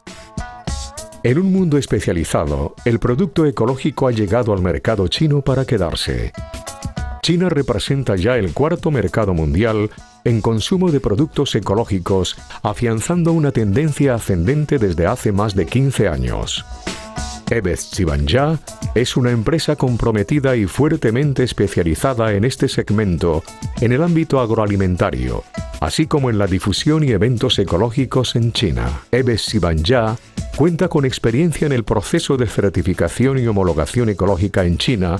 En 1.21 1.37
un 1.37 1.51
mundo 1.51 1.77
especializado, 1.77 2.73
el 2.85 2.97
producto 2.97 3.45
ecológico 3.45 4.07
ha 4.07 4.11
llegado 4.11 4.51
al 4.51 4.63
mercado 4.63 5.07
chino 5.09 5.43
para 5.43 5.63
quedarse. 5.63 6.31
China 7.21 7.49
representa 7.49 8.15
ya 8.15 8.35
el 8.37 8.51
cuarto 8.55 8.89
mercado 8.89 9.35
mundial 9.35 9.91
en 10.23 10.41
consumo 10.41 10.91
de 10.91 10.99
productos 10.99 11.55
ecológicos, 11.55 12.37
afianzando 12.61 13.33
una 13.33 13.51
tendencia 13.51 14.15
ascendente 14.15 14.77
desde 14.77 15.07
hace 15.07 15.31
más 15.31 15.55
de 15.55 15.65
15 15.65 16.07
años. 16.07 16.65
Ebez 17.49 17.89
Chibanja 17.91 18.59
es 18.93 19.17
una 19.17 19.31
empresa 19.31 19.75
comprometida 19.75 20.55
y 20.55 20.65
fuertemente 20.65 21.43
especializada 21.43 22.33
en 22.33 22.45
este 22.45 22.67
segmento 22.67 23.43
en 23.81 23.91
el 23.91 24.03
ámbito 24.03 24.39
agroalimentario, 24.39 25.43
así 25.79 26.05
como 26.05 26.29
en 26.29 26.37
la 26.37 26.45
difusión 26.45 27.03
y 27.03 27.11
eventos 27.11 27.57
ecológicos 27.57 28.35
en 28.35 28.51
China. 28.51 29.01
Ebez 29.11 29.47
Chibanja 29.47 30.17
cuenta 30.55 30.89
con 30.89 31.05
experiencia 31.05 31.65
en 31.65 31.73
el 31.73 31.83
proceso 31.83 32.37
de 32.37 32.45
certificación 32.45 33.39
y 33.39 33.47
homologación 33.47 34.09
ecológica 34.09 34.63
en 34.65 34.77
China, 34.77 35.19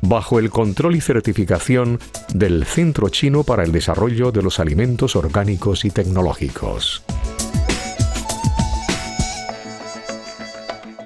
bajo 0.00 0.38
el 0.38 0.48
control 0.48 0.96
y 0.96 1.00
certificación 1.00 1.98
del 2.32 2.64
Centro 2.64 3.08
Chino 3.10 3.44
para 3.44 3.64
el 3.64 3.72
Desarrollo 3.72 4.32
de 4.32 4.42
los 4.42 4.60
Alimentos 4.60 5.14
Orgánicos 5.14 5.84
y 5.84 5.90
Tecnológicos. 5.90 7.02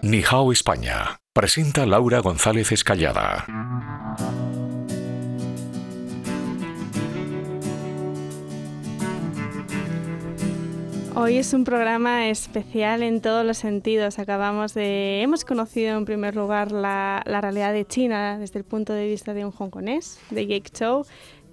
Nihao 0.02 0.50
España. 0.50 1.20
Presenta 1.34 1.84
Laura 1.84 2.20
González 2.20 2.72
Escallada. 2.72 3.44
Hoy 11.14 11.36
es 11.36 11.52
un 11.52 11.64
programa 11.64 12.28
especial 12.28 13.02
en 13.02 13.20
todos 13.20 13.44
los 13.44 13.58
sentidos. 13.58 14.18
Acabamos 14.18 14.72
de, 14.72 15.20
hemos 15.20 15.44
conocido 15.44 15.98
en 15.98 16.06
primer 16.06 16.34
lugar 16.34 16.72
la, 16.72 17.22
la 17.26 17.42
realidad 17.42 17.74
de 17.74 17.84
China 17.84 18.38
desde 18.38 18.58
el 18.58 18.64
punto 18.64 18.94
de 18.94 19.06
vista 19.06 19.34
de 19.34 19.44
un 19.44 19.52
hongkonés, 19.52 20.18
de 20.30 20.46
Jake 20.46 20.70
Chow. 20.72 21.04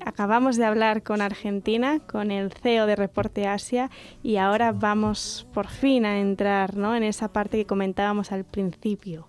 Acabamos 0.05 0.57
de 0.57 0.65
hablar 0.65 1.03
con 1.03 1.21
Argentina, 1.21 1.99
con 1.99 2.31
el 2.31 2.51
CEO 2.51 2.85
de 2.85 2.95
Reporte 2.95 3.47
Asia, 3.47 3.89
y 4.23 4.37
ahora 4.37 4.71
vamos 4.71 5.47
por 5.53 5.67
fin 5.67 6.05
a 6.05 6.19
entrar 6.19 6.75
¿no? 6.75 6.95
en 6.95 7.03
esa 7.03 7.27
parte 7.33 7.57
que 7.57 7.65
comentábamos 7.65 8.31
al 8.31 8.43
principio, 8.45 9.27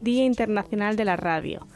Día 0.00 0.24
Internacional 0.24 0.96
de 0.96 1.04
la 1.04 1.16
Radio. 1.16 1.66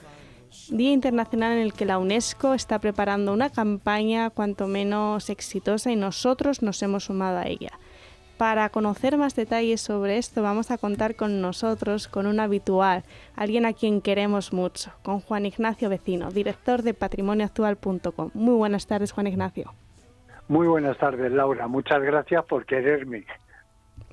Día 0.70 0.93
Internacional 0.93 1.53
en 1.53 1.59
el 1.59 1.72
que 1.72 1.84
la 1.84 1.99
UNESCO 1.99 2.55
está 2.55 2.78
preparando 2.78 3.32
una 3.32 3.51
campaña 3.51 4.30
cuanto 4.30 4.66
menos 4.66 5.28
exitosa 5.28 5.91
y 5.91 5.97
nosotros 5.97 6.62
nos 6.62 6.82
hemos 6.82 7.05
sumado 7.05 7.39
a 7.39 7.47
ella. 7.47 7.78
Para 8.37 8.68
conocer 8.68 9.16
más 9.16 9.34
detalles 9.34 9.80
sobre 9.80 10.18
esto 10.18 10.43
vamos 10.43 10.70
a 10.70 10.76
contar 10.76 11.16
con 11.16 11.41
nosotros, 11.41 12.07
con 12.07 12.26
un 12.26 12.39
habitual, 12.39 13.03
alguien 13.34 13.64
a 13.64 13.72
quien 13.72 14.03
queremos 14.03 14.53
mucho, 14.53 14.93
con 15.03 15.20
Juan 15.20 15.47
Ignacio 15.47 15.89
Vecino, 15.89 16.30
director 16.30 16.82
de 16.82 16.93
patrimonioactual.com. 16.93 18.30
Muy 18.34 18.55
buenas 18.55 18.87
tardes, 18.87 19.12
Juan 19.12 19.28
Ignacio. 19.28 19.72
Muy 20.49 20.66
buenas 20.66 20.99
tardes, 20.99 21.32
Laura. 21.32 21.66
Muchas 21.66 22.03
gracias 22.03 22.45
por 22.45 22.66
quererme. 22.66 23.24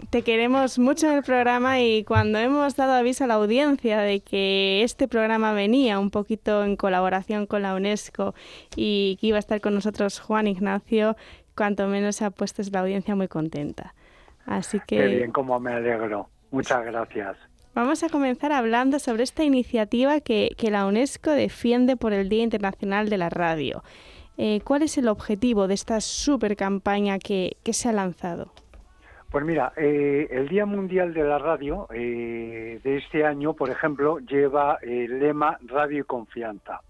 Te 0.10 0.22
queremos 0.22 0.80
mucho 0.80 1.08
en 1.08 1.18
el 1.18 1.24
programa 1.24 1.82
y 1.82 2.06
cuando 2.06 2.40
hemos 2.40 2.78
dado 2.78 2.94
aviso 2.94 3.26
a 3.26 3.28
la 3.28 3.36
audiencia 3.36 4.00
de 4.00 4.22
que 4.22 4.84
este 4.84 5.10
programa 5.10 5.52
venía 5.52 6.00
un 6.00 6.12
poquito 6.12 6.64
en 6.64 6.78
colaboración 6.78 7.46
con 7.46 7.62
la 7.62 7.76
UNESCO 7.76 8.36
y 8.76 9.18
que 9.20 9.28
iba 9.28 9.38
a 9.38 9.40
estar 9.40 9.60
con 9.60 9.76
nosotros 9.76 10.20
Juan 10.22 10.48
Ignacio, 10.48 11.18
cuanto 11.56 11.88
menos 11.88 12.16
se 12.16 12.26
ha 12.26 12.32
puesto 12.32 12.62
la 12.72 12.80
audiencia 12.80 13.16
muy 13.16 13.28
contenta. 13.28 13.94
Así 14.46 14.80
que... 14.80 14.98
Qué 14.98 15.08
bien, 15.08 15.32
como 15.32 15.60
me 15.60 15.74
alegro. 15.74 16.30
Muchas 16.52 16.86
gracias. 16.86 17.38
Vamos 17.74 18.04
a 18.04 18.10
comenzar 18.10 18.52
hablando 18.52 19.00
sobre 19.00 19.24
esta 19.24 19.44
iniciativa 19.44 20.20
que, 20.20 20.52
que 20.58 20.70
la 20.70 20.86
UNESCO 20.86 21.32
defiende 21.32 21.98
por 21.98 22.14
el 22.14 22.30
Día 22.30 22.44
Internacional 22.44 23.10
de 23.10 23.18
la 23.18 23.30
Radio. 23.30 23.84
Eh, 24.38 24.62
¿Cuál 24.64 24.84
es 24.84 24.98
el 24.98 25.08
objetivo 25.08 25.68
de 25.68 25.74
esta 25.74 26.00
super 26.02 26.56
campaña 26.56 27.18
que, 27.20 27.58
que 27.64 27.74
se 27.74 27.90
ha 27.90 27.94
lanzado? 27.94 28.52
Pues 29.34 29.46
mira, 29.46 29.74
eh, 29.76 30.28
el 30.30 30.48
Día 30.48 30.68
Mundial 30.68 31.12
de 31.12 31.24
la 31.24 31.40
Radio 31.40 31.88
eh, 31.92 32.80
de 32.84 32.98
este 32.98 33.26
año, 33.26 33.56
por 33.56 33.72
ejemplo, 33.72 34.20
lleva 34.20 34.78
el 34.84 35.20
lema 35.20 35.58
Radio 35.64 36.02
y 36.02 36.04
Confianza. 36.04 36.82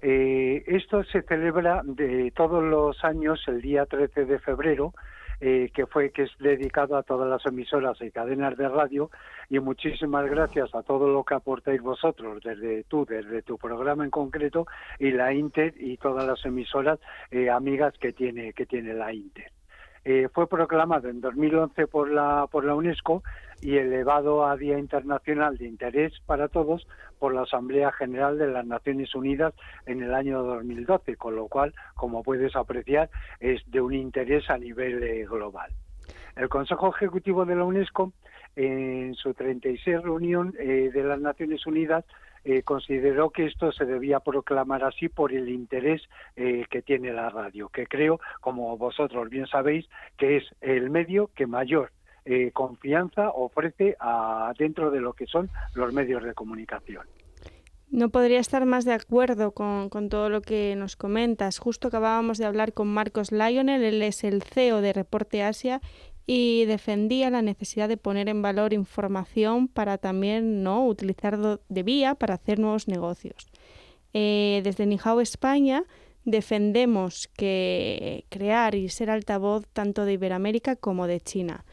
Eh, 0.00 0.64
esto 0.66 1.04
se 1.04 1.20
celebra 1.20 1.82
de 1.84 2.32
todos 2.34 2.64
los 2.64 3.04
años 3.04 3.44
el 3.46 3.60
día 3.60 3.84
13 3.84 4.24
de 4.24 4.38
febrero 4.38 4.94
eh, 5.40 5.70
que 5.74 5.86
fue 5.86 6.10
que 6.10 6.22
es 6.22 6.30
dedicado 6.38 6.96
a 6.96 7.02
todas 7.02 7.28
las 7.28 7.44
emisoras 7.46 8.00
y 8.00 8.10
cadenas 8.10 8.56
de 8.56 8.68
radio. 8.68 9.10
Y 9.48 9.58
muchísimas 9.60 10.28
gracias 10.30 10.74
a 10.74 10.82
todo 10.82 11.08
lo 11.08 11.24
que 11.24 11.34
aportáis 11.34 11.80
vosotros 11.82 12.42
desde 12.42 12.84
tú 12.84 13.04
desde 13.04 13.42
tu 13.42 13.58
programa 13.58 14.04
en 14.04 14.10
concreto 14.10 14.66
y 14.98 15.10
la 15.10 15.32
Inter 15.32 15.74
y 15.78 15.96
todas 15.96 16.26
las 16.26 16.44
emisoras 16.44 16.98
eh, 17.30 17.50
amigas 17.50 17.94
que 17.98 18.12
tiene 18.12 18.52
que 18.52 18.66
tiene 18.66 18.94
la 18.94 19.12
Inter. 19.12 19.50
Eh, 20.04 20.28
fue 20.32 20.48
proclamado 20.48 21.08
en 21.08 21.20
2011 21.20 21.86
por 21.88 22.10
la 22.10 22.46
por 22.50 22.64
la 22.64 22.74
UNESCO 22.74 23.22
y 23.60 23.76
elevado 23.76 24.46
a 24.46 24.56
Día 24.56 24.78
Internacional 24.78 25.56
de 25.56 25.66
Interés 25.66 26.12
para 26.26 26.48
Todos 26.48 26.86
por 27.18 27.34
la 27.34 27.42
Asamblea 27.42 27.92
General 27.92 28.38
de 28.38 28.48
las 28.48 28.66
Naciones 28.66 29.14
Unidas 29.14 29.54
en 29.86 30.02
el 30.02 30.14
año 30.14 30.42
2012, 30.42 31.16
con 31.16 31.36
lo 31.36 31.48
cual, 31.48 31.74
como 31.94 32.22
puedes 32.22 32.54
apreciar, 32.56 33.10
es 33.40 33.62
de 33.70 33.80
un 33.80 33.94
interés 33.94 34.48
a 34.50 34.58
nivel 34.58 35.02
eh, 35.02 35.26
global. 35.26 35.70
El 36.36 36.48
Consejo 36.48 36.94
Ejecutivo 36.94 37.46
de 37.46 37.56
la 37.56 37.64
UNESCO, 37.64 38.12
en 38.56 39.14
su 39.14 39.34
36 39.34 40.02
reunión 40.02 40.54
eh, 40.58 40.90
de 40.92 41.02
las 41.02 41.20
Naciones 41.20 41.66
Unidas, 41.66 42.04
eh, 42.44 42.62
consideró 42.62 43.30
que 43.30 43.46
esto 43.46 43.72
se 43.72 43.86
debía 43.86 44.20
proclamar 44.20 44.84
así 44.84 45.08
por 45.08 45.32
el 45.32 45.48
interés 45.48 46.02
que 46.36 46.82
tiene 46.82 47.12
la 47.12 47.28
radio, 47.28 47.68
que 47.70 47.86
creo, 47.86 48.20
como 48.40 48.76
vosotros 48.76 49.28
bien 49.30 49.46
sabéis, 49.46 49.88
que 50.16 50.36
es 50.36 50.44
el 50.60 50.90
medio 50.90 51.30
que 51.34 51.46
mayor 51.46 51.90
eh, 52.26 52.50
confianza 52.52 53.30
ofrece 53.30 53.96
a, 54.00 54.52
dentro 54.58 54.90
de 54.90 55.00
lo 55.00 55.12
que 55.12 55.26
son 55.26 55.48
los 55.74 55.92
medios 55.92 56.24
de 56.24 56.34
comunicación. 56.34 57.06
No 57.88 58.08
podría 58.08 58.40
estar 58.40 58.66
más 58.66 58.84
de 58.84 58.94
acuerdo 58.94 59.52
con, 59.52 59.90
todo 60.08 60.28
lo 60.28 60.42
que 60.42 60.74
nos 60.76 60.96
comentas. 60.96 61.58
Justo 61.58 61.86
acabábamos 61.86 62.38
de 62.38 62.44
hablar 62.44 62.72
con 62.72 62.88
Marcos 62.88 63.30
Lionel, 63.30 63.84
él 63.84 64.02
es 64.02 64.24
el 64.24 64.42
CEO 64.42 64.80
de 64.80 64.92
Reporte 64.92 65.44
Asia 65.44 65.80
y 66.26 66.64
defendía 66.64 67.30
la 67.30 67.42
necesidad 67.42 67.88
de 67.88 67.96
poner 67.96 68.28
en 68.28 68.42
valor 68.42 68.72
información 68.72 69.68
para 69.68 69.96
también 69.96 70.64
no 70.64 70.84
utilizar 70.84 71.38
de 71.38 71.82
vía 71.84 72.16
para 72.16 72.34
hacer 72.34 72.58
nuevos 72.58 72.88
negocios. 72.88 73.46
Eh, 74.14 74.62
desde 74.64 74.86
Nihao 74.86 75.20
España 75.20 75.84
defendemos 76.24 77.28
que 77.28 78.24
crear 78.30 78.74
y 78.74 78.88
ser 78.88 79.10
altavoz 79.10 79.64
tanto 79.72 80.04
de 80.04 80.14
Iberoamérica 80.14 80.74
como 80.74 81.06
de 81.06 81.20
China. 81.20 81.64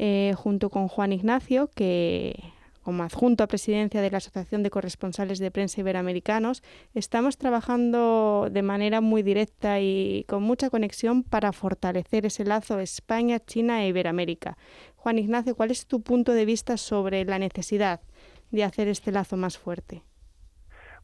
Eh, 0.00 0.32
junto 0.36 0.70
con 0.70 0.86
Juan 0.86 1.12
Ignacio, 1.12 1.70
que 1.74 2.52
como 2.82 3.02
adjunto 3.02 3.42
a 3.42 3.48
presidencia 3.48 4.00
de 4.00 4.12
la 4.12 4.18
Asociación 4.18 4.62
de 4.62 4.70
Corresponsales 4.70 5.40
de 5.40 5.50
Prensa 5.50 5.80
Iberoamericanos, 5.80 6.62
estamos 6.94 7.36
trabajando 7.36 8.46
de 8.48 8.62
manera 8.62 9.00
muy 9.00 9.24
directa 9.24 9.80
y 9.80 10.24
con 10.28 10.44
mucha 10.44 10.70
conexión 10.70 11.24
para 11.24 11.52
fortalecer 11.52 12.26
ese 12.26 12.44
lazo 12.44 12.78
España, 12.78 13.40
China 13.40 13.82
e 13.82 13.88
Iberoamérica. 13.88 14.56
Juan 14.94 15.18
Ignacio, 15.18 15.56
¿cuál 15.56 15.72
es 15.72 15.86
tu 15.86 16.00
punto 16.00 16.32
de 16.32 16.44
vista 16.44 16.76
sobre 16.76 17.24
la 17.24 17.40
necesidad 17.40 18.00
de 18.52 18.62
hacer 18.62 18.86
este 18.86 19.10
lazo 19.10 19.36
más 19.36 19.58
fuerte? 19.58 20.04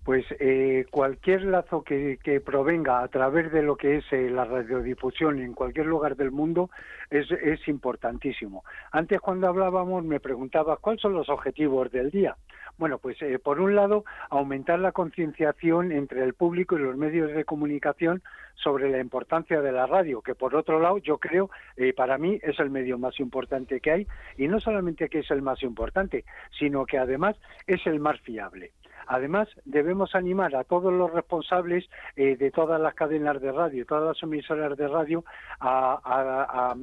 Pues 0.04 0.26
eh, 0.38 0.84
cualquier 0.90 1.44
lazo 1.44 1.82
que, 1.82 2.18
provenga 2.44 3.02
a 3.02 3.08
través 3.08 3.50
de 3.50 3.62
lo 3.62 3.76
que 3.76 3.96
es 3.96 4.04
eh, 4.12 4.28
la 4.28 4.44
radiodifusión 4.44 5.38
en 5.38 5.54
cualquier 5.54 5.86
lugar 5.86 6.14
del 6.14 6.30
mundo 6.30 6.70
es, 7.10 7.26
importantísimo. 7.66 8.64
Antes 8.92 9.20
cuando 9.20 9.48
hablábamos 9.48 10.04
me 10.04 10.20
preguntaba 10.20 10.76
cuáles 10.76 11.00
son 11.00 11.14
los 11.14 11.30
objetivos 11.30 11.90
del 11.90 12.10
día. 12.10 12.36
Bueno, 12.76 12.98
pues 12.98 13.20
eh, 13.22 13.38
por 13.38 13.60
un 13.60 13.74
lado, 13.74 14.04
aumentar 14.28 14.78
la 14.78 14.92
concienciación 14.92 15.92
entre 15.92 16.22
el 16.22 16.34
público 16.34 16.76
y 16.76 16.82
los 16.82 16.96
medios 16.96 17.32
de 17.32 17.44
comunicación 17.44 18.22
sobre 18.56 18.90
la 18.90 18.98
importancia 18.98 19.62
de 19.62 19.72
la 19.72 19.86
radio, 19.86 20.20
que 20.20 20.34
por 20.34 20.54
otro 20.54 20.80
lado 20.80 20.98
yo 20.98 21.18
creo, 21.18 21.50
para 21.96 22.18
mí 22.18 22.38
es 22.42 22.58
el 22.60 22.70
medio 22.70 22.98
más 22.98 23.18
importante 23.20 23.80
que 23.80 23.90
hay, 23.90 24.06
y 24.36 24.48
no 24.48 24.60
solamente 24.60 25.08
que 25.08 25.20
es 25.20 25.30
el 25.30 25.42
más 25.42 25.62
importante, 25.62 26.24
sino 26.58 26.84
que 26.84 26.98
además 26.98 27.36
es 27.66 27.86
el 27.86 28.00
más 28.00 28.20
fiable. 28.20 28.72
Además, 29.06 29.48
debemos 29.64 30.14
animar 30.14 30.54
a 30.56 30.64
todos 30.64 30.92
los 30.92 31.12
responsables 31.12 31.84
eh, 32.16 32.36
de 32.36 32.50
todas 32.50 32.80
las 32.80 32.94
cadenas 32.94 33.40
de 33.40 33.52
radio, 33.52 33.86
todas 33.86 34.04
las 34.04 34.22
emisoras 34.22 34.76
de 34.76 34.88
radio, 34.88 35.24
a, 35.60 36.74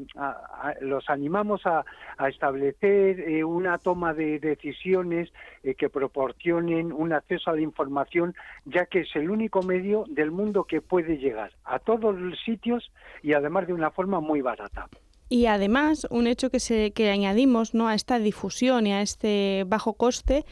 los 0.81 1.09
animamos 1.09 1.61
a, 1.65 1.83
establecer 2.27 3.19
eh, 3.19 3.43
una 3.43 3.77
toma 3.77 4.13
de 4.13 4.39
decisiones 4.39 5.31
eh, 5.63 5.75
que 5.75 5.89
proporcionen 5.89 6.93
un 6.93 7.13
acceso 7.13 7.49
a 7.49 7.55
la 7.55 7.61
información, 7.61 8.35
ya 8.65 8.85
que 8.85 9.01
es 9.01 9.15
el 9.15 9.29
único 9.29 9.63
medio 9.63 10.05
del 10.07 10.31
mundo 10.31 10.65
que 10.65 10.81
puede 10.81 11.17
llegar 11.17 11.51
a 11.65 11.79
todos 11.79 12.17
los 12.17 12.39
sitios 12.43 12.91
y 13.23 13.33
además 13.33 13.67
de 13.67 13.73
una 13.73 13.91
forma 13.91 14.19
muy 14.19 14.41
barata. 14.41 14.87
Y 15.31 15.45
además, 15.45 16.05
un 16.09 16.27
hecho 16.27 16.49
que, 16.49 16.59
se, 16.59 16.91
que 16.91 17.09
añadimos 17.09 17.73
¿no? 17.73 17.87
a 17.87 17.95
esta 17.95 18.19
difusión 18.19 18.85
y 18.85 18.91
a 18.91 19.01
este 19.01 19.63
bajo 19.65 19.93
coste 19.93 20.43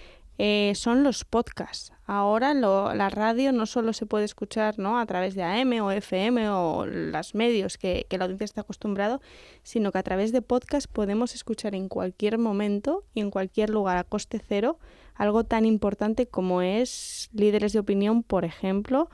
eh, 0.41 0.71
son 0.73 1.03
los 1.03 1.25
podcasts. 1.25 1.91
Ahora 2.05 2.53
la 2.53 3.09
radio 3.09 3.51
no 3.51 3.65
solo 3.65 3.91
se 3.91 4.05
puede 4.05 4.23
escuchar 4.23 4.79
¿no? 4.79 4.97
a 4.97 5.05
través 5.05 5.35
de 5.35 5.43
AM 5.43 5.73
o 5.81 5.91
FM 5.91 6.49
o 6.49 6.85
los 6.85 7.35
medios 7.35 7.77
que, 7.77 8.07
que 8.09 8.17
la 8.17 8.23
audiencia 8.23 8.45
está 8.45 8.61
acostumbrado, 8.61 9.21
sino 9.63 9.91
que 9.91 9.97
a 9.97 10.03
través 10.03 10.31
de 10.31 10.41
podcast 10.41 10.89
podemos 10.89 11.35
escuchar 11.35 11.75
en 11.75 11.89
cualquier 11.89 12.37
momento 12.37 13.03
y 13.13 13.19
en 13.19 13.31
cualquier 13.31 13.69
lugar 13.69 13.97
a 13.97 14.05
coste 14.05 14.39
cero 14.39 14.79
algo 15.13 15.43
tan 15.43 15.65
importante 15.65 16.25
como 16.25 16.61
es 16.61 17.29
líderes 17.33 17.73
de 17.73 17.79
opinión, 17.79 18.23
por 18.23 18.45
ejemplo, 18.45 19.09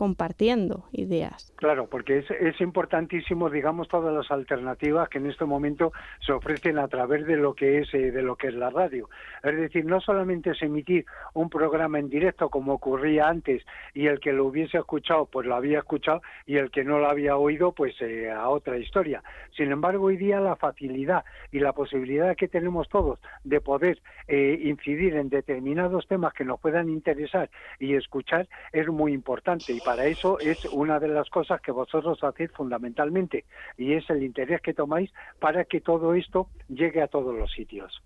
compartiendo 0.00 0.86
ideas. 0.92 1.52
Claro, 1.56 1.86
porque 1.86 2.20
es, 2.20 2.30
es, 2.30 2.58
importantísimo, 2.62 3.50
digamos, 3.50 3.86
todas 3.86 4.14
las 4.14 4.30
alternativas 4.30 5.10
que 5.10 5.18
en 5.18 5.26
este 5.26 5.44
momento 5.44 5.92
se 6.24 6.32
ofrecen 6.32 6.78
a 6.78 6.88
través 6.88 7.26
de 7.26 7.36
lo 7.36 7.52
que 7.52 7.80
es 7.80 7.92
eh, 7.92 8.10
de 8.10 8.22
lo 8.22 8.36
que 8.36 8.46
es 8.46 8.54
la 8.54 8.70
radio. 8.70 9.10
Es 9.42 9.54
decir, 9.54 9.84
no 9.84 10.00
solamente 10.00 10.52
es 10.52 10.62
emitir 10.62 11.04
un 11.34 11.50
programa 11.50 11.98
en 11.98 12.08
directo 12.08 12.48
como 12.48 12.72
ocurría 12.72 13.28
antes 13.28 13.62
y 13.92 14.06
el 14.06 14.20
que 14.20 14.32
lo 14.32 14.46
hubiese 14.46 14.78
escuchado 14.78 15.26
pues 15.26 15.46
lo 15.46 15.54
había 15.54 15.80
escuchado 15.80 16.22
y 16.46 16.56
el 16.56 16.70
que 16.70 16.82
no 16.82 16.98
lo 16.98 17.06
había 17.06 17.36
oído 17.36 17.72
pues 17.72 17.94
eh, 18.00 18.30
a 18.30 18.48
otra 18.48 18.78
historia. 18.78 19.22
Sin 19.54 19.70
embargo, 19.70 20.06
hoy 20.06 20.16
día 20.16 20.40
la 20.40 20.56
facilidad 20.56 21.26
y 21.52 21.58
la 21.58 21.74
posibilidad 21.74 22.34
que 22.36 22.48
tenemos 22.48 22.88
todos 22.88 23.18
de 23.44 23.60
poder 23.60 24.00
eh, 24.28 24.58
incidir 24.64 25.16
en 25.16 25.28
determinados 25.28 26.08
temas 26.08 26.32
que 26.32 26.46
nos 26.46 26.58
puedan 26.58 26.88
interesar 26.88 27.50
y 27.78 27.96
escuchar 27.96 28.48
es 28.72 28.88
muy 28.88 29.12
importante 29.12 29.74
y 29.74 29.80
para 29.90 30.06
eso 30.06 30.38
es 30.38 30.64
una 30.66 31.00
de 31.00 31.08
las 31.08 31.28
cosas 31.30 31.60
que 31.60 31.72
vosotros 31.72 32.22
hacéis 32.22 32.52
fundamentalmente 32.52 33.44
y 33.76 33.94
es 33.94 34.08
el 34.08 34.22
interés 34.22 34.60
que 34.62 34.72
tomáis 34.72 35.10
para 35.40 35.64
que 35.64 35.80
todo 35.80 36.14
esto 36.14 36.46
llegue 36.68 37.02
a 37.02 37.08
todos 37.08 37.34
los 37.34 37.50
sitios. 37.50 38.00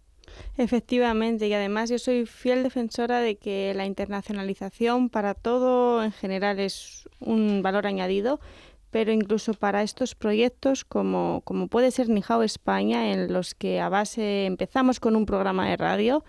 Efectivamente, 0.57 1.47
y 1.47 1.53
además 1.53 1.91
yo 1.91 1.99
soy 1.99 2.24
fiel 2.24 2.62
defensora 2.62 3.20
de 3.20 3.37
que 3.37 3.74
la 3.74 3.85
internacionalización 3.85 5.11
para 5.11 5.35
todo 5.35 6.03
en 6.03 6.12
general 6.12 6.59
es 6.59 7.07
un 7.20 7.61
valor 7.61 7.87
añadido, 7.87 8.41
pero 8.91 9.12
incluso 9.12 9.53
para 9.53 9.82
estos 9.82 10.14
proyectos 10.14 10.87
como, 10.87 11.43
como 11.45 11.68
puede 11.68 11.91
ser 11.91 12.09
Nijao 12.09 12.43
España, 12.43 13.12
en 13.12 13.30
los 13.30 13.55
que 13.55 13.78
a 13.78 13.91
base 13.91 14.47
empezamos 14.47 15.01
con 15.01 15.16
un 15.16 15.26
programa 15.26 15.68
de 15.68 15.76
radio 15.76 16.24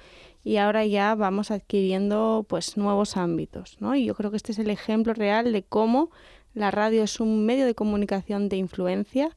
y 0.45 0.57
ahora 0.57 0.85
ya 0.85 1.15
vamos 1.15 1.49
adquiriendo 1.49 2.45
pues 2.47 2.77
nuevos 2.77 3.17
ámbitos, 3.17 3.77
¿no? 3.81 3.95
Y 3.95 4.05
yo 4.05 4.13
creo 4.13 4.29
que 4.29 4.37
este 4.37 4.51
es 4.51 4.59
el 4.59 4.69
ejemplo 4.69 5.15
real 5.15 5.51
de 5.51 5.63
cómo 5.63 6.11
la 6.53 6.69
radio 6.69 7.03
es 7.03 7.19
un 7.19 7.47
medio 7.47 7.65
de 7.65 7.73
comunicación 7.73 8.47
de 8.47 8.57
influencia 8.57 9.35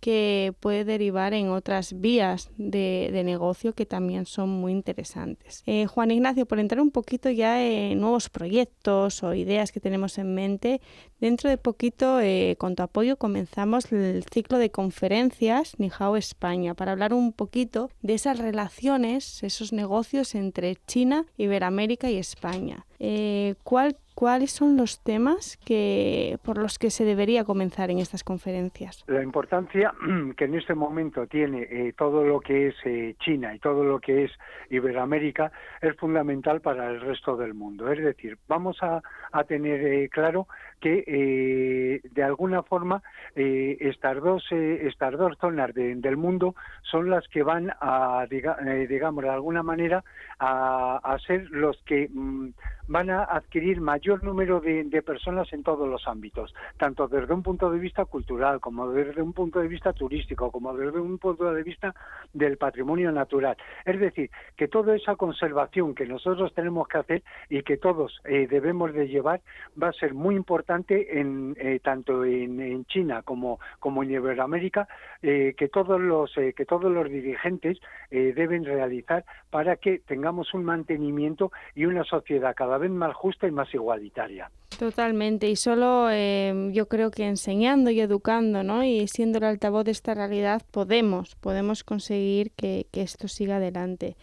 que 0.00 0.54
puede 0.60 0.84
derivar 0.84 1.34
en 1.34 1.50
otras 1.50 2.00
vías 2.00 2.50
de, 2.56 3.08
negocio 3.24 3.74
que 3.74 3.84
también 3.84 4.24
son 4.24 4.48
muy 4.48 4.72
interesantes. 4.72 5.62
Eh, 5.66 5.86
Juan 5.86 6.10
Ignacio, 6.10 6.46
por 6.46 6.58
entrar 6.58 6.80
un 6.80 6.90
poquito 6.90 7.28
ya 7.28 7.62
en 7.62 8.00
nuevos 8.00 8.30
proyectos 8.30 9.22
o 9.22 9.34
ideas 9.34 9.72
que 9.72 9.80
tenemos 9.80 10.16
en 10.16 10.34
mente, 10.34 10.80
dentro 11.20 11.50
de 11.50 11.58
poquito, 11.58 12.18
eh, 12.20 12.56
con 12.58 12.74
tu 12.74 12.82
apoyo, 12.82 13.16
comenzamos 13.16 13.92
el 13.92 14.24
ciclo 14.32 14.58
de 14.58 14.70
conferencias 14.70 15.78
Nihao 15.78 16.16
España 16.16 16.74
para 16.74 16.92
hablar 16.92 17.12
un 17.12 17.32
poquito 17.32 17.90
de 18.00 18.14
esas 18.14 18.38
relaciones, 18.38 19.42
esos 19.42 19.72
negocios 19.72 20.34
entre 20.34 20.76
China, 20.86 21.26
Iberoamérica 21.36 22.10
y 22.10 22.16
España. 22.16 22.86
Eh, 23.00 23.54
¿Cuál 23.64 23.96
¿cuáles 24.20 24.50
son 24.50 24.76
los 24.76 25.02
temas 25.02 25.56
que, 25.64 26.38
por 26.44 26.58
los 26.58 26.78
que 26.78 26.90
se 26.90 27.06
debería 27.06 27.44
comenzar 27.44 27.90
en 27.90 28.00
estas 28.00 28.22
conferencias? 28.22 29.02
La 29.06 29.22
importancia 29.22 29.94
que 30.36 30.44
en 30.44 30.56
este 30.56 30.74
momento 30.74 31.26
tiene 31.26 31.62
eh, 31.62 31.94
todo 31.96 32.22
lo 32.22 32.38
que 32.40 32.68
es 32.68 32.74
eh, 32.84 33.14
China 33.20 33.54
y 33.54 33.58
todo 33.60 33.82
lo 33.82 33.98
que 33.98 34.24
es 34.24 34.32
Iberoamérica 34.68 35.50
es 35.80 35.96
fundamental 35.96 36.60
para 36.60 36.90
el 36.90 37.00
resto 37.00 37.34
del 37.34 37.54
mundo. 37.54 37.90
Es 37.90 38.04
decir, 38.04 38.36
vamos 38.46 38.76
a, 38.82 39.00
tener 39.44 39.80
eh, 39.86 40.10
claro 40.10 40.46
que 40.80 42.00
de 42.12 42.22
alguna 42.22 42.62
forma 42.62 43.02
estas, 43.34 44.20
dos, 44.22 44.44
estas 44.50 45.12
dos 45.12 45.36
zonas 45.40 45.74
del 45.74 46.16
mundo 46.16 46.54
son 46.82 47.10
las 47.10 47.26
que 47.28 47.42
van 47.42 47.70
a, 47.80 48.26
digamos, 48.28 49.24
de 49.24 49.30
alguna 49.30 49.62
manera 49.62 50.04
a, 50.38 51.16
ser 51.26 51.50
los 51.50 51.76
que 51.84 52.08
mm, 52.12 52.50
van 52.90 53.08
a 53.08 53.22
adquirir 53.22 53.80
mayor 53.80 54.24
número 54.24 54.60
de, 54.60 55.00
personas 55.02 55.50
en 55.52 55.62
todos 55.62 55.88
los 55.88 56.08
ámbitos, 56.08 56.52
tanto 56.76 57.06
desde 57.06 57.32
un 57.32 57.42
punto 57.42 57.70
de 57.70 57.78
vista 57.78 58.04
cultural, 58.04 58.58
como 58.58 58.90
desde 58.90 59.22
un 59.22 59.32
punto 59.32 59.60
de 59.60 59.68
vista 59.68 59.92
turístico, 59.92 60.50
como 60.50 60.76
desde 60.76 60.98
un 60.98 61.16
punto 61.18 61.54
de 61.54 61.62
vista 61.62 61.94
del 62.32 62.56
patrimonio 62.56 63.12
natural. 63.12 63.56
Es 63.84 64.00
decir, 64.00 64.28
que 64.56 64.66
toda 64.66 64.96
esa 64.96 65.14
conservación 65.14 65.94
que 65.94 66.04
nosotros 66.04 66.52
tenemos 66.52 66.88
que 66.88 66.98
hacer 66.98 67.22
y 67.48 67.62
que 67.62 67.76
todos 67.76 68.20
eh, 68.24 68.48
debemos 68.50 68.92
de 68.92 69.06
llevar 69.06 69.40
va 69.80 69.90
a 69.90 69.92
ser 69.92 70.12
muy 70.12 70.34
importante 70.34 71.20
en, 71.20 71.56
eh, 71.60 71.78
tanto 71.78 72.24
en, 72.24 72.84
China 72.86 73.22
como, 73.22 73.60
como 73.78 74.02
en 74.02 74.10
Iberoamérica, 74.10 74.88
eh, 75.22 75.54
que 75.56 75.68
todos 75.68 76.00
los 76.00 76.34
que 76.34 76.66
todos 76.66 76.90
los 76.90 77.08
dirigentes 77.08 77.78
deben 78.10 78.64
realizar 78.64 79.24
para 79.50 79.76
que 79.76 80.00
tengamos 80.00 80.54
un 80.54 80.64
mantenimiento 80.64 81.52
y 81.74 81.84
una 81.84 82.02
sociedad 82.04 82.54
cada 82.56 82.79
más 82.88 83.14
justa 83.14 83.46
y 83.46 83.50
más 83.50 83.72
igualitaria. 83.74 84.50
Totalmente, 84.78 85.50
y 85.50 85.56
solo 85.56 86.08
eh, 86.10 86.70
yo 86.72 86.88
creo 86.88 87.10
que 87.10 87.26
enseñando 87.26 87.90
y 87.90 88.00
educando, 88.00 88.62
¿no? 88.62 88.82
Y 88.82 89.06
siendo 89.08 89.38
el 89.38 89.44
altavoz 89.44 89.84
de 89.84 89.90
esta 89.90 90.14
realidad 90.14 90.62
podemos, 90.70 91.34
podemos 91.34 91.84
conseguir 91.84 92.52
que, 92.52 92.86
que 92.90 93.02
esto 93.02 93.28
siga 93.28 93.56
adelante. 93.56 94.16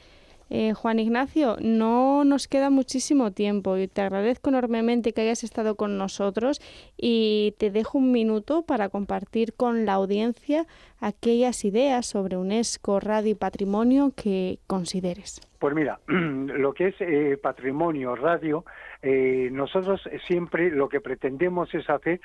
Eh, 0.49 0.73
Juan 0.73 0.99
Ignacio, 0.99 1.57
no 1.59 2.23
nos 2.23 2.47
queda 2.47 2.69
muchísimo 2.69 3.31
tiempo 3.31 3.77
y 3.77 3.87
te 3.87 4.01
agradezco 4.01 4.49
enormemente 4.49 5.11
que 5.11 5.21
hayas 5.21 5.43
estado 5.43 5.75
con 5.75 5.97
nosotros 5.97 6.61
y 6.95 7.53
te 7.57 7.69
dejo 7.69 7.97
un 7.97 8.11
minuto 8.11 8.61
para 8.61 8.87
compartir 8.87 9.53
con 9.53 9.85
la 9.85 9.93
audiencia 9.93 10.65
aquellas 10.99 11.65
ideas 11.65 12.05
sobre 12.05 12.37
UNESCO, 12.37 13.01
radio 13.01 13.31
y 13.31 13.35
patrimonio 13.35 14.13
que 14.15 14.59
consideres. 14.67 15.41
Pues 15.59 15.73
mira, 15.73 15.99
lo 16.07 16.73
que 16.73 16.89
es 16.89 16.95
eh, 16.99 17.37
patrimonio, 17.41 18.15
radio, 18.15 18.65
eh, 19.01 19.49
nosotros 19.51 20.07
siempre 20.25 20.69
lo 20.69 20.89
que 20.89 21.01
pretendemos 21.01 21.73
es 21.73 21.89
hacer 21.89 22.19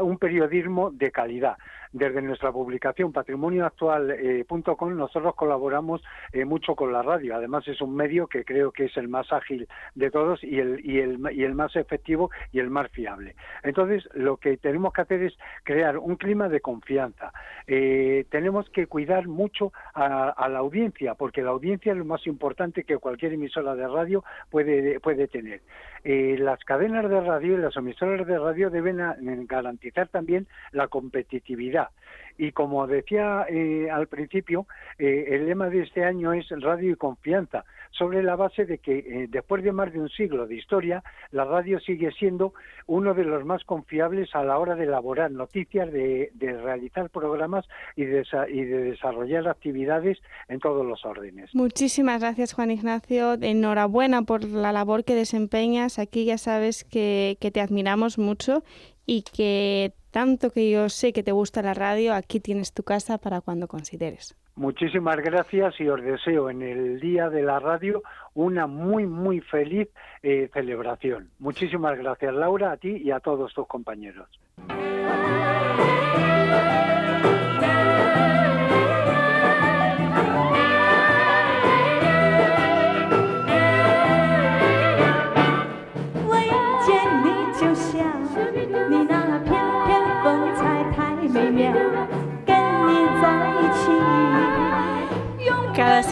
un 0.00 0.18
periodismo 0.18 0.90
de 0.90 1.10
calidad 1.10 1.56
desde 1.92 2.22
nuestra 2.22 2.52
publicación 2.52 3.12
patrimonioactual.com 3.12 4.96
nosotros 4.96 5.34
colaboramos 5.34 6.02
eh, 6.32 6.44
mucho 6.44 6.74
con 6.74 6.92
la 6.92 7.02
radio. 7.02 7.36
Además 7.36 7.66
es 7.68 7.80
un 7.80 7.94
medio 7.94 8.26
que 8.26 8.44
creo 8.44 8.72
que 8.72 8.86
es 8.86 8.96
el 8.96 9.08
más 9.08 9.32
ágil 9.32 9.68
de 9.94 10.10
todos 10.10 10.42
y 10.42 10.58
el, 10.58 10.80
y 10.84 10.98
el, 10.98 11.20
y 11.32 11.44
el 11.44 11.54
más 11.54 11.76
efectivo 11.76 12.30
y 12.52 12.58
el 12.58 12.70
más 12.70 12.90
fiable. 12.90 13.36
Entonces 13.62 14.08
lo 14.14 14.36
que 14.36 14.56
tenemos 14.56 14.92
que 14.92 15.02
hacer 15.02 15.22
es 15.22 15.34
crear 15.64 15.98
un 15.98 16.16
clima 16.16 16.48
de 16.48 16.60
confianza. 16.60 17.32
Eh, 17.66 18.26
tenemos 18.30 18.68
que 18.70 18.86
cuidar 18.86 19.28
mucho 19.28 19.72
a, 19.94 20.48
la 20.48 20.58
audiencia 20.58 21.14
porque 21.14 21.42
la 21.42 21.50
audiencia 21.50 21.92
es 21.92 21.98
lo 21.98 22.04
más 22.04 22.26
importante 22.26 22.84
que 22.84 22.98
cualquier 22.98 23.34
emisora 23.34 23.74
de 23.74 23.86
radio 23.86 24.24
puede, 24.50 25.00
puede 25.00 25.28
tener. 25.28 25.60
Eh, 26.04 26.36
las 26.38 26.58
cadenas 26.64 27.08
de 27.08 27.20
radio 27.20 27.54
y 27.54 27.60
las 27.60 27.76
emisoras 27.76 28.26
de 28.26 28.38
radio 28.38 28.70
deben 28.70 28.98
garantizar 29.46 30.08
también 30.08 30.46
la 30.72 30.88
competitividad. 30.88 31.90
Y 32.38 32.52
como 32.52 32.86
decía 32.86 33.46
eh, 33.48 33.88
al 33.90 34.08
principio, 34.08 34.66
eh, 34.98 35.26
el 35.28 35.46
lema 35.46 35.68
de 35.68 35.82
este 35.82 36.04
año 36.04 36.32
es 36.32 36.48
radio 36.50 36.92
y 36.92 36.96
confianza, 36.96 37.64
sobre 37.92 38.22
la 38.22 38.36
base 38.36 38.64
de 38.64 38.78
que 38.78 38.98
eh, 38.98 39.26
después 39.28 39.62
de 39.62 39.72
más 39.72 39.92
de 39.92 40.00
un 40.00 40.08
siglo 40.08 40.46
de 40.46 40.56
historia, 40.56 41.02
la 41.30 41.44
radio 41.44 41.78
sigue 41.80 42.10
siendo 42.12 42.54
uno 42.86 43.14
de 43.14 43.24
los 43.24 43.44
más 43.44 43.64
confiables 43.64 44.34
a 44.34 44.42
la 44.44 44.58
hora 44.58 44.74
de 44.74 44.84
elaborar 44.84 45.30
noticias, 45.30 45.92
de, 45.92 46.30
realizar 46.40 47.10
programas 47.10 47.66
y 47.96 48.04
de, 48.04 48.24
y 48.50 48.64
de 48.64 48.82
desarrollar 48.84 49.48
actividades 49.48 50.18
en 50.48 50.58
todos 50.58 50.84
los 50.84 51.04
órdenes. 51.04 51.54
Muchísimas 51.54 52.20
gracias, 52.20 52.52
Juan 52.52 52.70
Ignacio. 52.70 53.34
Enhorabuena 53.34 54.22
por 54.22 54.44
la 54.44 54.72
labor 54.72 55.04
que 55.04 55.14
desempeñas. 55.14 55.98
Aquí 55.98 56.24
ya 56.24 56.38
sabes 56.38 56.84
que, 56.84 57.36
que 57.40 57.50
te 57.50 57.60
admiramos 57.60 58.18
mucho 58.18 58.62
y 59.06 59.22
que 59.22 59.92
tanto 60.10 60.50
que 60.50 60.70
yo 60.70 60.88
sé 60.88 61.12
que 61.12 61.22
te 61.22 61.32
gusta 61.32 61.62
la 61.62 61.74
radio, 61.74 62.14
aquí 62.14 62.38
tienes 62.38 62.72
tu 62.72 62.82
casa 62.82 63.18
para 63.18 63.40
cuando 63.40 63.66
consideres. 63.66 64.36
Muchísimas 64.54 65.16
gracias 65.16 65.80
y 65.80 65.88
os 65.88 66.02
deseo 66.02 66.50
en 66.50 66.62
el 66.62 67.00
Día 67.00 67.30
de 67.30 67.42
la 67.42 67.58
Radio 67.58 68.02
una 68.34 68.66
muy, 68.66 69.06
muy 69.06 69.40
feliz 69.40 69.88
eh, 70.22 70.50
celebración. 70.52 71.30
Muchísimas 71.38 71.98
gracias, 71.98 72.34
Laura, 72.34 72.72
a 72.72 72.76
ti 72.76 72.96
y 73.02 73.10
a 73.10 73.20
todos 73.20 73.54
tus 73.54 73.66
compañeros. 73.66 74.28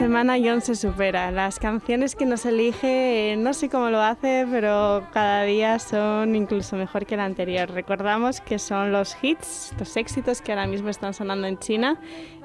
Semana 0.01 0.39
John 0.43 0.63
se 0.63 0.77
supera. 0.77 1.31
Las 1.31 1.59
canciones 1.59 2.17
que 2.17 2.25
nos 2.25 2.47
elige, 2.47 3.35
no 3.37 3.53
sé 3.53 3.69
cómo 3.69 3.91
lo 3.91 4.01
hace, 4.01 4.47
pero 4.51 5.07
cada 5.13 5.43
día 5.43 5.79
son 5.79 6.35
incluso 6.35 6.75
mejor 6.77 7.05
que 7.05 7.19
la 7.19 7.27
anterior. 7.27 7.71
Recordamos 7.71 8.41
que 8.41 8.59
son 8.59 8.93
los 8.93 9.15
hits, 9.23 9.75
los 9.79 9.99
éxitos 9.99 10.41
que 10.41 10.53
ahora 10.53 10.67
mismo 10.67 10.89
están 10.89 11.13
sonando 11.13 11.47
en 11.47 11.59
China 11.59 12.01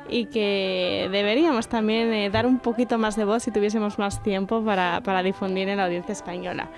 y 0.10 0.26
que 0.26 1.08
deberíamos 1.14 1.70
también 1.70 2.14
eh, 2.14 2.30
dar 2.30 2.46
un 2.46 2.60
poquito 2.60 2.98
más 2.98 3.16
de 3.16 3.24
voz 3.24 3.44
si 3.44 3.52
tuviésemos 3.52 4.00
más 4.00 4.22
tiempo 4.22 4.62
para, 4.62 5.00
para 5.00 5.24
difundir 5.24 5.70
en 5.70 5.78
la 5.78 5.86
audiencia 5.86 6.12
española. 6.12 6.70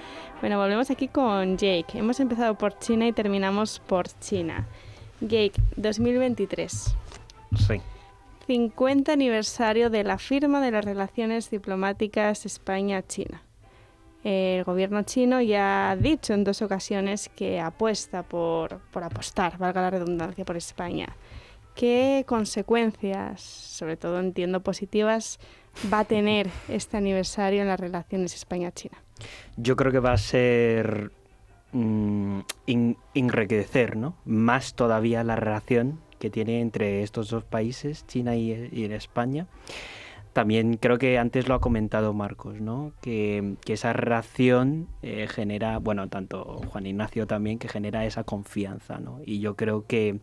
Bueno, 0.41 0.59
volvemos 0.59 0.91
aquí 0.91 1.07
con 1.07 1.57
Jake. 1.57 1.97
Hemos 1.97 2.19
empezado 2.19 2.53
por 2.53 2.77
China 2.77 3.07
y 3.07 3.13
terminamos 3.13 3.79
por 3.79 4.05
China. 4.19 4.67
Jake, 5.21 5.53
2023. 5.75 6.95
Sí. 7.67 7.81
50 8.47 9.11
aniversario 9.11 9.89
de 9.89 10.05
la 10.05 10.17
firma 10.17 10.61
de 10.61 10.71
las 10.71 10.85
relaciones 10.85 11.49
diplomáticas 11.49 12.45
España-China. 12.45 13.41
El 14.23 14.63
gobierno 14.63 15.03
chino 15.03 15.41
ya 15.41 15.91
ha 15.91 15.95
dicho 15.97 16.33
en 16.33 16.45
dos 16.45 16.61
ocasiones 16.61 17.29
que 17.29 17.59
apuesta 17.59 18.23
por, 18.23 18.79
por 18.91 19.03
apostar, 19.03 19.57
valga 19.57 19.81
la 19.81 19.89
redundancia, 19.89 20.45
por 20.45 20.55
España. 20.55 21.07
¿Qué 21.75 22.23
consecuencias, 22.25 23.41
sobre 23.41 23.97
todo 23.97 24.19
entiendo 24.19 24.61
positivas, 24.61 25.39
va 25.93 25.99
a 25.99 26.05
tener 26.05 26.49
este 26.69 26.95
aniversario 26.95 27.61
en 27.61 27.67
las 27.67 27.79
relaciones 27.79 28.33
España-China? 28.33 28.97
Yo 29.57 29.75
creo 29.75 29.91
que 29.91 29.99
va 29.99 30.13
a 30.13 30.17
ser 30.17 31.11
mm, 31.73 32.39
enriquecer 33.13 33.97
¿no? 33.97 34.15
más 34.23 34.73
todavía 34.73 35.25
la 35.25 35.35
relación 35.35 35.99
que 36.19 36.29
tiene 36.29 36.61
entre 36.61 37.03
estos 37.03 37.29
dos 37.29 37.43
países, 37.43 38.05
China 38.07 38.35
y, 38.35 38.51
España. 38.91 39.47
También 40.33 40.77
creo 40.77 40.99
que 40.99 41.17
antes 41.17 41.47
lo 41.47 41.55
ha 41.55 41.59
comentado 41.59 42.13
Marcos, 42.13 42.61
¿no? 42.61 42.93
que, 43.01 43.55
esa 43.67 43.93
relación 43.93 44.87
eh, 45.01 45.27
genera, 45.27 45.79
bueno, 45.79 46.09
tanto 46.09 46.61
Juan 46.67 46.85
Ignacio 46.85 47.25
también, 47.25 47.57
que 47.57 47.67
genera 47.67 48.05
esa 48.05 48.23
confianza. 48.23 48.99
¿no? 48.99 49.19
Y 49.25 49.39
yo 49.39 49.55
creo 49.55 49.85
que 49.87 50.19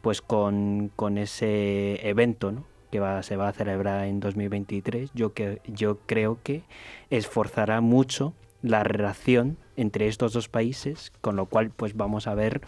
pues 0.00 0.22
con, 0.22 0.92
ese 1.16 2.08
evento 2.08 2.52
¿no? 2.52 2.64
que 2.92 3.00
va, 3.00 3.22
se 3.22 3.36
va 3.36 3.48
a 3.48 3.52
celebrar 3.52 4.06
en 4.06 4.20
2023, 4.20 5.10
yo, 5.12 5.32
que, 5.34 5.60
yo 5.66 5.98
creo 6.06 6.38
que 6.42 6.62
esforzará 7.10 7.80
mucho 7.80 8.34
la 8.62 8.82
relación 8.82 9.56
entre 9.76 10.08
estos 10.08 10.32
dos 10.32 10.48
países, 10.48 11.12
con 11.20 11.36
lo 11.36 11.46
cual 11.46 11.70
pues 11.70 11.96
vamos 11.96 12.26
a 12.26 12.34
ver 12.34 12.60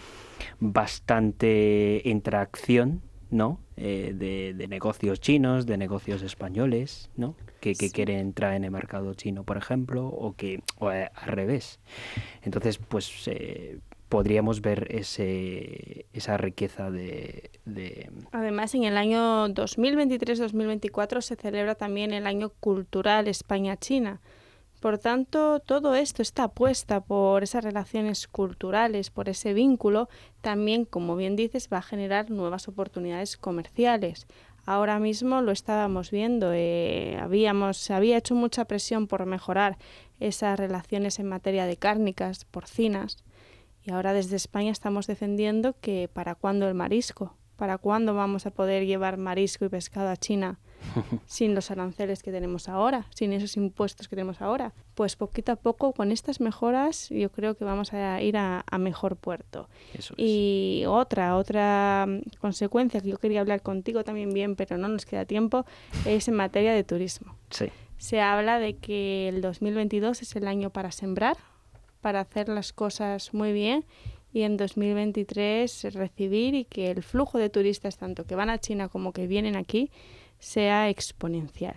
bastante 0.59 2.03
interacción 2.05 3.03
¿no? 3.31 3.61
Eh, 3.77 4.13
de, 4.15 4.69
negocios 4.69 5.21
chinos, 5.21 5.67
de 5.67 5.79
negocios 5.79 6.23
españoles, 6.23 7.11
¿no? 7.17 7.37
Que, 7.61 7.75
quieren 7.75 8.19
entrar 8.19 8.55
en 8.55 8.65
el 8.65 8.71
mercado 8.71 9.15
chino, 9.15 9.45
por 9.45 9.57
ejemplo, 9.57 10.07
o 10.07 10.35
que 10.35 10.63
o 10.79 10.89
al 10.89 11.09
revés. 11.27 11.79
Entonces, 12.43 12.79
pues 12.79 13.29
eh, 13.29 13.79
podríamos 14.09 14.61
ver 14.61 14.89
ese, 14.91 16.07
esa 16.13 16.37
riqueza 16.37 16.91
de, 16.91 17.51
de... 17.65 18.11
Además, 18.33 18.75
en 18.75 18.85
el 18.85 18.97
año 18.97 19.49
2023-2024 19.49 21.21
se 21.21 21.37
celebra 21.37 21.75
también 21.77 22.13
el 22.13 22.27
año 22.27 22.51
cultural 22.61 23.29
España-China 23.29 24.21
por 24.81 24.97
tanto, 24.97 25.61
todo 25.61 25.95
esto 25.95 26.23
está 26.23 26.45
apuesta 26.45 27.01
por 27.01 27.43
esas 27.43 27.63
relaciones 27.63 28.27
culturales, 28.27 29.11
por 29.11 29.29
ese 29.29 29.53
vínculo, 29.53 30.09
también, 30.41 30.87
como 30.87 31.17
bien 31.17 31.37
dices, 31.37 31.69
va 31.71 31.79
a 31.79 31.83
generar 31.83 32.31
nuevas 32.31 32.67
oportunidades 32.67 33.37
comerciales. 33.37 34.27
Ahora 34.65 34.99
mismo 34.99 35.43
lo 35.43 35.53
estábamos 35.53 36.11
viendo, 36.11 36.53
eh, 36.55 37.19
habíamos, 37.21 37.77
se 37.77 37.93
había 37.93 38.17
hecho 38.17 38.35
mucha 38.35 38.65
presión 38.65 39.07
por 39.07 39.27
mejorar 39.27 39.77
esas 40.19 40.59
relaciones 40.59 41.19
en 41.19 41.29
materia 41.29 41.67
de 41.67 41.77
cárnicas, 41.77 42.47
porcinas, 42.47 43.23
y 43.83 43.91
ahora 43.91 44.15
desde 44.15 44.37
España 44.37 44.73
estamos 44.73 45.07
defendiendo 45.07 45.75
que 45.81 46.09
para 46.13 46.35
cuándo 46.35 46.67
el 46.69 46.75
marisco, 46.75 47.37
para 47.57 47.77
cuándo 47.77 48.15
vamos 48.15 48.47
a 48.47 48.51
poder 48.51 48.87
llevar 48.87 49.19
marisco 49.19 49.67
y 49.67 49.69
pescado 49.69 50.09
a 50.09 50.17
China 50.17 50.59
sin 51.27 51.55
los 51.55 51.71
aranceles 51.71 52.23
que 52.23 52.33
tenemos 52.33 52.69
ahora, 52.69 53.07
sin 53.15 53.33
esos 53.33 53.57
impuestos 53.57 54.09
que 54.09 54.17
tenemos 54.17 54.41
ahora. 54.41 54.73
Pues 54.95 55.17
poquito 55.17 55.53
a 55.53 55.57
poco, 55.57 55.93
con 55.93 56.13
estas 56.13 56.41
mejoras, 56.41 57.09
yo 57.11 57.31
creo 57.31 57.57
que 57.57 57.65
vamos 57.65 57.93
a 57.93 58.21
ir 58.23 58.37
a, 58.37 58.65
mejor 58.79 59.17
puerto. 59.17 59.69
Y 60.17 60.85
otra, 60.87 61.37
otra 61.37 62.07
mm, 62.09 62.39
consecuencia 62.41 63.01
que 63.01 63.11
yo 63.11 63.19
quería 63.19 63.41
hablar 63.41 63.63
contigo 63.63 64.05
también 64.05 64.33
bien, 64.33 64.57
pero 64.57 64.79
no 64.79 64.89
nos 64.89 65.05
queda 65.07 65.25
tiempo, 65.25 65.67
es 66.07 66.29
en 66.29 66.35
materia 66.35 66.73
de 66.73 66.85
turismo. 66.85 67.37
Se 67.99 68.21
habla 68.21 68.59
de 68.59 68.77
que 68.77 69.29
el 69.29 69.43
2022 69.43 70.23
es 70.23 70.35
el 70.37 70.49
año 70.49 70.71
para 70.71 70.91
sembrar, 70.91 71.37
para 72.01 72.21
hacer 72.21 72.49
las 72.49 72.73
cosas 72.73 73.35
muy 73.35 73.53
bien 73.53 73.85
y 74.33 74.43
en 74.43 74.57
2023 74.57 75.95
recibir 75.95 76.55
y 76.55 76.65
que 76.65 76.91
el 76.91 77.03
flujo 77.03 77.39
de 77.39 77.51
turistas, 77.51 77.97
tanto 77.97 78.25
que 78.25 78.35
van 78.35 78.51
a 78.51 78.59
China 78.59 78.89
como 78.89 79.13
que 79.13 79.27
vienen 79.27 79.57
aquí, 79.57 79.91
sea 80.41 80.89
exponencial. 80.89 81.77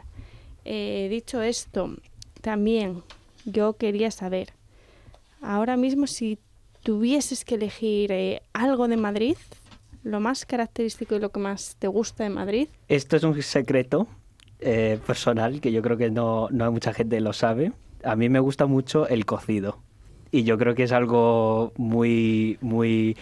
Eh, 0.65 1.07
dicho 1.09 1.41
esto, 1.41 1.95
también 2.41 3.03
yo 3.45 3.73
quería 3.73 4.11
saber, 4.11 4.53
ahora 5.41 5.77
mismo 5.77 6.07
si 6.07 6.39
tuvieses 6.81 7.45
que 7.45 7.55
elegir 7.55 8.11
eh, 8.11 8.41
algo 8.53 8.87
de 8.87 8.97
Madrid, 8.97 9.37
lo 10.03 10.19
más 10.19 10.45
característico 10.45 11.15
y 11.15 11.19
lo 11.19 11.29
que 11.29 11.39
más 11.39 11.75
te 11.77 11.87
gusta 11.87 12.23
de 12.23 12.29
Madrid. 12.29 12.67
Esto 12.87 13.15
es 13.15 13.23
un 13.23 13.41
secreto 13.41 14.07
eh, 14.59 14.99
personal 15.05 15.61
que 15.61 15.71
yo 15.71 15.81
creo 15.81 15.97
que 15.97 16.09
no, 16.09 16.47
no 16.51 16.71
mucha 16.71 16.93
gente 16.93 17.19
lo 17.21 17.33
sabe. 17.33 17.71
A 18.03 18.15
mí 18.15 18.27
me 18.27 18.39
gusta 18.39 18.65
mucho 18.65 19.07
el 19.07 19.25
cocido 19.25 19.77
y 20.33 20.43
yo 20.43 20.57
creo 20.57 20.73
que 20.73 20.81
es 20.83 20.91
algo 20.91 21.73
muy, 21.77 22.57
muy, 22.59 23.15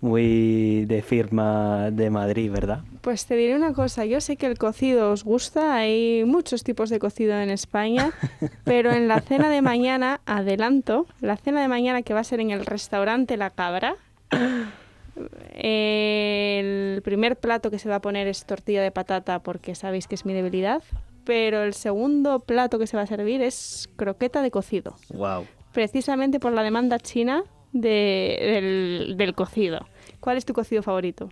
muy 0.00 0.84
de 0.86 1.00
firma 1.00 1.92
de 1.92 2.10
Madrid, 2.10 2.50
¿verdad? 2.50 2.80
Pues 3.02 3.24
te 3.24 3.36
diré 3.36 3.54
una 3.54 3.72
cosa, 3.72 4.04
yo 4.04 4.20
sé 4.20 4.36
que 4.36 4.46
el 4.46 4.58
cocido 4.58 5.12
os 5.12 5.22
gusta, 5.22 5.76
hay 5.76 6.24
muchos 6.26 6.64
tipos 6.64 6.90
de 6.90 6.98
cocido 6.98 7.38
en 7.38 7.50
España, 7.50 8.10
pero 8.64 8.90
en 8.90 9.06
la 9.06 9.20
cena 9.20 9.48
de 9.48 9.62
mañana, 9.62 10.20
adelanto, 10.26 11.06
la 11.20 11.36
cena 11.36 11.62
de 11.62 11.68
mañana 11.68 12.02
que 12.02 12.14
va 12.14 12.20
a 12.20 12.24
ser 12.24 12.40
en 12.40 12.50
el 12.50 12.66
restaurante 12.66 13.36
La 13.36 13.50
Cabra, 13.50 13.94
el 15.54 17.00
primer 17.02 17.36
plato 17.36 17.70
que 17.70 17.78
se 17.78 17.88
va 17.88 17.94
a 17.94 18.00
poner 18.00 18.26
es 18.26 18.44
tortilla 18.44 18.82
de 18.82 18.90
patata 18.90 19.38
porque 19.38 19.76
sabéis 19.76 20.08
que 20.08 20.16
es 20.16 20.26
mi 20.26 20.32
debilidad, 20.32 20.82
pero 21.24 21.62
el 21.62 21.74
segundo 21.74 22.40
plato 22.40 22.80
que 22.80 22.88
se 22.88 22.96
va 22.96 23.04
a 23.04 23.06
servir 23.06 23.40
es 23.40 23.88
croqueta 23.94 24.42
de 24.42 24.50
cocido. 24.50 24.96
Wow 25.10 25.46
precisamente 25.76 26.40
por 26.40 26.52
la 26.52 26.62
demanda 26.62 26.98
china 26.98 27.44
del, 27.74 29.34
cocido. 29.36 29.86
¿Cuál 30.20 30.38
es 30.38 30.46
tu 30.46 30.54
cocido 30.54 30.82
favorito? 30.82 31.28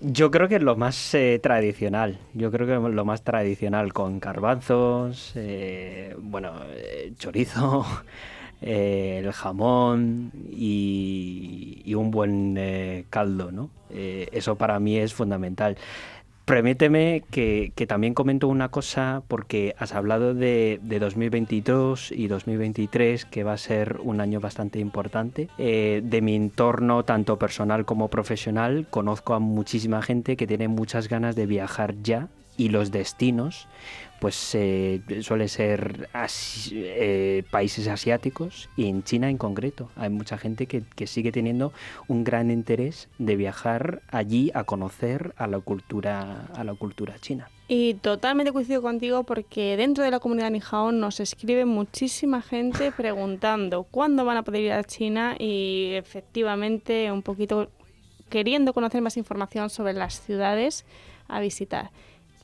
Yo 0.00 0.32
creo 0.32 0.48
que 0.48 0.56
es 0.56 0.62
lo 0.62 0.74
más 0.74 1.14
eh, 1.14 1.38
tradicional. 1.40 2.18
Yo 2.34 2.50
creo 2.50 2.66
que 2.66 2.74
es 2.74 2.94
lo 2.94 3.04
más 3.04 3.22
tradicional 3.22 3.92
con 3.92 4.18
garbanzos, 4.18 5.34
eh, 5.36 6.16
bueno, 6.18 6.54
eh, 6.74 7.12
chorizo, 7.16 7.86
el 8.60 9.30
jamón 9.30 10.32
y, 10.50 11.82
y 11.84 11.94
un 11.94 12.10
buen 12.10 13.06
caldo, 13.08 13.52
¿no? 13.52 13.70
eso 13.88 14.56
para 14.56 14.80
mí 14.80 14.98
es 14.98 15.14
fundamental. 15.14 15.76
Permíteme 16.50 17.22
que, 17.30 17.72
también 17.86 18.12
comento 18.12 18.48
una 18.48 18.70
cosa 18.70 19.22
porque 19.28 19.76
has 19.78 19.94
hablado 19.94 20.34
de, 20.34 20.80
2022 20.82 22.10
y 22.10 22.26
2023 22.26 23.24
que 23.24 23.44
va 23.44 23.52
a 23.52 23.56
ser 23.56 23.98
un 24.02 24.20
año 24.20 24.40
bastante 24.40 24.80
importante. 24.80 25.48
Eh, 25.58 26.02
de 26.02 26.20
mi 26.20 26.34
entorno, 26.34 27.04
tanto 27.04 27.38
personal 27.38 27.84
como 27.84 28.08
profesional, 28.08 28.88
conozco 28.90 29.34
a 29.34 29.38
muchísima 29.38 30.02
gente 30.02 30.36
que 30.36 30.48
tiene 30.48 30.66
muchas 30.66 31.08
ganas 31.08 31.36
de 31.36 31.46
viajar 31.46 31.94
ya 32.02 32.26
y 32.56 32.70
los 32.70 32.90
destinos 32.90 33.68
pues 34.20 34.54
eh, 34.54 35.00
suele 35.22 35.48
ser 35.48 36.08
eh, 36.72 37.42
países 37.50 37.88
asiáticos 37.88 38.68
y 38.76 38.86
en 38.86 39.02
China 39.02 39.30
en 39.30 39.38
concreto. 39.38 39.90
Hay 39.96 40.10
mucha 40.10 40.36
gente 40.36 40.66
que, 40.66 40.84
sigue 41.06 41.32
teniendo 41.32 41.72
un 42.06 42.22
gran 42.22 42.50
interés 42.50 43.08
de 43.18 43.34
viajar 43.34 44.02
allí 44.10 44.50
a 44.54 44.64
conocer 44.64 45.34
a 45.36 45.46
la 45.46 45.58
cultura, 45.60 46.46
a 46.54 46.62
la 46.62 46.74
cultura 46.74 47.14
china. 47.18 47.48
Y 47.66 47.94
totalmente 47.94 48.52
coincido 48.52 48.82
contigo 48.82 49.24
porque 49.24 49.76
dentro 49.76 50.04
de 50.04 50.10
la 50.10 50.20
comunidad 50.20 50.50
Nihao 50.50 50.92
nos 50.92 51.18
escribe 51.20 51.64
muchísima 51.64 52.42
gente 52.42 52.92
preguntando 52.96 53.84
cuándo 53.84 54.24
van 54.24 54.36
a 54.36 54.42
poder 54.42 54.62
ir 54.62 54.72
a 54.72 54.84
China 54.84 55.36
y 55.38 55.92
efectivamente 55.94 57.10
un 57.10 57.22
poquito 57.22 57.70
queriendo 58.28 58.74
conocer 58.74 59.00
más 59.00 59.16
información 59.16 59.70
sobre 59.70 59.94
las 59.94 60.20
ciudades 60.20 60.84
a 61.28 61.40
visitar. 61.40 61.90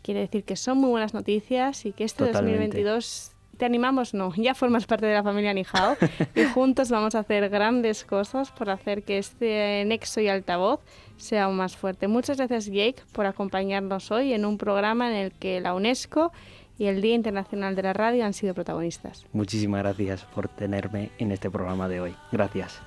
Quiere 0.07 0.21
decir 0.21 0.45
que 0.45 0.55
son 0.55 0.79
muy 0.79 0.91
buenas 0.91 1.15
noticias 1.15 1.85
y 1.85 1.91
que 1.91 2.05
este 2.05 2.31
2022 2.31 3.33
te 3.57 3.65
animamos, 3.65 4.15
no, 4.15 4.33
ya 4.37 4.55
formas 4.55 4.87
parte 4.87 5.05
de 5.05 5.15
la 5.15 5.25
familia 5.25 5.53
Nihao 5.53 5.97
y 6.37 6.45
juntos 6.55 6.91
vamos 6.91 7.17
a 7.17 7.19
hacer 7.19 7.49
grandes 7.49 8.05
cosas 8.05 8.53
por 8.53 8.71
hacer 8.71 9.03
que 9.03 9.19
este 9.19 9.83
nexo 9.85 10.21
y 10.21 10.29
altavoz 10.29 10.79
sea 11.17 11.47
aún 11.47 11.57
más 11.57 11.77
fuerte. 11.77 12.07
Muchas 12.07 12.37
gracias 12.37 12.67
Jake 12.67 13.03
por 13.11 13.27
acompañarnos 13.27 14.13
hoy 14.13 14.33
en 14.33 14.45
un 14.45 14.59
programa 14.59 15.11
en 15.11 15.17
el 15.17 15.33
que 15.33 15.61
la 15.61 15.75
UNESCO 15.75 16.31
y 16.79 16.87
el 16.87 17.03
Día 17.03 17.17
Internacional 17.17 17.75
de 17.75 17.83
la 17.83 17.93
Radio 17.93 18.25
han 18.27 18.33
sido 18.33 18.55
protagonistas. 18.55 19.27
Muchísimas 19.33 19.83
gracias 19.83 20.25
por 20.27 20.47
tenerme 20.47 21.11
en 21.19 21.33
este 21.33 21.51
programa 21.51 21.89
de 21.89 22.01
hoy. 22.01 22.15
Gracias. 22.31 22.81